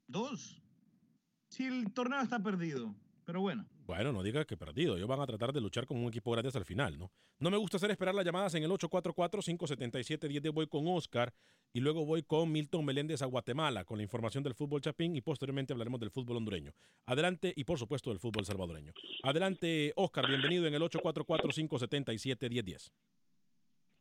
Dos. 0.06 0.62
Si 1.50 1.66
el 1.66 1.92
torneo 1.92 2.20
está 2.20 2.38
perdido. 2.38 2.94
Pero 3.24 3.40
bueno. 3.40 3.66
Bueno, 3.86 4.12
no 4.12 4.22
diga 4.22 4.44
que 4.44 4.56
perdido. 4.56 4.96
Ellos 4.96 5.08
van 5.08 5.20
a 5.20 5.26
tratar 5.26 5.52
de 5.52 5.60
luchar 5.60 5.84
con 5.84 5.98
un 5.98 6.08
equipo 6.08 6.30
grande 6.30 6.48
hasta 6.48 6.60
el 6.60 6.64
final, 6.64 6.96
¿no? 6.96 7.10
No 7.40 7.50
me 7.50 7.56
gusta 7.56 7.76
hacer 7.76 7.90
esperar 7.90 8.14
las 8.14 8.24
llamadas 8.24 8.54
en 8.54 8.62
el 8.62 8.70
844-577-10. 8.70 10.52
Voy 10.52 10.68
con 10.68 10.86
Oscar 10.86 11.34
y 11.72 11.80
luego 11.80 12.06
voy 12.06 12.22
con 12.22 12.50
Milton 12.52 12.84
Meléndez 12.84 13.22
a 13.22 13.26
Guatemala 13.26 13.84
con 13.84 13.98
la 13.98 14.04
información 14.04 14.44
del 14.44 14.54
fútbol 14.54 14.80
chapín 14.80 15.16
y 15.16 15.20
posteriormente 15.20 15.72
hablaremos 15.72 15.98
del 15.98 16.10
fútbol 16.10 16.36
hondureño. 16.36 16.72
Adelante 17.06 17.52
y 17.56 17.64
por 17.64 17.78
supuesto 17.78 18.10
del 18.10 18.20
fútbol 18.20 18.44
salvadoreño. 18.44 18.92
Adelante, 19.24 19.92
Oscar. 19.96 20.28
Bienvenido 20.28 20.66
en 20.66 20.74
el 20.74 20.82
844-577-1010. 20.82 22.92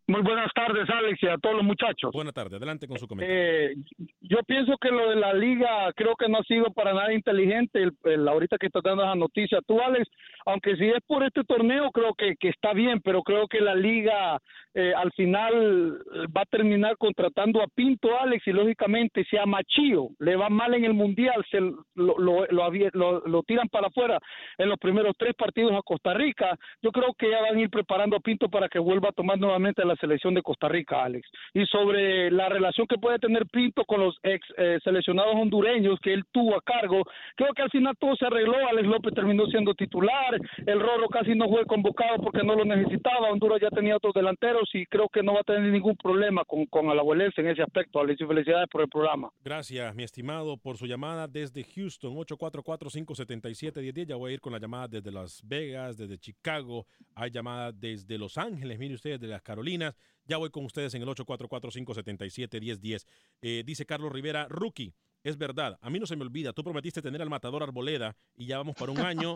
Muy 0.09 0.21
buenas 0.21 0.51
tardes, 0.55 0.89
Alex, 0.89 1.21
y 1.21 1.27
a 1.27 1.37
todos 1.37 1.57
los 1.57 1.63
muchachos. 1.63 2.11
Buenas 2.11 2.33
tardes. 2.33 2.53
Adelante 2.53 2.87
con 2.87 2.97
su 2.97 3.07
comentario. 3.07 3.39
Eh, 3.43 3.75
yo 4.21 4.37
pienso 4.47 4.75
que 4.81 4.89
lo 4.89 5.07
de 5.11 5.15
la 5.17 5.33
liga 5.35 5.93
creo 5.95 6.15
que 6.15 6.27
no 6.27 6.39
ha 6.39 6.43
sido 6.43 6.73
para 6.73 6.93
nada 6.93 7.13
inteligente 7.13 7.81
el, 7.83 7.91
el- 8.05 8.27
ahorita 8.27 8.57
que 8.57 8.65
estás 8.65 8.81
dando 8.81 9.03
esa 9.03 9.13
noticia. 9.13 9.59
Tú, 9.67 9.79
Alex, 9.79 10.09
aunque 10.49 10.75
si 10.75 10.85
es 10.89 11.01
por 11.07 11.23
este 11.23 11.43
torneo, 11.43 11.91
creo 11.91 12.13
que, 12.13 12.35
que 12.39 12.49
está 12.49 12.73
bien, 12.73 12.99
pero 13.01 13.21
creo 13.23 13.47
que 13.47 13.61
la 13.61 13.75
liga 13.75 14.39
eh, 14.73 14.93
al 14.95 15.11
final 15.13 15.99
eh, 16.13 16.25
va 16.35 16.41
a 16.41 16.45
terminar 16.45 16.95
contratando 16.97 17.61
a 17.61 17.67
Pinto, 17.67 18.09
Alex, 18.19 18.45
y 18.47 18.51
lógicamente 18.51 19.23
si 19.29 19.37
a 19.37 19.45
Machío 19.45 20.09
le 20.19 20.35
va 20.35 20.49
mal 20.49 20.73
en 20.73 20.85
el 20.85 20.93
Mundial, 20.93 21.43
se 21.49 21.59
lo, 21.59 21.83
lo, 21.95 22.45
lo- 22.47 23.21
lo 23.27 23.43
tiran 23.43 23.67
para 23.69 23.87
afuera 23.87 24.19
en 24.57 24.69
los 24.69 24.77
primeros 24.77 25.15
tres 25.17 25.33
partidos 25.35 25.73
a 25.73 25.81
Costa 25.81 26.13
Rica, 26.13 26.57
yo 26.81 26.91
creo 26.91 27.13
que 27.17 27.29
ya 27.29 27.41
van 27.41 27.57
a 27.57 27.61
ir 27.61 27.69
preparando 27.69 28.15
a 28.15 28.19
Pinto 28.19 28.49
para 28.49 28.69
que 28.69 28.79
vuelva 28.79 29.09
a 29.09 29.13
tomar 29.13 29.37
nuevamente 29.39 29.83
la 29.85 29.95
selección 29.95 30.33
de 30.33 30.41
Costa 30.41 30.67
Rica, 30.67 31.03
Alex. 31.03 31.27
Y 31.53 31.65
sobre 31.65 32.29
la 32.31 32.49
relación 32.49 32.87
que 32.87 32.97
puede 32.97 33.19
tener 33.19 33.45
Pinto 33.47 33.83
con 33.85 34.01
los 34.01 34.17
ex 34.23 34.45
eh, 34.57 34.79
seleccionados 34.83 35.35
hondureños 35.35 35.99
que 35.99 36.13
él 36.13 36.23
tuvo 36.31 36.55
a 36.55 36.61
cargo, 36.61 37.03
creo 37.35 37.53
que 37.53 37.61
al 37.63 37.69
final 37.69 37.95
todo 37.99 38.15
se 38.15 38.25
arregló, 38.25 38.55
Alex 38.69 38.87
López 38.87 39.13
terminó 39.13 39.45
siendo 39.47 39.73
titular, 39.73 40.38
el 40.65 40.79
Rorro 40.79 41.07
casi 41.09 41.35
no 41.35 41.49
fue 41.49 41.65
convocado 41.65 42.17
porque 42.23 42.43
no 42.43 42.55
lo 42.55 42.65
necesitaba, 42.65 43.29
Honduras 43.31 43.59
ya 43.61 43.69
tenía 43.69 43.97
otros 43.97 44.13
delanteros 44.13 44.69
y 44.73 44.85
creo 44.85 45.09
que 45.09 45.23
no 45.23 45.33
va 45.33 45.41
a 45.41 45.43
tener 45.43 45.71
ningún 45.71 45.95
problema 45.95 46.43
con, 46.45 46.65
con 46.65 46.89
Alajuelense 46.89 47.41
en 47.41 47.47
ese 47.47 47.63
aspecto, 47.63 47.99
Alex, 47.99 48.19
felicidades 48.27 48.67
por 48.69 48.81
el 48.81 48.89
programa. 48.89 49.29
Gracias, 49.43 49.95
mi 49.95 50.03
estimado, 50.03 50.57
por 50.57 50.77
su 50.77 50.85
llamada 50.85 51.27
desde 51.27 51.63
Houston, 51.63 52.15
844-577-1010. 52.15 54.05
Ya 54.05 54.15
voy 54.15 54.31
a 54.31 54.33
ir 54.35 54.41
con 54.41 54.53
la 54.53 54.59
llamada 54.59 54.87
desde 54.87 55.11
Las 55.11 55.41
Vegas, 55.45 55.97
desde 55.97 56.17
Chicago. 56.17 56.85
Hay 57.15 57.31
llamada 57.31 57.71
desde 57.71 58.17
Los 58.17 58.37
Ángeles, 58.37 58.79
mire 58.79 58.95
ustedes, 58.95 59.19
de 59.19 59.27
las 59.27 59.41
Carolinas. 59.41 59.95
Ya 60.25 60.37
voy 60.37 60.49
con 60.51 60.65
ustedes 60.65 60.93
en 60.93 61.01
el 61.01 61.07
844-577-1010. 61.09 63.05
Eh, 63.41 63.63
dice 63.65 63.85
Carlos 63.85 64.11
Rivera, 64.11 64.47
rookie. 64.49 64.93
Es 65.23 65.37
verdad, 65.37 65.77
a 65.81 65.89
mí 65.89 65.99
no 65.99 66.05
se 66.05 66.15
me 66.15 66.23
olvida, 66.23 66.53
tú 66.53 66.63
prometiste 66.63 67.01
tener 67.01 67.21
al 67.21 67.29
matador 67.29 67.61
Arboleda 67.61 68.15
y 68.37 68.45
ya 68.45 68.57
vamos 68.57 68.75
para 68.75 68.91
un 68.91 68.99
año, 68.99 69.35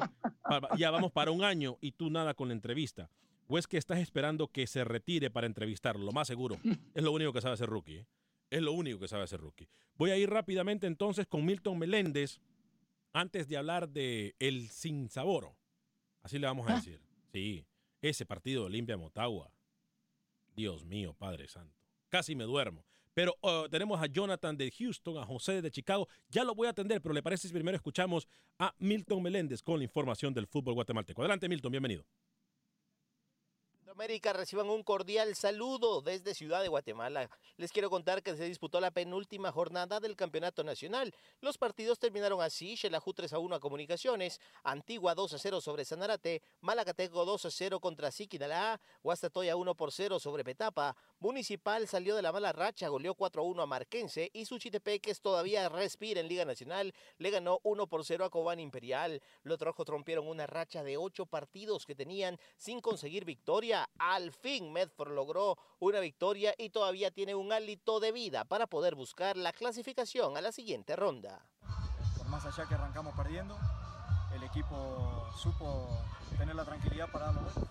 ya 0.78 0.92
vamos 0.92 1.12
para 1.12 1.32
un 1.32 1.44
año 1.44 1.78
y 1.82 1.92
tú 1.92 2.10
nada 2.10 2.34
con 2.34 2.48
la 2.48 2.54
entrevista. 2.54 3.10
¿O 3.48 3.58
es 3.58 3.68
que 3.68 3.78
estás 3.78 4.00
esperando 4.00 4.48
que 4.48 4.66
se 4.66 4.86
retire 4.86 5.30
para 5.30 5.46
entrevistarlo? 5.46 6.06
Lo 6.06 6.12
más 6.14 6.28
seguro. 6.28 6.58
Es 6.94 7.04
lo 7.04 7.12
único 7.12 7.34
que 7.34 7.42
sabe 7.42 7.56
hacer 7.56 7.70
rookie. 7.70 7.98
¿eh? 7.98 8.08
Es 8.50 8.62
lo 8.62 8.72
único 8.72 9.00
que 9.00 9.08
sabe 9.08 9.24
hacer 9.24 9.42
rookie. 9.42 9.68
Voy 9.96 10.12
a 10.12 10.18
ir 10.18 10.30
rápidamente 10.30 10.88
entonces 10.88 11.28
con 11.28 11.46
Milton 11.46 11.78
Meléndez 11.78 12.40
antes 13.12 13.48
de 13.48 13.58
hablar 13.58 13.90
de 13.90 14.36
el 14.40 14.70
sinsaboro. 14.70 15.56
Así 16.24 16.40
le 16.40 16.48
vamos 16.48 16.70
a 16.70 16.76
decir. 16.76 17.02
Sí, 17.34 17.66
ese 18.02 18.26
partido 18.26 18.62
de 18.62 18.68
Olimpia 18.68 18.96
Motagua. 18.96 19.52
Dios 20.56 20.86
mío, 20.86 21.14
Padre 21.14 21.48
Santo. 21.48 21.76
Casi 22.10 22.36
me 22.36 22.46
duermo. 22.46 22.86
Pero 23.14 23.36
uh, 23.41 23.70
tenemos 23.70 24.01
a 24.01 24.07
Jonathan 24.07 24.57
de 24.57 24.72
Houston, 24.72 25.18
a 25.18 25.26
José 25.26 25.61
de 25.61 25.72
Chicago. 25.72 26.07
Ya 26.30 26.43
lo 26.43 26.55
voy 26.55 26.68
a 26.68 26.72
atender, 26.72 27.01
pero 27.01 27.14
¿le 27.14 27.22
parece 27.22 27.47
si 27.47 27.53
primero 27.53 27.76
escuchamos 27.76 28.28
a 28.59 28.74
Milton 28.80 29.22
Meléndez 29.22 29.61
con 29.61 29.78
la 29.78 29.84
información 29.84 30.34
del 30.34 30.47
fútbol 30.47 30.74
guatemalteco? 30.74 31.22
Adelante, 31.22 31.47
Milton, 31.47 31.72
bienvenido. 31.72 32.05
América 33.94 34.34
reciban 34.34 34.72
un 34.72 34.82
cordial 34.82 35.36
saludo 35.36 36.02
desde 36.02 36.34
Ciudad 36.34 36.64
de 36.64 36.68
Guatemala. 36.68 37.30
Les 37.58 37.72
quiero 37.72 37.91
contar 37.91 38.24
que 38.24 38.36
se 38.36 38.46
disputó 38.46 38.82
la 38.82 38.89
penúltima 38.89 39.52
jornada 39.52 40.00
del 40.00 40.16
Campeonato 40.16 40.64
Nacional. 40.64 41.14
Los 41.41 41.60
partidos 41.60 42.00
terminaron 42.00 42.41
así: 42.41 42.76
Xelajú 42.76 43.14
3 43.14 43.34
a 43.34 43.38
1 43.38 43.56
a 43.56 43.60
Comunicaciones, 43.60 44.41
Antigua 44.64 45.14
2 45.14 45.34
a 45.34 45.38
0 45.38 45.62
sobre 45.62 45.86
Sanarate, 45.86 46.41
Malacateco 46.62 47.24
2 47.24 47.46
a 47.46 47.52
0 47.52 47.80
contra 47.80 48.10
Siquinalá, 48.10 48.82
Guastatoya 49.04 49.56
1 49.56 49.76
por 49.76 49.91
0 49.91 50.20
sobre 50.20 50.44
Petapa, 50.44 50.96
Municipal 51.20 51.88
salió 51.88 52.16
de 52.16 52.24
la 52.24 52.32
mala 52.32 52.52
racha, 52.52 52.88
goleó 52.88 53.14
4 53.14 53.44
a 53.44 53.46
1 53.46 53.62
a 53.62 53.66
Marquense 53.68 54.32
y 54.34 54.46
Suchitepeques 54.46 55.22
todavía 55.22 55.70
respira 55.70 56.20
en 56.20 56.28
Liga 56.28 56.46
Nacional, 56.46 56.94
le 57.20 57.30
ganó 57.30 57.60
1 57.64 57.88
por 57.88 58.04
0 58.04 58.26
a 58.26 58.30
Cobán 58.32 58.60
Imperial. 58.60 59.22
Los 59.44 59.60
trojos 59.60 59.88
rompieron 59.88 60.28
una 60.28 60.48
racha 60.48 60.84
de 60.84 60.98
8 60.98 61.28
partidos 61.28 61.86
que 61.86 61.96
tenían 61.96 62.39
sin 62.58 62.82
conseguir 62.82 63.24
victoria. 63.24 63.83
Al 63.98 64.32
fin 64.32 64.72
Medford 64.72 65.14
logró 65.14 65.58
una 65.80 66.00
victoria 66.00 66.54
y 66.58 66.70
todavía 66.70 67.12
tiene 67.12 67.36
un 67.36 67.52
hálito 67.52 68.00
de 68.00 68.12
vida 68.12 68.46
para 68.46 68.68
poder 68.68 68.96
buscar 68.96 69.38
la 69.38 69.54
clasificación 69.54 70.38
a 70.38 70.42
la 70.42 70.52
siguiente 70.52 70.96
ronda. 70.96 71.46
por 72.18 72.28
más 72.28 72.46
allá 72.46 72.68
que 72.68 72.76
arrancamos 72.76 73.16
perdiendo, 73.16 73.58
el 74.34 74.44
equipo 74.44 75.30
supo 75.38 75.88
tener 76.38 76.56
la 76.56 76.66
tranquilidad 76.66 77.12
para 77.12 77.26
darlo 77.26 77.42
vuelta. 77.42 77.62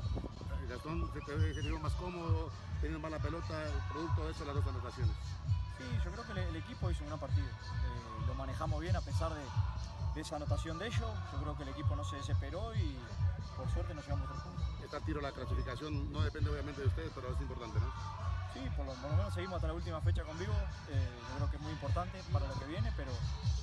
Gastón 0.69 1.11
se 1.13 1.21
te 1.21 1.35
ve 1.35 1.53
que 1.55 1.61
llegó 1.61 1.79
más 1.81 1.93
cómodo, 1.95 2.51
teniendo 2.81 2.99
más 3.01 3.11
la 3.11 3.19
pelota, 3.19 3.65
producto 3.91 4.25
de 4.25 4.33
eso 4.33 4.45
las 4.45 4.55
dos 4.55 4.67
anotaciones. 4.67 5.15
Sí, 5.77 5.85
yo 6.05 6.13
creo 6.13 6.27
que 6.27 6.33
el, 6.33 6.39
el 6.39 6.57
equipo 6.57 6.91
hizo 6.91 7.03
un 7.03 7.09
gran 7.09 7.21
partido. 7.21 7.47
Eh, 7.47 8.27
lo 8.27 8.35
manejamos 8.35 8.81
bien 8.81 8.97
a 8.97 9.01
pesar 9.01 9.35
de, 9.35 9.43
de 10.15 10.21
esa 10.21 10.37
anotación 10.37 10.79
de 10.79 10.87
ellos. 10.87 11.11
Yo 11.33 11.39
creo 11.41 11.57
que 11.57 11.63
el 11.63 11.69
equipo 11.71 11.97
no 11.97 12.05
se 12.05 12.17
desesperó 12.17 12.75
y 12.75 12.97
por 13.57 13.71
suerte 13.73 13.95
nos 13.95 14.05
llevamos 14.05 14.29
tres 14.29 14.43
puntos. 14.43 14.65
Está 14.85 14.97
a 14.99 15.01
tiro 15.01 15.21
la 15.21 15.33
clasificación, 15.33 16.13
no 16.13 16.23
depende 16.23 16.51
obviamente 16.51 16.81
de 16.81 16.89
ustedes, 16.89 17.13
pero 17.15 17.33
es 17.33 17.41
importante, 17.41 17.79
¿no? 17.81 17.93
Sí, 18.53 18.61
por 18.77 18.85
lo, 18.85 18.93
por 18.95 19.11
lo 19.11 19.17
menos 19.17 19.33
seguimos 19.33 19.57
hasta 19.57 19.69
la 19.69 19.75
última 19.75 20.01
fecha 20.03 20.23
con 20.25 20.39
vivo. 20.39 20.53
Eh, 20.91 21.09
yo 21.31 21.37
creo 21.37 21.51
que 21.51 21.57
es 21.57 21.63
muy 21.63 21.73
importante 21.73 22.23
para 22.33 22.47
lo 22.47 22.55
que 22.55 22.67
viene, 22.67 22.93
pero 22.97 23.11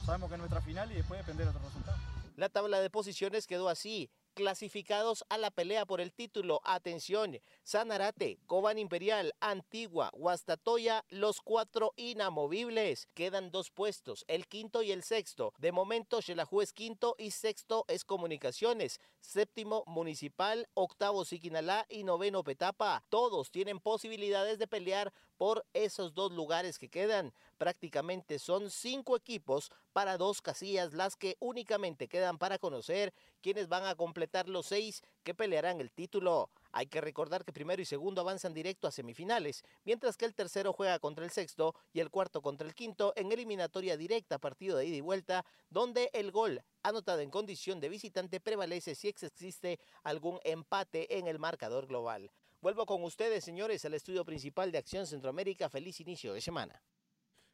sabemos 0.06 0.30
que 0.30 0.36
es 0.36 0.40
nuestra 0.40 0.62
final 0.62 0.92
y 0.92 0.96
después 0.96 1.20
depende 1.20 1.44
de 1.44 1.50
otros 1.50 1.64
resultados. 1.66 2.00
La 2.36 2.50
tabla 2.50 2.80
de 2.80 2.90
posiciones 2.90 3.46
quedó 3.46 3.70
así. 3.70 4.10
Clasificados 4.40 5.26
a 5.28 5.38
la 5.38 5.52
pelea 5.52 5.86
por 5.86 6.00
el 6.00 6.14
título. 6.14 6.62
Atención, 6.64 7.42
Sanarate, 7.64 8.40
Cobán 8.48 8.78
Imperial, 8.78 9.36
Antigua, 9.42 10.12
Guastatoya, 10.14 11.04
los 11.10 11.42
cuatro 11.42 11.92
inamovibles. 11.98 13.10
Quedan 13.16 13.52
dos 13.52 13.70
puestos, 13.70 14.24
el 14.30 14.48
quinto 14.48 14.82
y 14.82 14.94
el 14.94 15.04
sexto. 15.04 15.54
De 15.58 15.74
momento, 15.74 16.22
Xelajú 16.22 16.62
es 16.62 16.72
quinto 16.72 17.16
y 17.18 17.32
sexto 17.32 17.84
es 17.90 18.06
Comunicaciones. 18.06 19.02
Séptimo, 19.20 19.84
Municipal, 19.88 20.70
octavo, 20.74 21.26
Siquinalá 21.26 21.86
y 21.90 22.06
noveno, 22.06 22.42
Petapa. 22.42 23.04
Todos 23.10 23.52
tienen 23.52 23.82
posibilidades 23.82 24.58
de 24.58 24.68
pelear 24.68 25.12
por 25.36 25.66
esos 25.74 26.14
dos 26.14 26.32
lugares 26.32 26.80
que 26.80 26.90
quedan. 26.90 27.34
Prácticamente 27.60 28.40
son 28.40 28.72
cinco 28.72 29.18
equipos 29.18 29.70
para 29.92 30.16
dos 30.16 30.42
casillas 30.42 30.94
las 30.94 31.18
que 31.18 31.36
únicamente 31.42 32.08
quedan 32.08 32.38
para 32.38 32.58
conocer 32.58 33.14
quienes 33.42 33.68
van 33.68 33.86
a 33.86 33.96
completar 33.96 34.48
los 34.48 34.68
seis 34.68 35.04
que 35.24 35.36
pelearán 35.36 35.82
el 35.82 35.92
título. 35.92 36.50
Hay 36.72 36.88
que 36.88 37.02
recordar 37.02 37.44
que 37.44 37.52
primero 37.52 37.82
y 37.82 37.86
segundo 37.86 38.22
avanzan 38.22 38.54
directo 38.54 38.88
a 38.88 38.92
semifinales, 38.92 39.66
mientras 39.84 40.16
que 40.16 40.24
el 40.24 40.36
tercero 40.36 40.72
juega 40.72 41.00
contra 41.00 41.26
el 41.26 41.32
sexto 41.32 41.76
y 41.92 42.00
el 42.00 42.10
cuarto 42.10 42.42
contra 42.42 42.66
el 42.66 42.74
quinto 42.74 43.12
en 43.18 43.30
eliminatoria 43.30 43.98
directa, 43.98 44.40
partido 44.40 44.78
de 44.78 44.86
ida 44.86 44.96
y 44.96 45.02
vuelta, 45.02 45.46
donde 45.70 46.10
el 46.14 46.32
gol 46.32 46.64
anotado 46.82 47.20
en 47.20 47.30
condición 47.30 47.82
de 47.82 47.90
visitante 47.90 48.40
prevalece 48.40 48.96
si 48.96 49.10
existe 49.10 49.82
algún 50.04 50.40
empate 50.46 51.18
en 51.18 51.28
el 51.28 51.40
marcador 51.40 51.88
global. 51.88 52.32
Vuelvo 52.62 52.86
con 52.86 53.04
ustedes, 53.04 53.44
señores, 53.44 53.84
al 53.84 53.96
estudio 53.96 54.24
principal 54.24 54.72
de 54.72 54.78
Acción 54.78 55.06
Centroamérica. 55.06 55.68
Feliz 55.70 56.00
inicio 56.00 56.34
de 56.34 56.40
semana. 56.40 56.82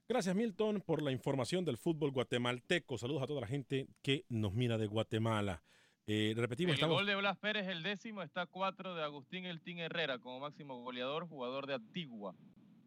Gracias, 0.07 0.35
Milton, 0.35 0.81
por 0.81 1.01
la 1.01 1.11
información 1.11 1.65
del 1.65 1.77
fútbol 1.77 2.11
guatemalteco. 2.11 2.95
Saludos 2.99 3.23
a 3.23 3.27
toda 3.27 3.41
la 3.41 3.47
gente 3.47 3.87
que 4.03 4.23
nos 4.29 4.53
mira 4.53 4.77
de 4.77 4.85
Guatemala. 4.85 5.63
Eh, 6.05 6.35
repetimos, 6.37 6.73
El 6.73 6.75
estamos... 6.75 6.97
gol 6.97 7.07
de 7.07 7.15
Blas 7.15 7.37
Pérez, 7.39 7.67
el 7.67 7.81
décimo, 7.81 8.21
está 8.21 8.45
cuatro 8.45 8.93
de 8.93 9.01
Agustín 9.01 9.45
Eltín 9.45 9.79
Herrera 9.79 10.19
como 10.19 10.39
máximo 10.39 10.79
goleador, 10.83 11.27
jugador 11.27 11.65
de 11.65 11.73
Antigua 11.73 12.35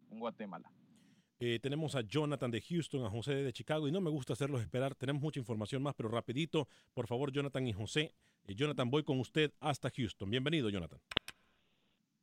en 0.09 0.19
Guatemala. 0.19 0.71
Eh, 1.41 1.59
tenemos 1.61 1.95
a 1.95 2.01
Jonathan 2.01 2.51
de 2.51 2.61
Houston, 2.61 3.05
a 3.05 3.09
José 3.09 3.35
de 3.35 3.51
Chicago 3.51 3.89
y 3.89 3.91
no 3.91 3.99
me 3.99 4.09
gusta 4.09 4.31
hacerlos 4.31 4.61
esperar. 4.61 4.95
Tenemos 4.95 5.21
mucha 5.21 5.41
información 5.41 5.83
más, 5.83 5.95
pero 5.95 6.07
rapidito, 6.07 6.69
por 6.93 7.07
favor, 7.07 7.33
Jonathan 7.33 7.67
y 7.67 7.73
José. 7.73 8.13
Eh, 8.45 8.55
Jonathan, 8.55 8.89
voy 8.89 9.03
con 9.03 9.19
usted 9.19 9.51
hasta 9.59 9.89
Houston. 9.89 10.29
Bienvenido, 10.29 10.69
Jonathan. 10.69 11.01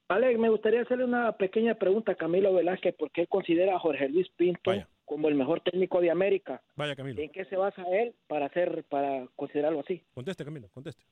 Alex, 0.08 0.38
me 0.38 0.48
gustaría 0.48 0.82
hacerle 0.82 1.04
una 1.04 1.32
pequeña 1.36 1.74
pregunta 1.74 2.12
a 2.12 2.14
Camilo 2.14 2.54
Velázquez, 2.54 2.94
porque 2.96 3.22
él 3.22 3.28
considera 3.28 3.74
a 3.74 3.78
Jorge 3.80 4.08
Luis 4.08 4.28
Pinto 4.36 4.72
como 5.04 5.28
el 5.28 5.34
mejor 5.34 5.60
técnico 5.60 6.00
de 6.00 6.10
América. 6.10 6.62
Vaya, 6.76 6.94
Camilo. 6.94 7.20
¿En 7.20 7.30
qué 7.30 7.44
se 7.46 7.56
basa 7.56 7.82
él 7.92 8.14
para 8.26 8.46
hacer, 8.46 8.84
para 8.88 9.26
considerarlo 9.36 9.80
así? 9.80 10.04
Conteste, 10.14 10.44
Camilo, 10.44 10.68
conteste. 10.70 11.04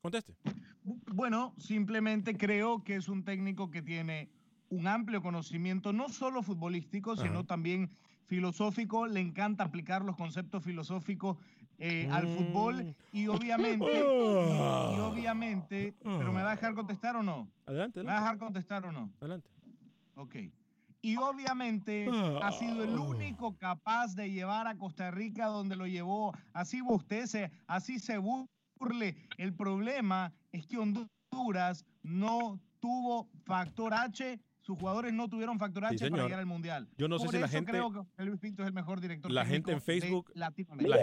Conteste. 0.00 0.34
Bueno, 0.82 1.54
simplemente 1.58 2.36
creo 2.36 2.84
que 2.84 2.96
es 2.96 3.08
un 3.08 3.24
técnico 3.24 3.70
que 3.70 3.82
tiene 3.82 4.28
un 4.68 4.86
amplio 4.86 5.22
conocimiento, 5.22 5.92
no 5.92 6.08
solo 6.08 6.42
futbolístico, 6.42 7.16
sino 7.16 7.46
también 7.46 7.90
filosófico. 8.26 9.06
Le 9.06 9.20
encanta 9.20 9.64
aplicar 9.64 10.04
los 10.04 10.16
conceptos 10.16 10.64
filosóficos 10.64 11.38
eh, 11.78 12.08
al 12.10 12.26
fútbol 12.28 12.94
y 13.12 13.26
obviamente, 13.28 13.92
y, 13.92 14.96
y 14.96 15.00
obviamente, 15.00 15.94
pero 16.02 16.32
¿me 16.32 16.42
va 16.42 16.52
a 16.52 16.54
dejar 16.56 16.74
contestar 16.74 17.16
o 17.16 17.22
no? 17.22 17.48
Adelante, 17.66 18.00
¿Me 18.00 18.06
va 18.06 18.18
a 18.18 18.20
dejar 18.20 18.38
contestar 18.38 18.84
o 18.86 18.92
no? 18.92 19.10
Adelante. 19.20 19.48
Ok. 20.16 20.36
Y 21.02 21.16
obviamente 21.18 22.08
ha 22.42 22.50
sido 22.52 22.82
el 22.82 22.98
único 22.98 23.56
capaz 23.58 24.14
de 24.14 24.30
llevar 24.30 24.66
a 24.66 24.76
Costa 24.78 25.10
Rica 25.10 25.46
donde 25.46 25.76
lo 25.76 25.86
llevó. 25.86 26.32
Así 26.54 26.80
bostece, 26.80 27.50
así 27.66 27.98
se 27.98 28.16
burle. 28.16 29.14
El 29.36 29.52
problema 29.52 30.32
es 30.50 30.66
que 30.66 30.78
Honduras 30.78 31.84
no 32.02 32.58
tuvo 32.80 33.28
factor 33.44 33.92
H. 33.92 34.40
Sus 34.64 34.78
jugadores 34.78 35.12
no 35.12 35.28
tuvieron 35.28 35.58
factor 35.58 35.84
H 35.84 36.08
para 36.10 36.22
llegar 36.24 36.40
al 36.40 36.46
Mundial. 36.46 36.88
Yo 36.96 37.06
no 37.06 37.18
sé 37.18 37.28
si 37.28 37.38
la 37.38 37.48
gente- 37.48 37.70
creo 37.70 37.92
que 38.16 38.24
Luis 38.24 38.40
Pinto 38.40 38.62
es 38.62 38.68
el 38.68 38.74
mejor 38.74 38.98
director 39.00 39.30
La 39.30 39.44
gente 39.44 39.72
en 39.72 39.80
Facebook, 39.82 40.30
la 40.34 40.50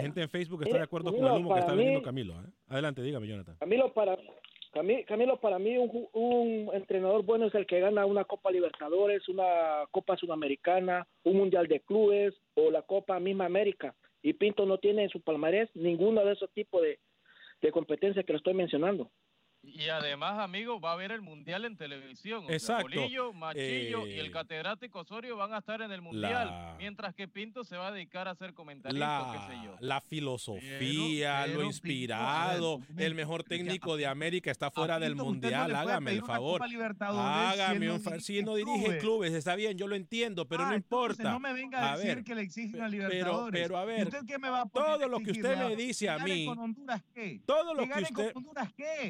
gente 0.00 0.20
en 0.22 0.28
Facebook 0.28 0.62
está 0.64 0.78
de 0.78 0.82
acuerdo 0.82 1.12
con 1.14 1.24
el 1.24 1.32
humo 1.32 1.54
que 1.54 1.60
está 1.60 1.72
vendiendo 1.72 2.00
mí- 2.00 2.04
Camilo. 2.04 2.32
¿eh? 2.42 2.46
Adelante, 2.68 3.02
dígame, 3.02 3.28
Jonathan. 3.28 3.56
Camilo, 3.60 3.92
para, 3.94 4.16
Cami- 4.74 5.04
Camilo, 5.04 5.38
para 5.40 5.58
mí 5.60 5.76
un, 5.78 6.70
entrenador 6.72 7.22
bueno 7.24 7.46
es 7.46 7.54
el 7.54 7.66
que 7.66 7.78
gana 7.78 8.04
una 8.04 8.24
Copa 8.24 8.50
Libertadores, 8.50 9.28
una 9.28 9.84
Copa 9.92 10.16
Sudamericana, 10.16 11.06
un 11.22 11.36
Mundial 11.36 11.68
de 11.68 11.80
Clubes 11.80 12.34
o 12.54 12.70
la 12.72 12.82
Copa 12.82 13.20
misma 13.20 13.44
América. 13.46 13.94
Y 14.22 14.32
Pinto 14.32 14.66
no 14.66 14.78
tiene 14.78 15.04
en 15.04 15.10
su 15.10 15.20
palmarés 15.20 15.68
ninguno 15.74 16.24
de 16.24 16.32
esos 16.32 16.50
tipos 16.52 16.82
de, 16.82 16.98
de 17.60 17.70
competencias 17.70 18.24
que 18.24 18.32
lo 18.32 18.38
estoy 18.38 18.54
mencionando. 18.54 19.10
Y 19.64 19.88
además, 19.88 20.40
amigo, 20.40 20.80
va 20.80 20.90
a 20.90 20.92
haber 20.94 21.12
el 21.12 21.22
Mundial 21.22 21.64
en 21.64 21.76
televisión. 21.76 22.44
O 22.44 22.46
sea, 22.48 22.56
Exacto. 22.56 22.82
Bolillo, 23.00 23.32
Machillo 23.32 24.06
y 24.08 24.12
Eh, 24.14 24.20
el 24.20 24.32
catedrático 24.32 24.98
Osorio 25.00 25.36
van 25.36 25.54
a 25.54 25.58
estar 25.58 25.80
en 25.82 25.92
el 25.92 26.02
Mundial, 26.02 26.48
La- 26.48 26.74
mientras 26.78 27.14
que 27.14 27.28
Pinto 27.28 27.62
se 27.62 27.76
va 27.76 27.88
a 27.88 27.92
dedicar 27.92 28.26
a 28.26 28.32
o 28.32 29.32
qué 29.32 29.38
sé 29.54 29.60
yo. 29.64 29.76
La, 29.78 30.00
filosofía, 30.00 31.42
Pero- 31.46 31.60
lo 31.60 31.64
inspirado, 31.66 32.78
Pinto, 32.78 32.92
a 32.92 32.96
ver, 32.96 33.06
el 33.06 33.14
mejor 33.14 33.44
técnico 33.44 33.96
de 33.96 34.06
América 34.06 34.50
está 34.50 34.70
fuera 34.72 34.98
del 34.98 35.12
Pinto, 35.12 35.24
no 35.24 35.30
Mundial. 35.30 35.70
puede 35.70 35.76
Hágame 35.78 36.10
el 36.10 36.22
favor. 36.24 36.60
Hágame 36.62 37.86
no 37.86 37.94
un 37.94 38.00
favor. 38.00 38.18
dirige 38.18 38.32
Si 38.32 38.42
no 38.42 38.54
dirige 38.56 38.82
clubes. 38.84 39.00
clubes, 39.00 39.32
está 39.34 39.54
bien, 39.54 39.78
yo 39.78 39.86
lo 39.86 39.94
entiendo, 39.94 40.46
pero 40.48 40.64
Ah, 40.64 40.70
no 40.70 40.74
entonces 40.74 41.18
importa. 41.20 41.32
No 41.32 41.38
me 41.40 41.52
venga 41.52 41.92
a, 41.92 41.96
decir 41.96 42.16
ver, 42.16 42.24
que 42.24 42.34
le 42.34 42.42
exigen 42.42 42.80
a 42.82 42.88
Libertadores. 42.88 43.62
pero 43.62 43.78
a 43.78 43.84
¿Y 43.84 43.86
ver, 43.86 44.06
usted 44.08 44.20
qué 44.26 44.38
me 44.38 44.50
va 44.50 44.62
a 44.62 44.66
poner 44.66 44.88
todo 44.98 45.08
lo 45.08 45.20
que 45.20 45.30
usted 45.30 45.56
me 45.56 45.76
dice 45.76 46.06
¿Que 46.06 46.10
a 46.10 46.18
mí, 46.18 46.46
todo 47.46 47.74
lo 47.74 47.82
¿Que 47.84 48.02
usted- 48.02 48.32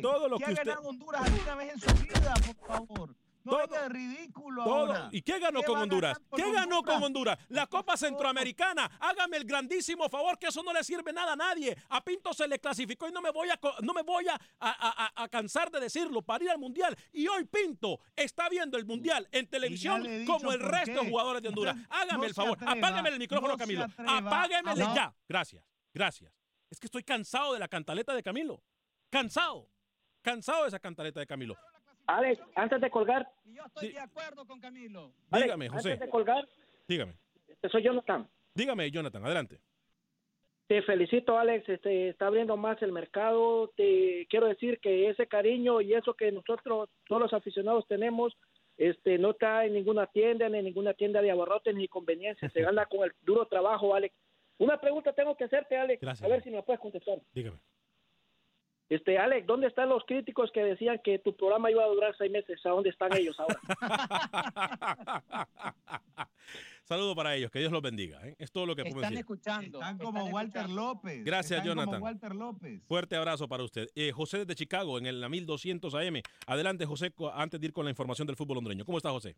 todo 0.02 0.28
lo 0.28 0.38
¿Que 0.46 0.50
ha 0.50 0.54
usted- 0.54 0.64
ganado 0.66 0.88
Honduras 0.88 1.22
alguna 1.22 1.54
vez 1.56 1.72
en 1.74 1.80
su 1.80 2.02
vida, 2.04 2.34
por 2.46 2.66
favor? 2.68 3.16
No 3.44 3.66
de 3.66 3.88
ridículo 3.88 4.62
Todo. 4.62 4.72
ahora. 4.72 5.08
¿Y 5.10 5.20
qué 5.22 5.40
ganó 5.40 5.58
¿Qué 5.62 5.66
con 5.66 5.80
Honduras? 5.80 6.16
¿Qué 6.36 6.52
ganó 6.52 6.80
con 6.84 7.02
Honduras? 7.02 7.36
La 7.48 7.66
Copa 7.66 7.96
Centroamericana. 7.96 8.88
Hágame 9.00 9.36
el 9.38 9.44
grandísimo 9.44 10.08
favor 10.08 10.38
que 10.38 10.46
eso 10.46 10.62
no 10.62 10.72
le 10.72 10.84
sirve 10.84 11.12
nada 11.12 11.32
a 11.32 11.36
nadie. 11.36 11.76
A 11.88 12.04
Pinto 12.04 12.32
se 12.32 12.46
le 12.46 12.60
clasificó 12.60 13.08
y 13.08 13.12
no 13.12 13.20
me 13.20 13.32
voy 13.32 13.48
a, 13.50 13.58
no 13.80 13.92
me 13.94 14.02
voy 14.02 14.28
a, 14.28 14.34
a- 14.34 14.40
a- 14.60 15.24
a 15.24 15.28
cansar 15.28 15.72
de 15.72 15.80
decirlo 15.80 16.22
para 16.22 16.44
ir 16.44 16.50
al 16.50 16.58
Mundial. 16.58 16.96
Y 17.12 17.26
hoy 17.26 17.44
Pinto 17.46 17.98
está 18.14 18.48
viendo 18.48 18.78
el 18.78 18.84
Mundial 18.86 19.28
en 19.32 19.48
televisión 19.48 20.06
como 20.24 20.52
el 20.52 20.60
resto 20.60 20.92
de 21.00 21.00
qué. 21.00 21.10
jugadores 21.10 21.42
de 21.42 21.48
Honduras. 21.48 21.76
Hágame 21.90 22.18
no 22.18 22.24
el 22.24 22.34
favor. 22.34 22.52
atreva, 22.52 22.72
Apágame 22.74 23.08
el 23.08 23.18
micrófono, 23.18 23.54
no 23.54 23.58
Camilo. 23.58 23.86
Apáguemele 24.06 24.84
ya. 24.94 25.12
Gracias. 25.28 25.64
Gracias. 25.92 26.32
Es 26.70 26.78
que 26.78 26.86
estoy 26.86 27.02
cansado 27.02 27.54
de 27.54 27.58
la 27.58 27.66
cantaleta 27.66 28.14
de 28.14 28.22
Camilo. 28.22 28.62
Cansado. 29.10 29.68
Cansado 30.22 30.62
de 30.62 30.68
esa 30.68 30.78
cantaleta 30.78 31.20
de 31.20 31.26
Camilo. 31.26 31.56
Alex, 32.06 32.40
antes 32.54 32.80
de 32.80 32.90
colgar, 32.90 33.28
Yo 33.44 33.62
estoy 33.66 33.92
de 33.92 34.00
acuerdo 34.00 34.44
con 34.46 34.60
Camilo. 34.60 35.12
Alex, 35.30 35.44
Dígame, 35.46 35.68
José. 35.68 35.92
antes 35.92 36.06
de 36.06 36.10
colgar, 36.10 36.48
Dígame. 36.88 37.14
este, 37.48 37.68
soy 37.68 37.82
Jonathan. 37.82 38.28
Dígame, 38.54 38.90
Jonathan. 38.90 39.24
Adelante. 39.24 39.60
Te 40.66 40.82
felicito, 40.82 41.38
Alex. 41.38 41.68
Este, 41.68 42.08
está 42.08 42.26
abriendo 42.26 42.56
más 42.56 42.80
el 42.82 42.92
mercado. 42.92 43.68
Te 43.76 44.26
quiero 44.30 44.46
decir 44.46 44.78
que 44.80 45.08
ese 45.10 45.26
cariño 45.26 45.80
y 45.80 45.94
eso 45.94 46.14
que 46.14 46.32
nosotros, 46.32 46.88
todos 47.06 47.22
los 47.22 47.32
aficionados, 47.32 47.86
tenemos, 47.86 48.36
este, 48.78 49.18
no 49.18 49.30
está 49.30 49.64
en 49.64 49.74
ninguna 49.74 50.06
tienda, 50.06 50.48
ni 50.48 50.58
en 50.58 50.64
ninguna 50.64 50.94
tienda 50.94 51.20
de 51.22 51.30
abarrotes 51.30 51.74
ni 51.74 51.88
conveniencia. 51.88 52.48
Se 52.50 52.62
gana 52.62 52.86
con 52.86 53.04
el 53.04 53.12
duro 53.22 53.46
trabajo, 53.46 53.94
Alex. 53.94 54.14
Una 54.58 54.80
pregunta 54.80 55.12
tengo 55.12 55.36
que 55.36 55.44
hacerte, 55.44 55.76
Alex. 55.76 56.00
Gracias. 56.00 56.24
A 56.24 56.32
ver 56.32 56.42
si 56.42 56.50
me 56.50 56.62
puedes 56.62 56.80
contestar. 56.80 57.18
Dígame. 57.32 57.58
Este, 58.94 59.16
Alex, 59.18 59.46
¿dónde 59.46 59.68
están 59.68 59.88
los 59.88 60.04
críticos 60.04 60.50
que 60.52 60.62
decían 60.62 61.00
que 61.02 61.18
tu 61.18 61.34
programa 61.34 61.70
iba 61.70 61.82
a 61.82 61.86
durar 61.86 62.14
seis 62.18 62.30
meses? 62.30 62.60
¿A 62.66 62.70
dónde 62.70 62.90
están 62.90 63.16
ellos 63.16 63.38
ahora? 63.40 63.58
Saludo 66.84 67.14
para 67.14 67.34
ellos, 67.34 67.50
que 67.50 67.60
Dios 67.60 67.72
los 67.72 67.80
bendiga. 67.80 68.18
¿eh? 68.26 68.34
Es 68.38 68.50
todo 68.52 68.66
lo 68.66 68.74
que 68.76 68.82
puedo 68.82 68.96
Están 68.96 69.10
decir. 69.12 69.20
escuchando. 69.20 69.78
Están 69.78 69.98
como 69.98 70.26
Walter 70.26 70.68
López. 70.68 71.24
Gracias, 71.24 71.52
Están 71.60 71.66
Jonathan. 71.68 71.94
Como 71.94 72.04
Walter 72.04 72.34
López. 72.34 72.82
Fuerte 72.86 73.16
abrazo 73.16 73.48
para 73.48 73.62
usted. 73.62 73.86
Eh, 73.94 74.10
José 74.12 74.38
desde 74.38 74.54
Chicago, 74.56 74.98
en 74.98 75.06
el- 75.06 75.20
la 75.20 75.28
1200 75.30 75.94
AM. 75.94 76.20
Adelante, 76.46 76.84
José, 76.84 77.12
co- 77.12 77.32
antes 77.32 77.60
de 77.60 77.66
ir 77.68 77.72
con 77.72 77.84
la 77.84 77.90
información 77.90 78.26
del 78.26 78.36
fútbol 78.36 78.58
hondureño. 78.58 78.84
¿Cómo 78.84 78.98
está, 78.98 79.10
José? 79.10 79.36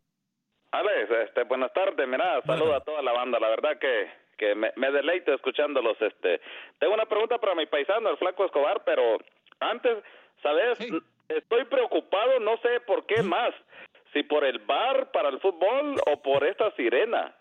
Alex, 0.71 1.09
este, 1.29 1.43
buenas 1.43 1.71
tardes, 1.71 2.05
mira, 2.07 2.41
saludo 2.45 2.75
a 2.75 2.81
toda 2.83 3.01
la 3.01 3.13
banda, 3.13 3.39
la 3.39 3.47
verdad 3.47 3.79
que, 3.79 4.07
que 4.37 4.55
me, 4.55 4.73
me 4.75 4.91
deleito 4.91 5.33
escuchándolos, 5.33 5.95
este, 6.01 6.41
tengo 6.79 6.93
una 6.95 7.05
pregunta 7.05 7.37
para 7.37 7.55
mi 7.55 7.65
paisano, 7.65 8.09
el 8.09 8.17
flaco 8.17 8.43
Escobar, 8.43 8.83
pero 8.83 9.17
antes, 9.59 10.03
¿sabes? 10.41 10.79
Estoy 11.27 11.65
preocupado, 11.65 12.39
no 12.39 12.57
sé 12.57 12.79
por 12.81 13.05
qué 13.05 13.23
más, 13.23 13.53
si 14.13 14.23
por 14.23 14.45
el 14.45 14.59
bar 14.59 15.11
para 15.11 15.29
el 15.29 15.39
fútbol 15.39 15.95
o 16.07 16.21
por 16.21 16.45
esta 16.45 16.71
sirena. 16.75 17.35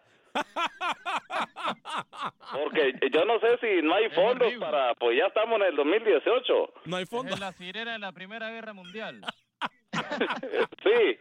Porque 2.52 2.92
yo 3.12 3.24
no 3.24 3.38
sé 3.38 3.58
si 3.58 3.82
no 3.82 3.94
hay 3.94 4.10
fondos 4.10 4.52
para, 4.54 4.94
pues 4.94 5.16
ya 5.16 5.26
estamos 5.26 5.60
en 5.60 5.66
el 5.66 5.76
2018. 5.76 6.74
No 6.86 6.96
hay 6.96 7.04
Es 7.04 7.40
la 7.40 7.52
sirena 7.52 7.92
de 7.92 7.98
la 7.98 8.12
Primera 8.12 8.50
Guerra 8.50 8.72
Mundial. 8.72 9.20
Sí. 10.82 11.18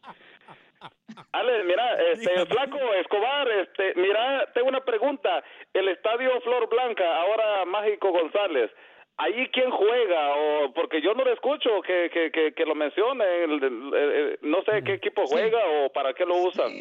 Ale, 1.32 1.64
mira, 1.64 1.94
este, 2.12 2.46
flaco 2.48 2.78
Escobar, 2.96 3.48
este, 3.50 3.94
mira, 3.96 4.52
tengo 4.54 4.68
una 4.68 4.82
pregunta. 4.82 5.44
El 5.74 5.88
estadio 5.90 6.42
Flor 6.42 6.68
Blanca, 6.70 7.22
ahora 7.22 7.66
Mágico 7.66 8.12
González, 8.12 8.72
¿ahí 9.18 9.48
quién 9.54 9.70
juega? 9.72 10.36
O 10.36 10.74
porque 10.74 11.02
yo 11.02 11.14
no 11.14 11.24
le 11.24 11.34
escucho 11.34 11.70
que, 11.86 12.10
que, 12.14 12.32
que, 12.32 12.54
que 12.54 12.66
lo 12.66 12.76
mencione. 12.76 13.24
el- 13.44 13.64
el- 13.64 13.94
el- 13.94 14.40
no 14.42 14.62
sé 14.64 14.84
qué 14.84 14.94
equipo 14.94 15.26
juega 15.28 15.60
o 15.86 15.92
para 15.92 16.14
qué 16.14 16.26
lo 16.26 16.36
usan. 16.44 16.72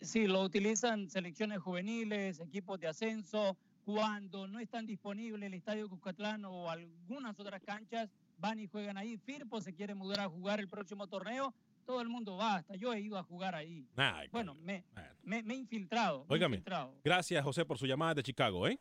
Sí, 0.00 0.26
lo 0.26 0.42
utilizan 0.42 1.08
selecciones 1.10 1.58
juveniles, 1.60 2.40
equipos 2.40 2.78
de 2.80 2.88
ascenso. 2.88 3.56
Cuando 3.84 4.46
no 4.46 4.60
están 4.60 4.86
disponibles 4.86 5.46
el 5.46 5.52
Estadio 5.54 5.88
Cuscatlán 5.90 6.44
o 6.46 6.70
algunas 6.70 7.38
otras 7.38 7.60
canchas, 7.62 8.10
van 8.38 8.58
y 8.58 8.66
juegan 8.66 8.96
ahí. 8.96 9.18
Firpo 9.18 9.60
se 9.60 9.74
quiere 9.74 9.94
mudar 9.94 10.20
a 10.20 10.28
jugar 10.28 10.58
el 10.58 10.68
próximo 10.68 11.06
torneo. 11.06 11.52
Todo 11.84 12.00
el 12.00 12.08
mundo 12.08 12.38
va, 12.38 12.54
hasta 12.56 12.76
yo 12.76 12.94
he 12.94 13.00
ido 13.00 13.18
a 13.18 13.22
jugar 13.22 13.54
ahí. 13.54 13.86
Ay, 13.96 14.28
Bueno, 14.32 14.54
me, 14.54 14.84
me, 15.22 15.42
me 15.42 15.52
he 15.52 15.56
infiltrado. 15.58 16.20
me 16.20 16.24
he 16.30 16.38
Óigame. 16.38 16.56
infiltrado. 16.56 16.94
Gracias, 17.04 17.44
José, 17.44 17.66
por 17.66 17.76
su 17.76 17.84
llamada 17.86 18.14
de 18.14 18.22
Chicago, 18.22 18.66
¿eh? 18.66 18.78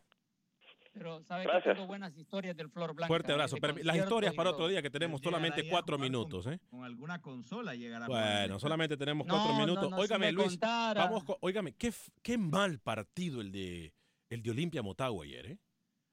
Pero 0.94 1.24
sabes 1.24 1.46
Gracias. 1.48 1.64
que 1.64 1.74
tengo 1.74 1.88
buenas 1.88 2.16
historias 2.16 2.56
del 2.56 2.70
Flor 2.70 2.94
Blanca. 2.94 3.08
Fuerte 3.08 3.32
¿eh? 3.32 3.34
abrazo. 3.34 3.58
las 3.82 3.98
historias 3.98 4.34
para 4.36 4.52
otro 4.52 4.68
día, 4.68 4.82
que 4.82 4.92
tenemos 4.92 5.22
solamente 5.22 5.68
cuatro 5.68 5.98
minutos, 5.98 6.46
¿eh? 6.48 6.60
Con 6.70 6.84
alguna 6.84 7.20
consola 7.22 7.74
llegará. 7.74 8.08
Bueno, 8.08 8.60
solamente 8.60 8.96
tenemos 8.96 9.26
No, 9.26 9.34
cuatro 9.34 9.54
no, 9.54 9.60
minutos. 9.60 9.90
no, 9.90 9.98
óigame, 9.98 10.28
me 10.28 10.32
Luis, 10.34 10.50
contara. 10.50 11.06
vamos, 11.06 11.24
con- 11.24 11.38
óigame, 11.42 11.74
qué, 11.74 11.92
qué 12.22 12.38
mal 12.38 12.80
partido 12.80 13.42
el 13.42 13.52
de 13.52 13.94
el 14.30 14.42
de 14.44 14.52
Olimpia 14.52 14.82
Motagua 14.84 15.26
ayer, 15.26 15.46
¿eh? 15.48 15.58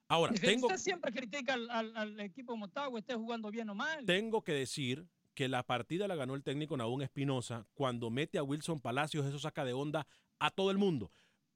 Ahora, 0.07 0.33
Usted 0.33 0.47
tengo, 0.47 0.77
siempre 0.77 1.11
critica 1.11 1.53
al, 1.53 1.69
al- 1.69 1.95
al 1.95 2.19
equipo 2.19 2.57
Motagua, 2.57 2.99
esté 2.99 3.13
jugando 3.15 3.49
bien 3.51 3.69
o 3.69 3.75
mal. 3.75 4.03
tengo 4.05 4.43
que 4.43 4.51
decir 4.53 5.05
que 5.33 5.47
la 5.47 5.63
partida 5.63 6.07
la 6.07 6.15
ganó 6.15 6.35
el 6.35 6.43
técnico 6.43 6.75
Nahum 6.75 7.01
Espinosa. 7.03 7.65
Cuando 7.73 8.09
mete 8.09 8.37
a 8.37 8.43
Wilson 8.43 8.79
Palacios, 8.81 9.25
eso 9.25 9.39
saca 9.39 9.63
de 9.63 9.73
onda 9.73 10.05
a 10.39 10.49
todo 10.51 10.69
el 10.71 10.77
mundo. 10.77 11.11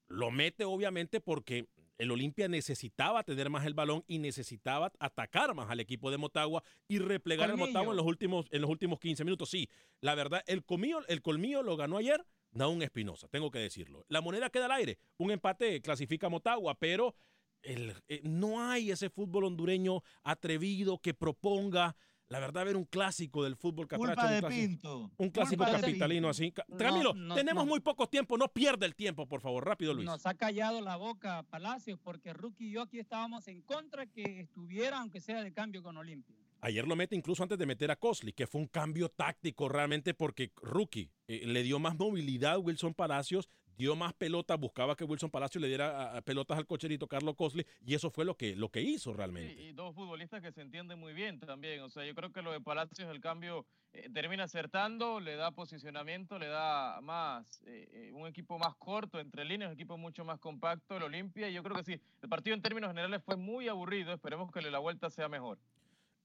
Lo 0.07 0.31
mete 0.31 0.63
obviamente 0.63 1.19
porque 1.19 1.67
el 1.97 2.11
Olimpia 2.11 2.47
necesitaba 2.47 3.23
tener 3.23 3.49
más 3.49 3.65
el 3.65 3.73
balón 3.73 4.03
y 4.07 4.19
necesitaba 4.19 4.91
atacar 4.99 5.53
más 5.55 5.69
al 5.69 5.79
equipo 5.79 6.11
de 6.11 6.17
Motagua 6.17 6.63
y 6.87 6.99
replegar 6.99 7.49
al. 7.51 7.57
Motagua 7.57 7.91
en 7.91 7.97
los 7.97 8.05
últimos, 8.05 8.45
en 8.51 8.61
los 8.61 8.69
últimos 8.69 8.99
15 8.99 9.23
minutos. 9.23 9.49
Sí, 9.49 9.69
la 10.01 10.15
verdad, 10.15 10.43
el 10.47 10.63
colmillo, 10.65 11.05
el 11.07 11.21
colmillo 11.21 11.63
lo 11.63 11.77
ganó 11.77 11.97
ayer 11.97 12.25
Nahum 12.51 12.81
Espinosa, 12.81 13.27
tengo 13.27 13.51
que 13.51 13.59
decirlo. 13.59 14.05
La 14.07 14.21
moneda 14.21 14.49
queda 14.49 14.65
al 14.65 14.71
aire. 14.73 14.97
Un 15.17 15.31
empate 15.31 15.81
clasifica 15.81 16.27
a 16.27 16.29
Motagua, 16.29 16.75
pero 16.79 17.15
el- 17.61 17.93
eh, 18.07 18.21
no 18.23 18.61
hay 18.61 18.91
ese 18.91 19.09
fútbol 19.09 19.45
hondureño 19.45 20.01
atrevido 20.23 20.99
que 20.99 21.13
proponga 21.13 21.95
la 22.29 22.39
verdad, 22.39 22.65
ver 22.65 22.75
un 22.75 22.85
clásico 22.85 23.43
del 23.43 23.55
fútbol 23.55 23.87
Culpa 23.87 24.15
catracho. 24.15 24.29
de 24.29 24.35
un 24.35 24.39
clásico, 24.41 24.67
Pinto. 24.67 25.11
un 25.17 25.29
clásico 25.29 25.63
Culpa 25.63 25.77
de 25.77 25.81
capitalino 25.81 26.27
Pinto. 26.27 26.29
así. 26.29 26.53
No, 26.67 26.77
Camilo, 26.77 27.13
no, 27.13 27.35
tenemos 27.35 27.65
no. 27.65 27.69
muy 27.69 27.79
poco 27.81 28.07
tiempo, 28.07 28.37
no 28.37 28.47
pierda 28.47 28.85
el 28.85 28.95
tiempo, 28.95 29.27
por 29.27 29.41
favor, 29.41 29.65
rápido, 29.65 29.93
Luis. 29.93 30.05
Nos 30.05 30.25
ha 30.25 30.33
callado 30.33 30.81
la 30.81 30.95
boca 30.95 31.43
Palacios 31.43 31.99
porque 32.03 32.33
Rookie 32.33 32.69
y 32.69 32.71
yo 32.71 32.81
aquí 32.83 32.99
estábamos 32.99 33.47
en 33.47 33.61
contra 33.61 34.05
que 34.07 34.41
estuviera, 34.41 34.99
aunque 34.99 35.21
sea 35.21 35.43
de 35.43 35.53
cambio 35.53 35.83
con 35.83 35.97
Olimpia. 35.97 36.35
Ayer 36.61 36.87
lo 36.87 36.95
mete 36.95 37.15
incluso 37.15 37.43
antes 37.43 37.59
de 37.59 37.65
meter 37.67 37.91
a 37.91 37.95
Cosley, 37.95 38.33
que 38.33 38.47
fue 38.47 38.59
un 38.59 38.67
cambio 38.67 39.09
táctico 39.09 39.69
realmente 39.69 40.15
porque 40.15 40.51
Rookie 40.63 41.11
eh, 41.27 41.45
le 41.45 41.61
dio 41.61 41.77
más 41.77 41.95
movilidad 41.95 42.53
a 42.53 42.57
Wilson 42.57 42.95
Palacios, 42.95 43.49
dio 43.77 43.95
más 43.95 44.13
pelotas, 44.13 44.59
buscaba 44.59 44.95
que 44.95 45.03
Wilson 45.03 45.29
Palacios 45.29 45.61
le 45.61 45.67
diera 45.67 46.21
pelotas 46.23 46.57
al 46.57 46.65
cocherito 46.65 47.07
Carlos 47.07 47.35
Cosley 47.35 47.65
y 47.85 47.93
eso 47.93 48.09
fue 48.09 48.25
lo 48.25 48.35
que, 48.35 48.55
lo 48.55 48.69
que 48.69 48.81
hizo 48.81 49.13
realmente. 49.13 49.61
Y 49.61 49.73
dos 49.73 49.93
futbolistas 49.95 50.41
que 50.41 50.51
se 50.51 50.61
entienden 50.61 50.99
muy 50.99 51.13
bien 51.13 51.39
también. 51.39 51.81
O 51.81 51.89
sea, 51.89 52.05
yo 52.05 52.13
creo 52.15 52.31
que 52.31 52.41
lo 52.41 52.51
de 52.51 52.61
Palacios, 52.61 53.09
el 53.09 53.19
cambio 53.19 53.65
eh, 53.93 54.09
termina 54.13 54.43
acertando, 54.43 55.19
le 55.19 55.35
da 55.35 55.51
posicionamiento, 55.51 56.37
le 56.37 56.47
da 56.47 56.99
más, 57.01 57.61
eh, 57.65 57.87
eh, 57.91 58.11
un 58.13 58.27
equipo 58.27 58.57
más 58.57 58.75
corto 58.75 59.19
entre 59.19 59.45
líneas, 59.45 59.69
un 59.69 59.75
equipo 59.75 59.97
mucho 59.97 60.25
más 60.25 60.39
compacto, 60.39 60.97
el 60.97 61.03
Olimpia. 61.03 61.49
Y 61.49 61.53
yo 61.53 61.63
creo 61.63 61.75
que 61.77 61.83
sí, 61.83 62.01
el 62.21 62.29
partido 62.29 62.55
en 62.55 62.61
términos 62.61 62.89
generales 62.89 63.21
fue 63.23 63.37
muy 63.37 63.67
aburrido. 63.67 64.13
Esperemos 64.13 64.51
que 64.51 64.61
la 64.61 64.79
vuelta 64.79 65.09
sea 65.09 65.29
mejor. 65.29 65.57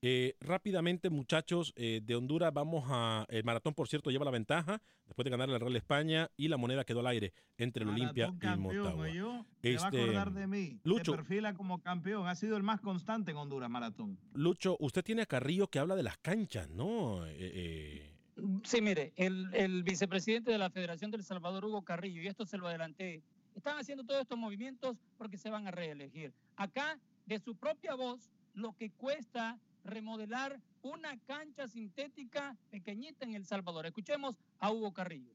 Eh, 0.02 0.34
rápidamente, 0.40 1.10
muchachos, 1.10 1.74
eh, 1.76 2.00
de 2.02 2.14
Honduras 2.16 2.52
vamos 2.54 2.84
a. 2.88 3.26
El 3.28 3.44
maratón, 3.44 3.74
por 3.74 3.86
cierto, 3.88 4.10
lleva 4.10 4.24
la 4.24 4.30
ventaja 4.30 4.80
después 5.06 5.24
de 5.24 5.30
ganar 5.30 5.50
el 5.50 5.60
Real 5.60 5.76
España 5.76 6.30
y 6.36 6.48
la 6.48 6.56
moneda 6.56 6.84
quedó 6.84 7.00
al 7.00 7.06
aire 7.08 7.34
entre 7.58 7.82
el 7.84 7.90
Olimpia 7.90 8.32
y 8.34 8.38
campeón, 8.38 8.60
Motagua. 8.60 9.08
oyó. 9.10 9.44
Te 9.60 9.76
va 9.76 9.84
a 9.84 9.88
Este, 9.88 10.02
acordar 10.02 10.32
de 10.32 10.46
mí. 10.46 10.80
Lucho. 10.84 11.12
Se 11.12 11.16
perfila 11.18 11.52
como 11.54 11.82
campeón. 11.82 12.26
Ha 12.28 12.34
sido 12.34 12.56
el 12.56 12.62
más 12.62 12.80
constante 12.80 13.32
en 13.32 13.36
Honduras 13.36 13.68
Maratón. 13.68 14.18
Lucho, 14.32 14.76
usted 14.80 15.04
tiene 15.04 15.22
a 15.22 15.26
Carrillo 15.26 15.68
que 15.68 15.78
habla 15.78 15.96
de 15.96 16.02
las 16.02 16.16
canchas, 16.18 16.70
¿no? 16.70 17.26
Eh, 17.26 17.34
eh, 17.38 18.16
Sí, 18.64 18.80
mire, 18.80 19.12
el, 19.16 19.50
el 19.52 19.82
vicepresidente 19.82 20.50
de 20.50 20.56
la 20.56 20.70
Federación 20.70 21.10
del 21.10 21.22
Salvador, 21.24 21.66
Hugo 21.66 21.82
Carrillo, 21.82 22.22
y 22.22 22.26
esto 22.26 22.46
se 22.46 22.56
lo 22.56 22.68
adelanté, 22.68 23.22
están 23.54 23.76
haciendo 23.76 24.02
todos 24.02 24.22
estos 24.22 24.38
movimientos 24.38 24.96
porque 25.18 25.36
se 25.36 25.50
van 25.50 25.66
a 25.66 25.70
reelegir. 25.70 26.32
Acá, 26.56 26.98
de 27.26 27.38
su 27.38 27.54
propia 27.54 27.94
voz, 27.96 28.30
lo 28.54 28.72
que 28.72 28.88
cuesta 28.92 29.58
remodelar 29.84 30.60
una 30.82 31.18
cancha 31.20 31.68
sintética 31.68 32.56
pequeñita 32.70 33.24
en 33.24 33.34
El 33.34 33.44
Salvador. 33.44 33.86
Escuchemos 33.86 34.36
a 34.58 34.72
Hugo 34.72 34.92
Carrillo. 34.92 35.32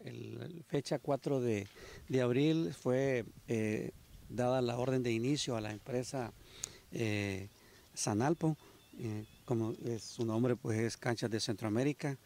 El, 0.00 0.40
el 0.40 0.64
fecha 0.64 0.98
4 0.98 1.40
de, 1.40 1.66
de 2.08 2.20
abril 2.20 2.72
fue 2.72 3.24
eh, 3.48 3.90
dada 4.28 4.62
la 4.62 4.78
orden 4.78 5.02
de 5.02 5.12
inicio 5.12 5.56
a 5.56 5.60
la 5.60 5.72
empresa 5.72 6.32
eh, 6.92 7.48
Sanalpo, 7.94 8.56
eh, 8.98 9.24
como 9.44 9.74
su 9.98 10.24
nombre 10.24 10.54
pues 10.54 10.78
es 10.78 10.96
Canchas 10.96 11.30
de 11.30 11.40
Centroamérica 11.40 12.16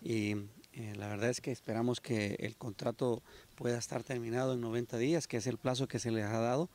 y 0.00 0.36
eh, 0.76 0.94
la 0.94 1.08
verdad 1.08 1.30
es 1.30 1.40
que 1.40 1.50
esperamos 1.50 2.00
que 2.02 2.36
el 2.38 2.56
contrato 2.56 3.22
pueda 3.54 3.78
estar 3.78 4.02
terminado 4.02 4.52
en 4.52 4.60
90 4.60 4.98
días, 4.98 5.26
que 5.26 5.38
es 5.38 5.46
el 5.46 5.56
plazo 5.56 5.88
que 5.88 5.98
se 5.98 6.10
les 6.10 6.26
ha 6.26 6.38
dado. 6.38 6.68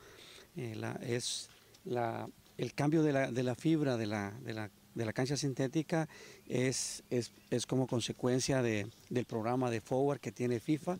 Eh, 0.55 0.75
es 1.01 1.49
la, 1.83 2.27
el 2.57 2.73
cambio 2.73 3.03
de 3.03 3.13
la, 3.13 3.31
de 3.31 3.43
la 3.43 3.55
fibra 3.55 3.97
de 3.97 4.05
la, 4.07 4.31
de 4.43 4.53
la, 4.53 4.69
de 4.93 5.05
la 5.05 5.13
cancha 5.13 5.37
sintética 5.37 6.07
es, 6.47 7.03
es, 7.09 7.31
es 7.49 7.65
como 7.65 7.87
consecuencia 7.87 8.61
de- 8.61 8.87
del 9.09 9.25
programa 9.25 9.71
de 9.71 9.81
Forward 9.81 10.19
que 10.19 10.31
tiene 10.31 10.59
FIFA. 10.59 10.97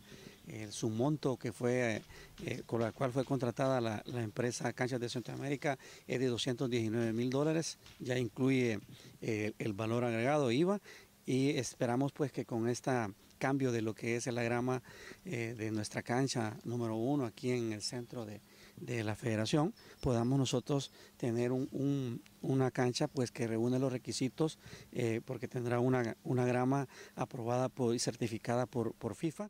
Eh, 0.48 0.66
su 0.72 0.90
monto 0.90 1.36
que 1.36 1.52
fue 1.52 1.96
eh, 1.98 2.02
eh, 2.44 2.62
con 2.66 2.80
la 2.80 2.90
cual 2.90 3.12
fue 3.12 3.24
contratada 3.24 3.80
la, 3.80 4.02
empresa 4.20 4.72
Canchas 4.72 4.98
de 4.98 5.08
Centroamérica 5.08 5.78
es 6.08 6.18
de 6.18 6.26
219 6.26 7.12
mil 7.12 7.30
dólares, 7.30 7.78
ya 8.00 8.18
incluye 8.18 8.80
eh, 9.20 9.52
el 9.60 9.72
valor 9.72 10.02
agregado 10.02 10.50
IVA 10.50 10.80
y 11.26 11.50
esperamos 11.50 12.10
pues 12.10 12.32
que 12.32 12.44
con 12.44 12.68
este 12.68 12.90
cambio 13.38 13.70
de 13.70 13.82
lo 13.82 13.94
que 13.94 14.16
es 14.16 14.26
la 14.26 14.42
grama 14.42 14.82
de 15.24 15.70
nuestra 15.70 16.02
cancha 16.02 16.56
número 16.64 16.96
uno 16.96 17.24
aquí 17.24 17.50
en 17.52 17.72
el 17.72 17.82
centro 17.82 18.24
de, 18.26 18.40
de 18.82 19.04
la 19.04 19.14
federación 19.14 19.72
podamos 20.00 20.38
nosotros 20.38 20.90
tener 21.16 21.52
un- 21.52 21.68
un- 21.72 22.22
una 22.40 22.70
cancha 22.70 23.06
pues 23.08 23.30
que 23.30 23.46
reúne 23.46 23.78
los 23.78 23.92
requisitos 23.92 24.58
eh, 24.90 25.20
porque 25.24 25.46
tendrá 25.48 25.78
una, 25.80 26.16
una 26.24 26.44
grama 26.44 26.88
aprobada 27.14 27.68
por- 27.68 27.94
y 27.94 27.98
certificada 27.98 28.66
por, 28.66 28.94
por 28.94 29.14
FIFA. 29.14 29.48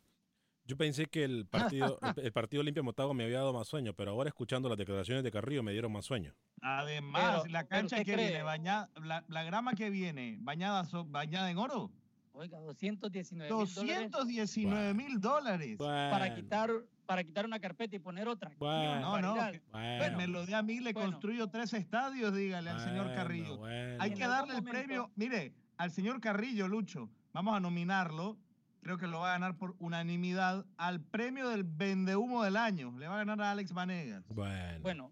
yo 0.65 0.77
pensé 0.77 1.07
que 1.07 1.23
el 1.23 1.45
partido, 1.47 1.99
el, 2.17 2.31
partido 2.31 2.61
Olimpia 2.61 2.83
Motagua 2.83 3.13
me 3.13 3.23
había 3.25 3.39
dado 3.39 3.53
más 3.53 3.67
sueño, 3.67 3.93
pero 3.93 4.11
ahora 4.11 4.29
escuchando 4.29 4.69
las 4.69 4.77
declaraciones 4.77 5.23
de 5.23 5.31
Carrillo 5.31 5.63
me 5.63 5.71
dieron 5.71 5.91
más 5.91 6.05
sueño. 6.05 6.33
Además, 6.61 7.41
Pero- 7.41 7.51
la 7.51 7.65
cancha 7.67 7.97
¿usted 7.97 8.05
que 8.05 8.13
cree? 8.13 8.27
viene 8.29 8.43
bañada, 8.43 8.89
la, 9.03 9.25
la 9.27 9.43
grama 9.43 9.73
que 9.73 9.89
viene 9.89 10.37
bañada, 10.41 10.85
so- 10.85 11.05
bañada 11.05 11.49
en 11.51 11.57
oro, 11.57 11.91
Oiga, 12.35 12.59
219 12.59 13.47
mil 13.53 13.67
dólares 13.69 14.11
219 14.11 14.93
mil 14.95 15.19
dólares. 15.19 15.77
para 15.77 16.33
quitar, 16.33 16.71
para 17.05 17.23
quitar 17.23 17.45
una 17.45 17.59
carpeta 17.59 17.95
y 17.95 17.99
poner 17.99 18.27
otra. 18.27 18.49
Qué 18.49 18.55
No, 18.59 19.21
no, 19.21 19.35
barbaridad. 19.35 20.09
que- 20.09 20.15
me 20.17 20.27
lo 20.27 20.45
dé 20.45 20.55
a 20.55 20.63
mí, 20.63 20.79
le 20.79 20.93
Bueno. 20.93 21.11
construyo 21.11 21.47
tres 21.49 21.73
estadios, 21.73 22.35
dígale 22.35 22.71
al 22.71 22.79
señor 22.79 23.05
Bueno, 23.05 23.15
Carrillo. 23.15 23.57
bueno. 23.57 23.97
Hay 24.01 24.13
que 24.15 24.27
darle 24.27 24.55
el 24.55 24.63
momento- 24.63 24.71
premio, 24.79 25.11
mire, 25.15 25.53
al 25.77 25.91
señor 25.91 26.19
Carrillo, 26.21 26.67
Lucho, 26.67 27.07
vamos 27.33 27.55
a 27.55 27.59
nominarlo, 27.59 28.37
creo 28.81 28.97
que 28.97 29.05
lo 29.07 29.19
va 29.19 29.29
a 29.29 29.33
ganar 29.33 29.55
por 29.55 29.75
unanimidad, 29.79 30.65
al 30.77 31.01
premio 31.01 31.49
del 31.49 31.63
vendehumo 31.63 32.43
del 32.43 32.57
año. 32.57 32.97
Le 32.97 33.07
va 33.07 33.13
a 33.13 33.17
ganar 33.23 33.41
a 33.41 33.51
Alex 33.51 33.73
Vanegas. 33.73 34.23
Bueno. 34.29 34.79
Bueno, 34.81 35.11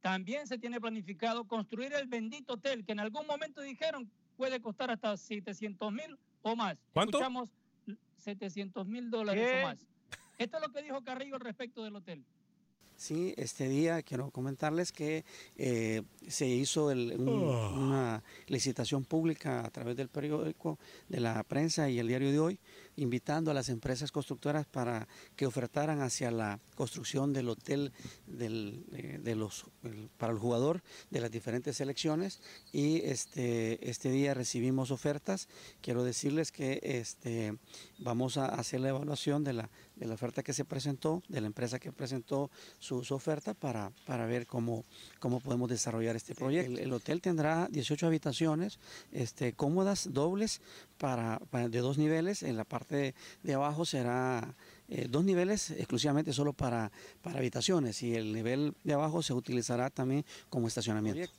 también 0.00 0.46
se 0.46 0.56
tiene 0.58 0.80
planificado 0.80 1.44
construir 1.44 1.92
el 1.92 2.06
bendito 2.08 2.54
hotel 2.54 2.82
que 2.84 2.92
en 2.92 3.00
algún 3.00 3.26
momento 3.26 3.60
dijeron 3.60 4.10
puede 4.36 4.60
costar 4.60 4.90
hasta 4.90 5.16
700 5.16 5.92
mil 5.92 6.18
o 6.46 6.56
más. 6.56 6.76
¿Cuánto? 6.92 7.18
Escuchamos 7.18 7.48
700 8.18 8.86
mil 8.86 9.10
dólares 9.10 9.46
¿Qué? 9.50 9.62
o 9.62 9.66
más. 9.66 9.78
Esto 10.38 10.58
es 10.58 10.62
lo 10.66 10.72
que 10.72 10.82
dijo 10.82 11.02
Carrillo 11.02 11.34
al 11.34 11.40
respecto 11.40 11.82
del 11.82 11.96
hotel. 11.96 12.24
Sí, 12.96 13.34
este 13.36 13.68
día 13.68 14.02
quiero 14.02 14.30
comentarles 14.30 14.90
que 14.90 15.24
eh, 15.56 16.02
se 16.28 16.46
hizo 16.46 16.90
el- 16.90 17.20
un- 17.20 17.28
Oh. 17.28 17.74
una 17.74 18.22
licitación 18.46 19.04
pública 19.04 19.60
a 19.66 19.70
través 19.70 19.96
del 19.96 20.08
periódico, 20.08 20.78
de 21.08 21.20
la 21.20 21.42
prensa 21.42 21.90
y 21.90 21.98
el 21.98 22.08
diario 22.08 22.30
de 22.32 22.38
hoy, 22.38 22.58
invitando 22.96 23.50
a 23.50 23.54
las 23.54 23.68
empresas 23.68 24.10
constructoras 24.10 24.66
para 24.66 25.06
que 25.36 25.46
ofertaran 25.46 26.00
hacia 26.00 26.30
la 26.30 26.60
construcción 26.74 27.32
del 27.32 27.48
hotel 27.48 27.92
del, 28.26 28.84
eh, 28.92 29.18
de 29.22 29.36
los, 29.36 29.66
para 30.16 30.32
el 30.32 30.38
jugador 30.38 30.82
de 31.10 31.20
las 31.20 31.30
diferentes 31.30 31.76
selecciones 31.76 32.40
y 32.72 33.02
este, 33.04 33.88
este 33.88 34.10
día 34.10 34.34
recibimos 34.34 34.90
ofertas. 34.90 35.48
Quiero 35.80 36.04
decirles 36.04 36.52
que 36.52 36.80
este, 36.82 37.56
vamos 37.98 38.36
a 38.36 38.46
hacer 38.46 38.80
la 38.80 38.88
evaluación 38.88 39.44
de 39.44 39.52
la, 39.52 39.70
de 39.96 40.06
la 40.06 40.14
oferta 40.14 40.42
que 40.42 40.52
se 40.52 40.64
presentó, 40.64 41.22
de 41.28 41.40
la 41.40 41.46
empresa 41.46 41.78
que 41.78 41.90
presentó 41.90 42.50
su, 42.78 43.02
su 43.02 43.14
oferta 43.14 43.54
para, 43.54 43.90
para 44.06 44.26
ver 44.26 44.46
cómo, 44.46 44.84
cómo 45.18 45.40
podemos 45.40 45.68
desarrollar 45.70 46.14
este 46.16 46.34
proyecto. 46.34 46.72
El, 46.72 46.78
el 46.78 46.92
hotel 46.92 47.20
tendrá 47.22 47.66
18 47.70 48.06
habitaciones 48.06 48.78
este, 49.12 49.54
cómodas, 49.54 50.08
dobles, 50.12 50.60
para, 50.98 51.38
para- 51.50 51.68
de 51.68 51.78
dos 51.80 51.98
niveles. 51.98 52.42
En 52.42 52.56
la 52.56 52.64
parte 52.64 52.96
de, 52.96 53.14
de 53.42 53.54
abajo 53.54 53.84
será 53.84 54.54
eh, 54.88 55.08
dos 55.10 55.24
niveles 55.24 55.70
exclusivamente 55.72 56.32
solo 56.32 56.52
para, 56.52 56.92
para 57.22 57.38
habitaciones 57.38 58.02
y 58.02 58.14
el 58.14 58.32
nivel 58.32 58.74
de 58.84 58.92
abajo 58.94 59.22
se 59.22 59.32
utilizará 59.32 59.90
también 59.90 60.24
como 60.50 60.68
estacionamiento. 60.68 61.30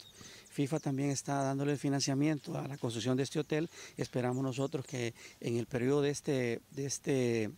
FIFA 0.50 0.80
también 0.80 1.12
está 1.12 1.44
dándole 1.44 1.74
el 1.74 1.78
financiamiento 1.78 2.58
a 2.58 2.68
la 2.68 2.78
construcción 2.80 3.16
de 3.16 3.22
este 3.24 3.38
hotel. 3.40 3.70
Esperamos 3.96 4.42
nosotros 4.44 4.84
que 4.86 5.14
en 5.40 5.58
el 5.58 5.68
periodo 5.68 6.02
de 6.02 6.10
este, 6.10 6.62
de 6.72 6.86
este, 6.88 7.52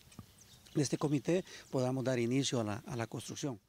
de 0.76 0.82
este 0.82 0.98
comité 0.98 1.44
podamos 1.72 2.04
dar 2.04 2.20
inicio 2.20 2.60
a 2.62 2.64
la, 2.64 2.74
a 2.86 2.96
la 2.96 3.08
construcción. 3.08 3.60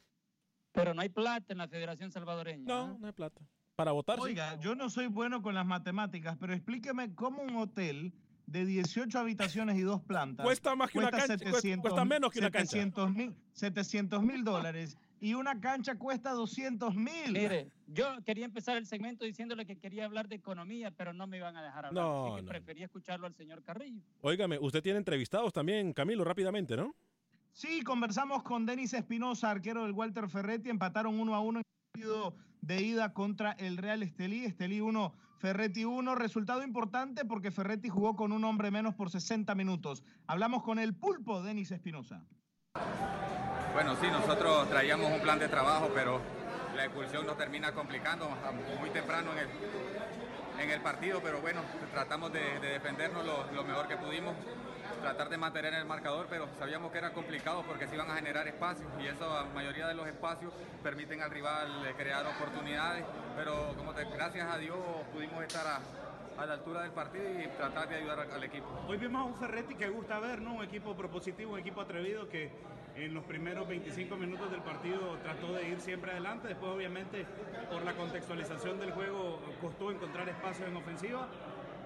Pero 0.73 0.95
no 0.95 1.03
hay 1.03 1.09
plata 1.09 1.53
en 1.53 1.59
la 1.59 1.69
Federación 1.69 2.13
Salvadoreña. 2.13 2.65
No, 2.67 2.99
no 2.99 3.07
hay 3.07 3.13
plata. 3.13 3.41
Para 3.77 3.93
votar, 3.93 4.17
sí. 4.19 4.23
Oiga, 4.23 4.59
yo 4.61 4.75
no 4.75 4.91
soy 4.91 5.07
bueno 5.07 5.43
con 5.43 5.55
las 5.55 5.67
matemáticas, 5.67 6.37
pero 6.39 6.53
explíqueme 6.53 7.15
cómo 7.15 7.43
un 7.43 7.57
hotel 7.57 8.13
de 8.47 8.67
18 8.67 9.19
habitaciones 9.19 9.79
y 9.79 9.83
dos 9.83 10.03
plantas 10.03 10.45
Cuesta 10.45 10.75
más 10.75 10.91
que 10.91 10.99
una 10.99 11.11
cancha, 11.11 11.39
cuesta- 11.39 11.81
cuesta 11.81 12.05
menos 12.05 12.31
que 12.31 12.41
una 12.41 12.51
cancha. 12.51 12.71
700 12.73 13.11
mil 13.15 13.35
700 13.53 14.23
mil 14.23 14.45
dólares 14.45 14.97
y 15.21 15.35
una 15.35 15.61
cancha 15.61 15.97
cuesta 15.97 16.33
200 16.33 16.97
mil. 16.97 17.33
Mire, 17.33 17.71
yo 17.87 18.23
quería 18.25 18.47
empezar 18.47 18.79
el 18.79 18.87
segmento 18.87 19.25
diciéndole 19.25 19.67
que 19.67 19.77
quería 19.77 20.07
hablar 20.07 20.29
de 20.29 20.37
economía, 20.37 20.91
pero 20.91 21.13
no 21.13 21.27
me 21.27 21.37
iban 21.37 21.57
a 21.57 21.63
dejar 21.63 21.87
hablar. 21.87 22.05
No, 22.05 22.27
así 22.27 22.37
que 22.37 22.43
no. 22.43 22.49
preferí 22.49 22.83
escucharlo 22.83 23.27
al 23.27 23.35
señor 23.35 23.63
Carrillo. 23.63 24.03
Óigame, 24.23 24.59
usted 24.59 24.83
tiene 24.83 24.99
entrevistados 24.99 25.53
también, 25.53 25.93
Camilo, 25.93 26.25
rápidamente, 26.25 26.77
¿no? 26.77 26.95
Sí, 27.53 27.83
conversamos 27.83 28.43
con 28.43 28.65
Denis 28.65 28.95
Espinosa, 28.95 29.51
arquero 29.51 29.83
del 29.83 29.93
Walter 29.93 30.29
Ferretti. 30.29 30.71
Empataron 30.71 31.21
uno 31.21 31.35
a 31.35 31.41
uno 31.41 31.59
en 31.59 31.65
el 31.67 31.93
partido 31.93 32.35
de 32.63 32.83
ida 32.83 33.13
contra 33.13 33.53
el 33.53 33.77
Real 33.77 34.03
Estelí. 34.03 34.45
Estelí 34.45 34.81
1, 34.81 35.13
Ferretti 35.39 35.85
1. 35.85 36.15
Resultado 36.15 36.63
importante 36.63 37.25
porque 37.25 37.51
Ferretti 37.51 37.89
jugó 37.89 38.17
con 38.17 38.33
un 38.33 38.45
hombre 38.45 38.71
menos 38.71 38.95
por 38.95 39.11
60 39.11 39.55
minutos. 39.55 40.03
Hablamos 40.27 40.63
con 40.63 40.79
el 40.79 40.95
pulpo 40.95 41.43
Denis 41.43 41.73
Espinosa. 41.73 42.25
Bueno, 43.73 43.97
sí, 44.01 44.09
nosotros 44.09 44.69
traíamos 44.69 45.13
un 45.13 45.21
plan 45.21 45.39
de 45.39 45.49
trabajo, 45.49 45.91
pero 45.95 46.21
la 46.75 46.85
expulsión 46.85 47.25
nos 47.25 47.37
termina 47.37 47.73
complicando 47.73 48.29
muy 48.81 48.91
temprano 48.91 49.31
en 49.33 49.39
el, 49.39 49.49
en 50.65 50.71
el 50.71 50.81
partido, 50.81 51.21
pero 51.23 51.41
bueno, 51.41 51.61
tratamos 51.93 52.33
de, 52.33 52.59
de 52.59 52.69
defendernos 52.71 53.25
lo, 53.25 53.65
mejor 53.65 53.87
que 53.87 53.97
pudimos, 53.97 54.35
tratar 55.01 55.29
de 55.29 55.37
mantener 55.39 55.75
el 55.75 55.85
marcador, 55.85 56.27
pero 56.29 56.49
sabíamos 56.59 56.91
que 56.91 56.99
era 56.99 57.13
complicado 57.13 57.63
porque 57.63 57.87
se 57.87 57.95
iban 57.95 58.11
a 58.11 58.17
generar 58.17 58.49
espacios 58.49 58.89
y 59.01 59.07
eso, 59.07 59.33
la 59.33 59.45
mayoría 59.55 59.87
de 59.87 59.95
los 59.95 60.07
espacios 60.09 60.53
permiten 60.83 61.23
al 61.23 61.31
rival 61.31 61.87
eh, 61.87 61.95
crear 61.97 62.27
oportunidades, 62.27 63.05
pero 63.37 63.73
como 63.77 63.95
te, 63.95 64.05
gracias 64.05 64.53
a 64.53 64.59
Dios 64.59 64.79
pudimos 65.13 65.43
estar 65.43 65.67
a, 65.67 65.81
la 66.45 66.55
altura 66.55 66.83
del 66.83 66.93
partido 66.93 67.25
y 67.39 67.47
tratar 67.49 67.87
de 67.87 67.97
ayudar 67.97 68.21
al 68.21 68.43
equipo. 68.43 68.67
Hoy 68.89 68.97
vimos 68.97 69.21
a 69.21 69.25
un 69.25 69.35
Ferretti 69.35 69.75
que 69.75 69.91
gusta 69.91 70.19
ver, 70.21 70.41
¿no? 70.41 70.55
Un 70.55 70.65
equipo 70.65 70.97
propositivo, 70.97 71.53
un 71.53 71.59
equipo 71.59 71.83
atrevido 71.83 72.31
que 72.31 72.51
en 72.97 73.15
los 73.15 73.25
primeros 73.25 73.69
25 73.69 74.17
minutos 74.17 74.51
del 74.51 74.61
partido 74.61 75.17
trató 75.23 75.53
de 75.53 75.69
ir 75.69 75.81
siempre 75.81 76.13
adelante. 76.13 76.49
Después, 76.49 76.73
obviamente, 76.73 77.27
por 77.71 77.83
la 77.83 77.95
contextualización 77.95 78.79
del 78.79 78.93
juego, 78.93 79.41
costó 79.61 79.91
encontrar 79.91 80.29
espacios 80.29 80.69
en 80.69 80.77
ofensiva. 80.77 81.29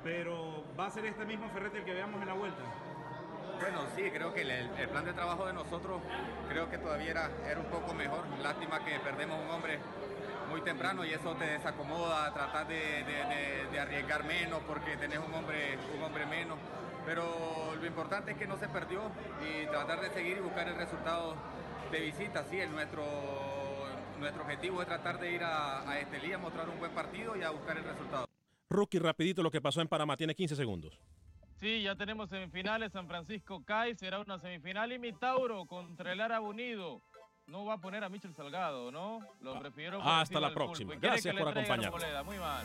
Pero 0.02 0.64
va 0.78 0.86
a 0.86 0.90
ser 0.90 1.06
este 1.06 1.24
mismo 1.24 1.48
Ferretti 1.50 1.78
el 1.78 1.84
que 1.84 1.94
veamos 1.94 2.20
en 2.20 2.28
la 2.28 2.34
vuelta. 2.34 2.62
Bueno, 3.60 3.80
sí, 3.96 4.10
creo 4.10 4.34
que 4.34 4.42
el, 4.42 4.88
plan 4.88 5.04
de 5.04 5.12
trabajo 5.12 5.46
de 5.46 5.52
nosotros 5.52 6.02
creo 6.48 6.68
que 6.68 6.76
todavía 6.76 7.10
era, 7.10 7.30
era 7.48 7.60
un 7.60 7.66
poco 7.66 7.94
mejor. 7.94 8.24
Lástima 8.42 8.84
que 8.84 8.98
perdemos 9.00 9.40
un 9.42 9.50
hombre 9.50 9.78
muy 10.50 10.60
temprano 10.60 11.04
y 11.04 11.12
eso 11.12 11.34
te 11.36 11.46
desacomoda, 11.46 12.34
tratar 12.34 12.66
de 12.66 13.78
arriesgar 13.80 14.24
menos 14.24 14.60
porque 14.66 14.96
tenés 14.96 15.18
un 15.18 15.32
hombre, 15.32 15.78
un 15.96 16.02
hombre 16.02 16.26
menos. 16.26 16.58
Pero 17.06 17.74
lo 17.78 17.86
importante 17.86 18.32
es 18.32 18.38
que 18.38 18.46
no 18.46 18.56
se 18.56 18.68
perdió 18.68 19.02
y 19.42 19.66
tratar 19.66 20.00
de 20.00 20.10
seguir 20.10 20.38
y 20.38 20.40
buscar 20.40 20.66
el 20.68 20.76
resultado 20.76 21.36
de 21.92 22.00
visita. 22.00 22.44
Sí, 22.44 22.58
el 22.58 22.70
nuestro, 22.72 23.04
nuestro 24.18 24.42
objetivo 24.42 24.80
es 24.82 24.88
tratar 24.88 25.20
de 25.20 25.32
ir 25.32 25.42
a, 25.42 25.88
a 25.88 25.98
Estelí 26.00 26.32
a 26.32 26.38
mostrar 26.38 26.68
un 26.68 26.78
buen 26.78 26.92
partido 26.92 27.36
y 27.36 27.42
a 27.42 27.50
buscar 27.50 27.76
el 27.76 27.84
resultado. 27.84 28.26
Rookie, 28.70 28.98
rapidito 28.98 29.42
lo 29.42 29.50
que 29.50 29.60
pasó 29.60 29.80
en 29.80 29.88
Panamá. 29.88 30.16
Tiene 30.16 30.34
15 30.34 30.56
segundos. 30.56 30.98
Sí, 31.60 31.82
ya 31.82 31.94
tenemos 31.94 32.28
semifinales. 32.30 32.92
San 32.92 33.06
Francisco 33.06 33.62
CAI 33.64 33.94
será 33.96 34.18
una 34.20 34.38
semifinal 34.38 34.92
y 34.92 34.98
Mitauro 34.98 35.66
contra 35.66 36.12
el 36.12 36.20
Árabe 36.20 36.46
Unido. 36.46 37.00
No 37.46 37.64
va 37.66 37.74
a 37.74 37.78
poner 37.78 38.02
a 38.02 38.08
Michel 38.08 38.34
Salgado, 38.34 38.90
¿no? 38.90 39.20
Lo 39.42 39.58
prefirieron 39.60 40.00
por 40.02 40.10
Ah, 40.10 40.22
Hasta 40.22 40.40
la 40.40 40.52
próxima. 40.54 40.94
Gracias 40.96 41.36
por 41.36 41.48
acompañarnos. 41.48 42.24
Muy 42.24 42.38
mal. 42.38 42.64